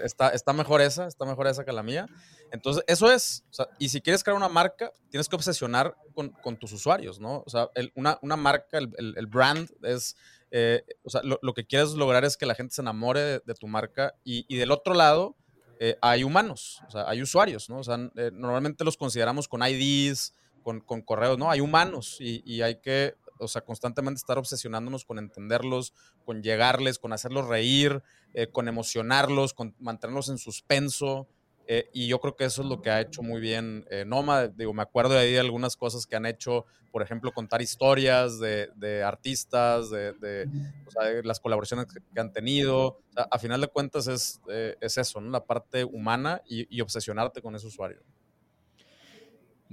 Está, 0.03 0.31
está 0.31 0.53
mejor 0.53 0.81
esa, 0.81 1.07
está 1.07 1.25
mejor 1.25 1.47
esa 1.47 1.65
que 1.65 1.73
la 1.73 1.85
mía. 1.85 2.09
Entonces, 2.55 2.85
eso 2.87 3.11
es. 3.11 3.45
y 3.81 3.89
si 3.89 4.01
quieres 4.01 4.23
crear 4.23 4.37
una 4.37 4.49
marca, 4.49 4.93
tienes 5.11 5.29
que 5.29 5.35
obsesionar 5.35 5.97
con, 6.15 6.57
tus 6.57 6.73
usuarios, 6.73 7.19
¿no? 7.19 7.43
O 7.45 7.51
sea, 7.51 7.69
una, 7.97 8.37
marca, 8.37 8.79
el, 8.79 9.27
brand 9.27 9.69
es. 9.83 10.17
Eh, 10.53 10.85
o 11.03 11.11
sea, 11.11 11.21
lo, 11.25 11.53
que 11.53 11.67
quieres 11.67 11.95
lograr 11.95 12.25
es 12.25 12.37
que 12.37 12.47
la 12.47 12.55
gente 12.55 12.73
se 12.73 12.81
enamore 12.81 13.41
de, 13.41 13.55
tu 13.59 13.67
marca 13.67 14.15
y, 14.23 14.57
del 14.57 14.71
otro 14.71 14.95
lado 14.95 15.35
eh, 15.81 15.99
hay 16.01 16.23
humanos, 16.23 16.81
o 16.87 16.91
sea, 16.93 17.11
hay 17.11 17.21
usuarios, 17.21 17.69
¿no? 17.69 17.79
O 17.79 17.83
sea, 17.83 17.97
eh, 18.15 18.31
normalmente 18.33 18.85
los 18.85 18.97
consideramos 18.97 19.49
con 19.49 19.61
IDs, 19.67 20.33
con, 20.63 20.81
correos, 21.03 21.37
¿no? 21.37 21.51
Hay 21.51 21.59
humanos 21.59 22.19
y, 22.21 22.41
y 22.47 22.63
hay 22.63 22.81
que 22.81 23.17
o 23.39 23.49
sea, 23.49 23.63
constantemente 23.63 24.19
estar 24.19 24.39
obsesionándonos 24.39 25.05
con 25.05 25.19
entenderlos, 25.19 25.93
con 26.25 26.43
llegarles, 26.43 27.01
con 27.01 27.13
hacerlos 27.13 27.49
reír, 27.49 28.03
eh, 28.33 28.49
con 28.49 28.69
emocionarlos, 28.69 29.55
con 29.55 29.75
mantenerlos 29.79 30.29
en 30.29 30.39
suspenso. 30.39 31.29
Eh, 31.67 31.89
y 31.93 32.09
yo 32.09 32.21
creo 32.21 32.37
que 32.37 32.45
eso 32.45 32.63
es 32.63 32.69
lo 32.69 32.83
que 32.83 32.91
ha 32.91 33.01
hecho 33.01 33.23
muy 33.23 33.41
bien 33.41 33.87
eh, 33.91 34.05
Noma. 34.05 34.49
Digo, 34.49 34.75
me 34.75 34.83
acuerdo 34.83 35.15
de 35.15 35.21
ahí 35.21 35.33
de 35.33 35.41
algunas 35.41 35.77
cosas 35.77 36.07
que 36.07 36.17
han 36.17 36.27
hecho, 36.27 36.67
por 36.93 37.03
ejemplo, 37.03 37.33
contar 37.33 37.63
historias 37.63 38.39
de, 38.39 38.69
de 38.77 39.03
artistas, 39.03 39.91
de, 39.91 40.13
de, 40.15 40.49
o 40.87 40.91
sea, 40.91 41.05
de, 41.05 41.23
las 41.23 41.41
colaboraciones 41.41 41.87
que, 41.87 42.21
han 42.21 42.33
tenido. 42.33 42.87
O 42.87 43.13
sea, 43.13 43.29
a 43.31 43.39
final 43.39 43.61
de 43.61 43.69
cuentas 43.69 44.07
es, 44.07 44.41
eh, 44.49 44.77
es 44.81 44.99
eso, 44.99 45.21
¿no? 45.21 45.31
La 45.31 45.45
parte 45.45 45.85
humana 45.85 46.43
y, 46.47 46.67
y, 46.75 46.81
obsesionarte 46.81 47.41
con 47.41 47.55
ese 47.55 47.67
usuario. 47.67 48.01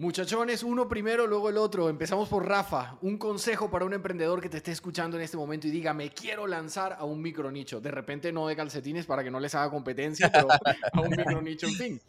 Muchachones, 0.02 0.64
uno 0.64 0.88
primero, 0.88 1.28
luego 1.28 1.50
el 1.50 1.58
otro. 1.58 1.88
Empezamos 1.88 2.28
por 2.28 2.44
Rafa. 2.44 2.98
Un 3.04 3.20
consejo 3.20 3.70
para 3.70 3.86
un 3.86 3.94
emprendedor 3.94 4.42
que 4.42 4.50
te 4.50 4.58
esté 4.58 4.72
escuchando 4.72 5.16
en 5.16 5.22
este 5.22 5.38
momento 5.38 5.68
y 5.68 5.70
diga, 5.70 5.94
me 5.94 6.10
quiero 6.10 6.48
lanzar 6.48 6.94
a 6.98 7.06
un 7.06 7.22
micro 7.22 7.52
nicho. 7.52 7.80
De 7.80 7.92
repente 7.92 8.32
no 8.32 8.48
de 8.48 8.56
calcetines 8.56 9.06
para 9.06 9.24
que 9.24 9.30
no 9.30 9.40
les 9.40 9.54
haga 9.54 9.70
competencia, 9.70 10.32
pero 10.32 10.48
a 10.50 11.02
un 11.02 11.12
micro 11.12 11.40
nicho, 11.44 11.68
en 11.68 11.74
fin. 11.76 12.02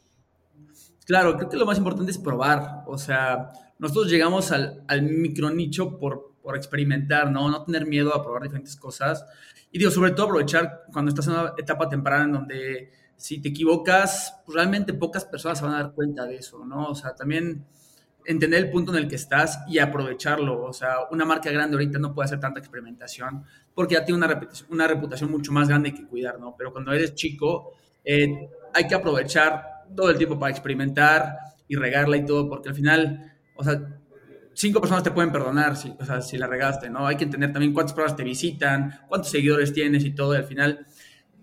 Claro, 1.05 1.37
creo 1.37 1.51
que 1.51 1.59
lo 1.59 1.67
más 1.67 1.77
importante 1.77 2.13
es 2.13 2.17
probar. 2.17 2.83
O 2.87 2.97
sea, 2.97 3.53
nosotros 3.79 4.11
llegamos 4.11 4.53
al, 4.53 4.83
al 4.89 5.03
micro 5.03 5.51
nicho 5.51 5.99
por, 5.99 6.33
experimentar, 6.57 7.31
¿no? 7.31 7.51
No 7.51 7.63
tener 7.63 7.87
miedo 7.87 8.15
a 8.15 8.23
probar 8.23 8.45
diferentes 8.45 8.75
cosas. 8.75 9.23
Y 9.71 9.79
digo, 9.79 9.91
sobre 9.91 10.13
todo 10.13 10.29
aprovechar 10.29 10.85
cuando 10.91 11.11
estás 11.11 11.27
en 11.27 11.35
una 11.35 11.53
etapa 11.59 11.91
temprana 11.91 12.25
en 12.25 12.33
donde 12.33 12.93
si 13.19 13.43
te 13.43 13.51
equivocas, 13.51 14.41
pues 14.47 14.57
realmente 14.57 14.95
pocas 14.95 15.27
personas 15.27 15.59
se 15.59 15.65
van 15.67 15.75
a 15.75 15.83
dar 15.83 15.93
cuenta 15.93 16.25
de 16.25 16.37
eso, 16.37 16.65
¿no? 16.65 16.87
O 16.87 16.95
sea, 16.95 17.15
también 17.15 17.67
entender 18.27 18.65
el 18.65 18.71
punto 18.71 18.93
en 18.93 18.99
el 18.99 19.09
que 19.09 19.17
estás 19.17 19.61
y 19.69 19.79
aprovecharlo. 19.79 20.63
O 20.65 20.73
sea, 20.73 20.97
una 21.11 21.25
marca 21.25 21.51
grande 21.51 21.75
ahorita 21.75 21.99
no 21.99 22.15
puede 22.15 22.27
hacer 22.27 22.41
tanta 22.41 22.61
experimentación 22.61 23.45
porque 23.75 23.95
ya 23.95 24.05
tiene 24.05 24.19
una 24.19 24.27
reputación, 24.27 24.69
una 24.71 24.87
reputación 24.87 25.31
mucho 25.31 25.53
más 25.53 25.69
grande 25.69 25.95
que 25.95 26.07
cuidar, 26.07 26.39
¿no? 26.39 26.55
Pero 26.57 26.73
cuando 26.73 26.93
eres 26.93 27.15
chico, 27.15 27.73
eh, 28.05 28.49
hay 28.75 28.87
que 28.87 28.95
aprovechar 28.95 29.85
todo 29.95 30.11
el 30.11 30.17
tiempo 30.17 30.39
para 30.39 30.51
experimentar 30.51 31.37
y 31.69 31.77
regarla 31.77 32.17
y 32.17 32.27
todo, 32.27 32.49
porque 32.49 32.69
al 32.69 32.75
final, 32.75 33.35
o 33.57 33.65
sea, 33.65 33.81
cinco 34.55 34.81
personas 34.81 35.03
te 35.03 35.11
pueden 35.11 35.33
perdonar 35.33 35.77
si, 35.77 35.95
o 35.99 36.05
sea, 36.05 36.21
si 36.21 36.37
la 36.37 36.47
regaste, 36.47 36.91
¿no? 36.91 37.07
Hay 37.07 37.17
que 37.17 37.25
entender 37.25 37.53
también 37.53 37.73
cuántas 37.73 37.95
personas 37.95 38.17
te 38.17 38.25
visitan, 38.25 39.01
cuántos 39.09 39.31
seguidores 39.31 39.73
tienes 39.73 40.05
y 40.05 40.15
todo, 40.15 40.35
y 40.35 40.39
al 40.39 40.45
final 40.45 40.87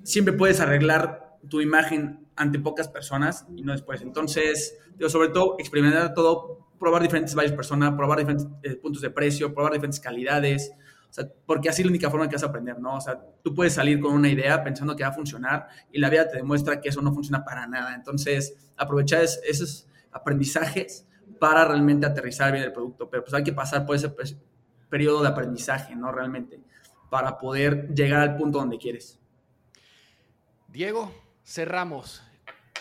siempre 0.03 0.33
puedes 0.33 0.59
arreglar 0.59 1.37
tu 1.49 1.61
imagen 1.61 2.27
ante 2.35 2.59
pocas 2.59 2.87
personas 2.87 3.45
y 3.55 3.63
no 3.63 3.71
después. 3.71 4.01
Entonces, 4.01 4.77
digo, 4.95 5.09
sobre 5.09 5.29
todo, 5.29 5.55
experimentar 5.59 6.13
todo, 6.13 6.68
probar 6.79 7.01
diferentes 7.01 7.35
varias 7.35 7.53
personas, 7.53 7.93
probar 7.93 8.19
diferentes 8.19 8.47
eh, 8.63 8.75
puntos 8.75 9.01
de 9.01 9.09
precio, 9.09 9.53
probar 9.53 9.73
diferentes 9.73 9.99
calidades, 9.99 10.71
o 11.09 11.13
sea, 11.13 11.27
porque 11.45 11.69
así 11.69 11.81
es 11.81 11.85
la 11.87 11.89
única 11.89 12.09
forma 12.09 12.29
que 12.29 12.35
vas 12.35 12.43
a 12.43 12.47
aprender, 12.47 12.79
¿no? 12.79 12.95
O 12.95 13.01
sea, 13.01 13.19
tú 13.43 13.55
puedes 13.55 13.73
salir 13.73 13.99
con 13.99 14.13
una 14.13 14.29
idea 14.29 14.63
pensando 14.63 14.95
que 14.95 15.03
va 15.03 15.09
a 15.09 15.13
funcionar 15.13 15.67
y 15.91 15.99
la 15.99 16.09
vida 16.09 16.27
te 16.27 16.37
demuestra 16.37 16.79
que 16.79 16.89
eso 16.89 17.01
no 17.01 17.11
funciona 17.11 17.43
para 17.43 17.65
nada. 17.65 17.95
Entonces, 17.95 18.71
aprovechar 18.77 19.23
es, 19.23 19.41
esos 19.47 19.87
aprendizajes 20.11 21.07
para 21.39 21.65
realmente 21.65 22.05
aterrizar 22.05 22.51
bien 22.51 22.63
el 22.63 22.71
producto, 22.71 23.09
pero 23.09 23.23
pues 23.23 23.33
hay 23.33 23.43
que 23.43 23.53
pasar 23.53 23.85
por 23.85 23.95
ese 23.95 24.13
periodo 24.87 25.23
de 25.23 25.29
aprendizaje, 25.29 25.95
¿no? 25.95 26.11
Realmente, 26.11 26.61
para 27.09 27.39
poder 27.39 27.93
llegar 27.93 28.21
al 28.21 28.37
punto 28.37 28.59
donde 28.59 28.77
quieres. 28.77 29.19
Diego, 30.67 31.11
cerramos. 31.43 32.21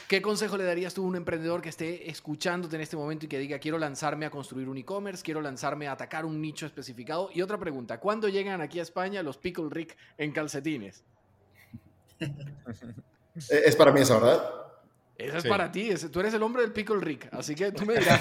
¿Qué 0.08 0.22
consejo 0.22 0.56
le 0.56 0.64
darías 0.64 0.94
tú 0.94 1.04
a 1.04 1.06
un 1.06 1.16
emprendedor 1.16 1.60
que 1.60 1.68
esté 1.68 2.10
escuchándote 2.10 2.76
en 2.76 2.82
este 2.82 2.96
momento 2.96 3.26
y 3.26 3.28
que 3.28 3.38
diga, 3.38 3.58
quiero 3.58 3.78
lanzarme 3.78 4.24
a 4.24 4.30
construir 4.30 4.66
un 4.66 4.78
e-commerce, 4.78 5.22
quiero 5.22 5.42
lanzarme 5.42 5.86
a 5.86 5.92
atacar 5.92 6.24
un 6.24 6.40
nicho 6.40 6.64
especificado? 6.64 7.28
Y 7.34 7.42
otra 7.42 7.58
pregunta, 7.58 8.00
¿cuándo 8.00 8.26
llegan 8.26 8.62
aquí 8.62 8.78
a 8.78 8.82
España 8.82 9.22
los 9.22 9.36
Pickle 9.36 9.68
Rick 9.70 9.98
en 10.16 10.32
calcetines? 10.32 11.04
es 13.50 13.76
para 13.76 13.92
mí 13.92 14.00
esa, 14.00 14.18
¿verdad? 14.18 14.50
Esa 15.18 15.36
es 15.36 15.42
sí. 15.42 15.48
para 15.48 15.70
ti, 15.70 15.90
tú 16.10 16.20
eres 16.20 16.32
el 16.32 16.42
hombre 16.42 16.62
del 16.62 16.72
Pickle 16.72 17.00
Rick, 17.00 17.28
así 17.32 17.54
que 17.54 17.70
tú 17.72 17.84
me 17.84 17.94
dirás. 17.98 18.20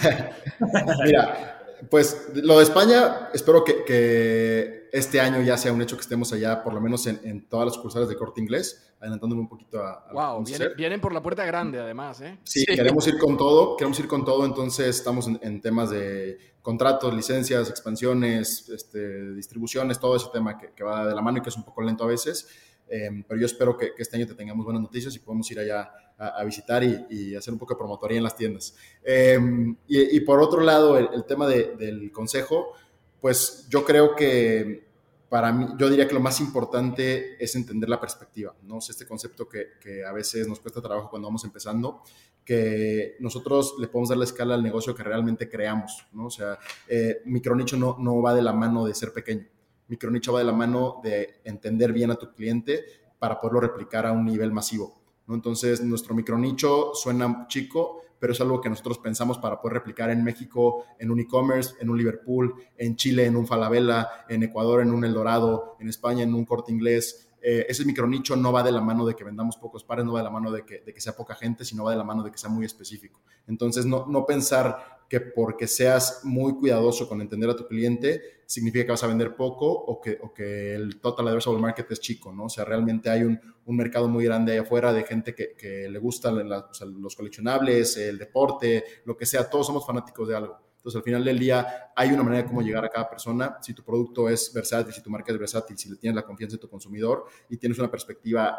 Mira, 1.05 1.66
pues 1.89 2.29
lo 2.35 2.57
de 2.57 2.63
España, 2.63 3.29
espero 3.33 3.63
que, 3.63 3.83
que, 3.83 4.89
este 4.91 5.19
año 5.19 5.41
ya 5.41 5.57
sea 5.57 5.73
un 5.73 5.81
hecho 5.81 5.95
que 5.95 6.01
estemos 6.01 6.31
allá, 6.33 6.63
por 6.63 6.73
lo 6.73 6.81
menos 6.81 7.05
en, 7.07 7.19
en 7.23 7.47
todas 7.47 7.65
las 7.65 7.75
sucursales 7.75 8.07
de 8.09 8.15
corte 8.15 8.41
inglés, 8.41 8.93
adelantándome 8.99 9.41
un 9.41 9.49
poquito 9.49 9.81
a. 9.81 10.05
a 10.09 10.13
wow, 10.13 10.43
vienen, 10.43 10.69
vienen, 10.75 11.01
por 11.01 11.13
la 11.13 11.21
puerta 11.21 11.45
grande, 11.45 11.79
además, 11.79 12.21
¿eh? 12.21 12.37
Sí, 12.43 12.61
sí, 12.61 12.65
queremos 12.65 13.05
ir 13.07 13.17
con 13.17 13.37
todo, 13.37 13.75
queremos 13.75 13.99
ir 13.99 14.07
con 14.07 14.25
todo, 14.25 14.45
entonces 14.45 14.87
estamos 14.87 15.27
en, 15.27 15.39
en 15.41 15.61
temas 15.61 15.89
de 15.89 16.37
contratos, 16.61 17.13
licencias, 17.13 17.69
expansiones, 17.69 18.69
este, 18.69 19.33
distribuciones, 19.33 19.99
todo 19.99 20.15
ese 20.15 20.27
tema 20.33 20.57
que, 20.57 20.71
que, 20.71 20.83
va 20.83 21.07
de 21.07 21.15
la 21.15 21.21
mano 21.21 21.37
y 21.37 21.41
que 21.41 21.49
es 21.49 21.57
un 21.57 21.63
poco 21.63 21.81
lento 21.81 22.03
a 22.03 22.07
veces. 22.07 22.47
Eh, 22.89 23.09
pero 23.27 23.39
yo 23.39 23.45
espero 23.45 23.77
que, 23.77 23.93
que, 23.93 24.01
este 24.01 24.15
año 24.17 24.27
te 24.27 24.33
tengamos 24.33 24.65
buenas 24.65 24.81
noticias 24.81 25.13
y 25.15 25.19
podemos 25.19 25.49
ir 25.51 25.59
allá 25.59 25.91
a, 26.17 26.43
visitar 26.43 26.83
y, 26.83 27.35
hacer 27.35 27.53
un 27.53 27.59
poco 27.59 27.73
de 27.73 27.77
promotoría 27.77 28.17
en 28.17 28.23
las 28.23 28.35
tiendas. 28.35 28.75
Eh, 29.03 29.39
y, 29.87 30.19
por 30.21 30.41
otro 30.41 30.61
lado, 30.61 30.97
el, 30.97 31.25
tema 31.25 31.47
de, 31.47 31.75
del 31.75 32.11
consejo, 32.11 32.73
pues 33.21 33.67
yo 33.69 33.83
creo 33.83 34.15
que 34.15 34.87
para 35.29 35.51
mí, 35.51 35.67
yo 35.77 35.89
diría 35.89 36.07
que 36.07 36.13
lo 36.13 36.21
más 36.21 36.39
importante 36.39 37.43
es 37.43 37.55
entender 37.55 37.89
la 37.89 37.99
perspectiva, 37.99 38.55
¿no? 38.63 38.79
Sea, 38.79 38.93
este 38.93 39.05
concepto 39.05 39.47
que, 39.47 39.71
que, 39.79 40.05
a 40.05 40.13
veces 40.13 40.47
nos 40.47 40.59
cuesta 40.59 40.81
trabajo 40.81 41.09
cuando 41.09 41.27
vamos 41.27 41.43
empezando, 41.43 42.01
que 42.45 43.17
nosotros 43.19 43.75
le 43.77 43.87
podemos 43.87 44.09
dar 44.09 44.17
la 44.17 44.23
escala 44.23 44.55
al 44.55 44.63
negocio 44.63 44.95
que 44.95 45.03
realmente 45.03 45.49
creamos, 45.49 46.07
¿no? 46.13 46.27
O 46.27 46.29
sea, 46.29 46.57
eh, 46.87 47.21
micronicho 47.25 47.75
no, 47.75 47.97
no 47.99 48.21
va 48.21 48.33
de 48.33 48.41
la 48.41 48.53
mano 48.53 48.85
de 48.85 48.95
ser 48.95 49.11
pequeño, 49.11 49.45
micronicho 49.89 50.31
va 50.31 50.39
de 50.39 50.45
la 50.45 50.53
mano 50.53 51.01
de 51.03 51.41
entender 51.43 51.91
bien 51.91 52.09
a 52.09 52.15
tu 52.15 52.33
cliente 52.33 52.85
para 53.19 53.39
poderlo 53.39 53.59
replicar 53.59 54.05
a 54.05 54.13
un 54.13 54.25
nivel 54.25 54.53
masivo, 54.53 54.97
Entonces, 55.27 55.83
nuestro 55.83 56.15
micronicho 56.15 56.91
suena 56.93 57.45
chico, 57.47 58.01
pero 58.19 58.33
es 58.33 58.41
algo 58.41 58.61
que 58.61 58.69
nosotros 58.69 58.97
pensamos 58.97 59.37
para 59.37 59.61
poder 59.61 59.75
replicar 59.75 60.09
en 60.09 60.23
México, 60.23 60.85
en 60.97 61.11
un 61.11 61.19
e-commerce, 61.19 61.75
en 61.79 61.89
un 61.89 61.97
Liverpool, 61.97 62.55
en 62.77 62.95
Chile, 62.95 63.25
en 63.25 63.35
un 63.35 63.45
Falabella, 63.45 64.09
en 64.27 64.43
Ecuador, 64.43 64.81
en 64.81 64.91
un 64.91 65.05
El 65.05 65.13
Dorado, 65.13 65.75
en 65.79 65.89
España, 65.89 66.23
en 66.23 66.33
un 66.33 66.45
corte 66.45 66.71
inglés. 66.71 67.29
Eh, 67.41 67.65
ese 67.69 67.85
micronicho 67.85 68.35
no 68.35 68.51
va 68.51 68.63
de 68.63 68.71
la 68.71 68.81
mano 68.81 69.05
de 69.05 69.15
que 69.15 69.23
vendamos 69.23 69.57
pocos 69.57 69.83
pares, 69.83 70.05
no 70.05 70.13
va 70.13 70.19
de 70.19 70.25
la 70.25 70.31
mano 70.31 70.51
de 70.51 70.65
que, 70.65 70.79
de 70.79 70.93
que, 70.93 71.01
sea 71.01 71.15
poca 71.15 71.35
gente, 71.35 71.63
sino 71.63 71.83
va 71.83 71.91
de 71.91 71.97
la 71.97 72.03
mano 72.03 72.23
de 72.23 72.31
que 72.31 72.37
sea 72.37 72.49
muy 72.49 72.65
específico. 72.65 73.21
Entonces, 73.45 73.85
no, 73.85 74.05
no 74.07 74.25
pensar 74.25 74.96
que 75.09 75.21
porque 75.21 75.67
seas 75.67 76.21
muy 76.23 76.53
cuidadoso 76.55 77.07
con 77.07 77.21
entender 77.21 77.49
a 77.49 77.55
tu 77.55 77.67
cliente, 77.67 78.21
significa 78.45 78.85
que 78.85 78.91
vas 78.91 79.03
a 79.03 79.07
vender 79.07 79.35
poco 79.35 79.67
o 79.67 80.01
que, 80.01 80.17
o 80.21 80.33
que 80.33 80.75
el 80.75 80.99
total 80.99 81.27
addressable 81.27 81.59
market 81.59 81.91
es 81.91 81.99
chico, 81.99 82.33
¿no? 82.33 82.45
O 82.45 82.49
sea, 82.49 82.65
realmente 82.65 83.09
hay 83.09 83.23
un, 83.23 83.39
un 83.65 83.75
mercado 83.75 84.07
muy 84.07 84.25
grande 84.25 84.53
ahí 84.53 84.57
afuera 84.57 84.93
de 84.93 85.03
gente 85.03 85.35
que, 85.35 85.53
que 85.55 85.89
le 85.89 85.99
gustan 85.99 86.47
la, 86.47 86.59
o 86.59 86.73
sea, 86.73 86.87
los 86.87 87.15
coleccionables, 87.15 87.97
el 87.97 88.17
deporte, 88.17 88.83
lo 89.05 89.15
que 89.17 89.25
sea, 89.25 89.49
todos 89.49 89.67
somos 89.67 89.85
fanáticos 89.85 90.27
de 90.27 90.35
algo. 90.35 90.57
Entonces, 90.77 90.99
al 90.99 91.03
final 91.03 91.25
del 91.25 91.37
día, 91.37 91.91
hay 91.95 92.11
una 92.11 92.23
manera 92.23 92.43
de 92.43 92.47
cómo 92.47 92.61
llegar 92.61 92.85
a 92.85 92.89
cada 92.89 93.09
persona. 93.09 93.57
Si 93.61 93.73
tu 93.73 93.83
producto 93.83 94.29
es 94.29 94.53
versátil, 94.53 94.93
si 94.93 95.01
tu 95.01 95.09
marca 95.09 95.33
es 95.33 95.37
versátil, 95.37 95.77
si 95.77 95.89
le 95.89 95.97
tienes 95.97 96.15
la 96.15 96.23
confianza 96.23 96.55
de 96.55 96.61
tu 96.61 96.69
consumidor 96.69 97.25
y 97.49 97.57
tienes 97.57 97.77
una 97.77 97.91
perspectiva 97.91 98.57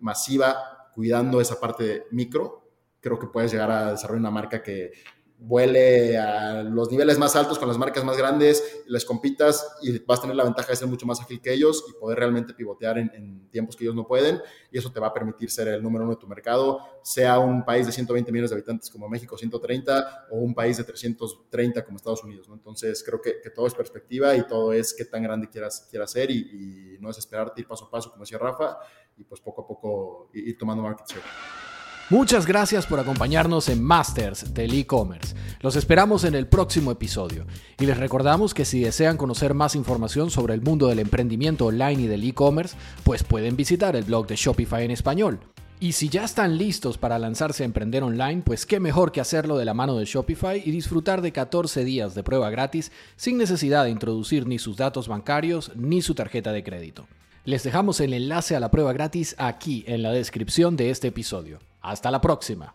masiva 0.00 0.90
cuidando 0.94 1.38
esa 1.38 1.60
parte 1.60 2.04
micro, 2.12 2.66
creo 2.98 3.18
que 3.18 3.26
puedes 3.26 3.52
llegar 3.52 3.70
a 3.70 3.90
desarrollar 3.92 4.20
una 4.20 4.30
marca 4.30 4.62
que 4.62 4.92
vuele 5.38 6.16
a 6.16 6.62
los 6.62 6.90
niveles 6.90 7.18
más 7.18 7.36
altos 7.36 7.58
con 7.58 7.68
las 7.68 7.76
marcas 7.76 8.04
más 8.04 8.16
grandes, 8.16 8.82
les 8.86 9.04
compitas 9.04 9.76
y 9.82 9.98
vas 10.00 10.18
a 10.18 10.22
tener 10.22 10.36
la 10.36 10.44
ventaja 10.44 10.68
de 10.68 10.76
ser 10.76 10.88
mucho 10.88 11.06
más 11.06 11.20
ágil 11.20 11.40
que 11.40 11.52
ellos 11.52 11.84
y 11.88 11.92
poder 12.00 12.18
realmente 12.18 12.54
pivotear 12.54 12.98
en, 12.98 13.10
en, 13.14 13.50
tiempos 13.50 13.76
que 13.76 13.84
ellos 13.84 13.94
no 13.94 14.06
pueden 14.06 14.40
y 14.70 14.78
eso 14.78 14.90
te 14.90 15.00
va 15.00 15.08
a 15.08 15.14
permitir 15.14 15.50
ser 15.50 15.68
el 15.68 15.82
número 15.82 16.04
uno 16.04 16.14
de 16.14 16.20
tu 16.20 16.26
mercado, 16.26 16.80
sea 17.02 17.38
un 17.38 17.64
país 17.64 17.86
de 17.86 17.92
120 17.92 18.30
millones 18.32 18.50
de 18.50 18.56
habitantes 18.56 18.90
como 18.90 19.08
México, 19.08 19.36
130 19.36 20.26
o 20.30 20.38
un 20.38 20.54
país 20.54 20.76
de 20.76 20.84
330 20.84 21.84
como 21.84 21.96
Estados 21.96 22.24
Unidos, 22.24 22.48
¿no? 22.48 22.54
Entonces 22.54 23.02
creo 23.04 23.20
que, 23.20 23.40
que 23.42 23.50
todo 23.50 23.66
es 23.66 23.74
perspectiva 23.74 24.34
y 24.34 24.46
todo 24.46 24.72
es 24.72 24.94
qué 24.94 25.04
tan 25.04 25.22
grande 25.22 25.48
quieras, 25.48 25.86
quieras 25.90 26.10
ser 26.10 26.30
y, 26.30 26.96
y 26.96 26.98
no 27.00 27.10
es 27.10 27.18
esperarte 27.18 27.60
ir 27.60 27.66
paso 27.66 27.86
a 27.86 27.90
paso 27.90 28.10
como 28.10 28.24
decía 28.24 28.38
Rafa 28.38 28.78
y 29.16 29.24
pues 29.24 29.40
poco 29.40 29.62
a 29.62 29.66
poco 29.66 30.30
ir 30.32 30.56
tomando 30.58 30.82
market 30.82 31.06
share. 31.08 31.75
Muchas 32.08 32.46
gracias 32.46 32.86
por 32.86 33.00
acompañarnos 33.00 33.68
en 33.68 33.82
Masters 33.82 34.54
del 34.54 34.72
e-commerce. 34.74 35.34
Los 35.60 35.74
esperamos 35.74 36.22
en 36.22 36.36
el 36.36 36.46
próximo 36.46 36.92
episodio. 36.92 37.46
Y 37.80 37.86
les 37.86 37.96
recordamos 37.98 38.54
que 38.54 38.64
si 38.64 38.78
desean 38.78 39.16
conocer 39.16 39.54
más 39.54 39.74
información 39.74 40.30
sobre 40.30 40.54
el 40.54 40.62
mundo 40.62 40.86
del 40.86 41.00
emprendimiento 41.00 41.66
online 41.66 42.02
y 42.02 42.06
del 42.06 42.22
e-commerce, 42.22 42.76
pues 43.02 43.24
pueden 43.24 43.56
visitar 43.56 43.96
el 43.96 44.04
blog 44.04 44.28
de 44.28 44.36
Shopify 44.36 44.84
en 44.84 44.92
español. 44.92 45.40
Y 45.80 45.92
si 45.92 46.08
ya 46.08 46.22
están 46.22 46.56
listos 46.56 46.96
para 46.96 47.18
lanzarse 47.18 47.64
a 47.64 47.66
emprender 47.66 48.04
online, 48.04 48.42
pues 48.46 48.66
qué 48.66 48.78
mejor 48.78 49.10
que 49.10 49.20
hacerlo 49.20 49.58
de 49.58 49.64
la 49.64 49.74
mano 49.74 49.96
de 49.96 50.04
Shopify 50.04 50.62
y 50.64 50.70
disfrutar 50.70 51.22
de 51.22 51.32
14 51.32 51.84
días 51.84 52.14
de 52.14 52.22
prueba 52.22 52.50
gratis 52.50 52.92
sin 53.16 53.36
necesidad 53.36 53.82
de 53.82 53.90
introducir 53.90 54.46
ni 54.46 54.60
sus 54.60 54.76
datos 54.76 55.08
bancarios 55.08 55.72
ni 55.74 56.02
su 56.02 56.14
tarjeta 56.14 56.52
de 56.52 56.62
crédito. 56.62 57.08
Les 57.44 57.64
dejamos 57.64 57.98
el 57.98 58.12
enlace 58.12 58.54
a 58.54 58.60
la 58.60 58.70
prueba 58.70 58.92
gratis 58.92 59.34
aquí 59.38 59.82
en 59.88 60.02
la 60.02 60.12
descripción 60.12 60.76
de 60.76 60.90
este 60.90 61.08
episodio. 61.08 61.58
Hasta 61.86 62.10
la 62.10 62.20
próxima. 62.20 62.74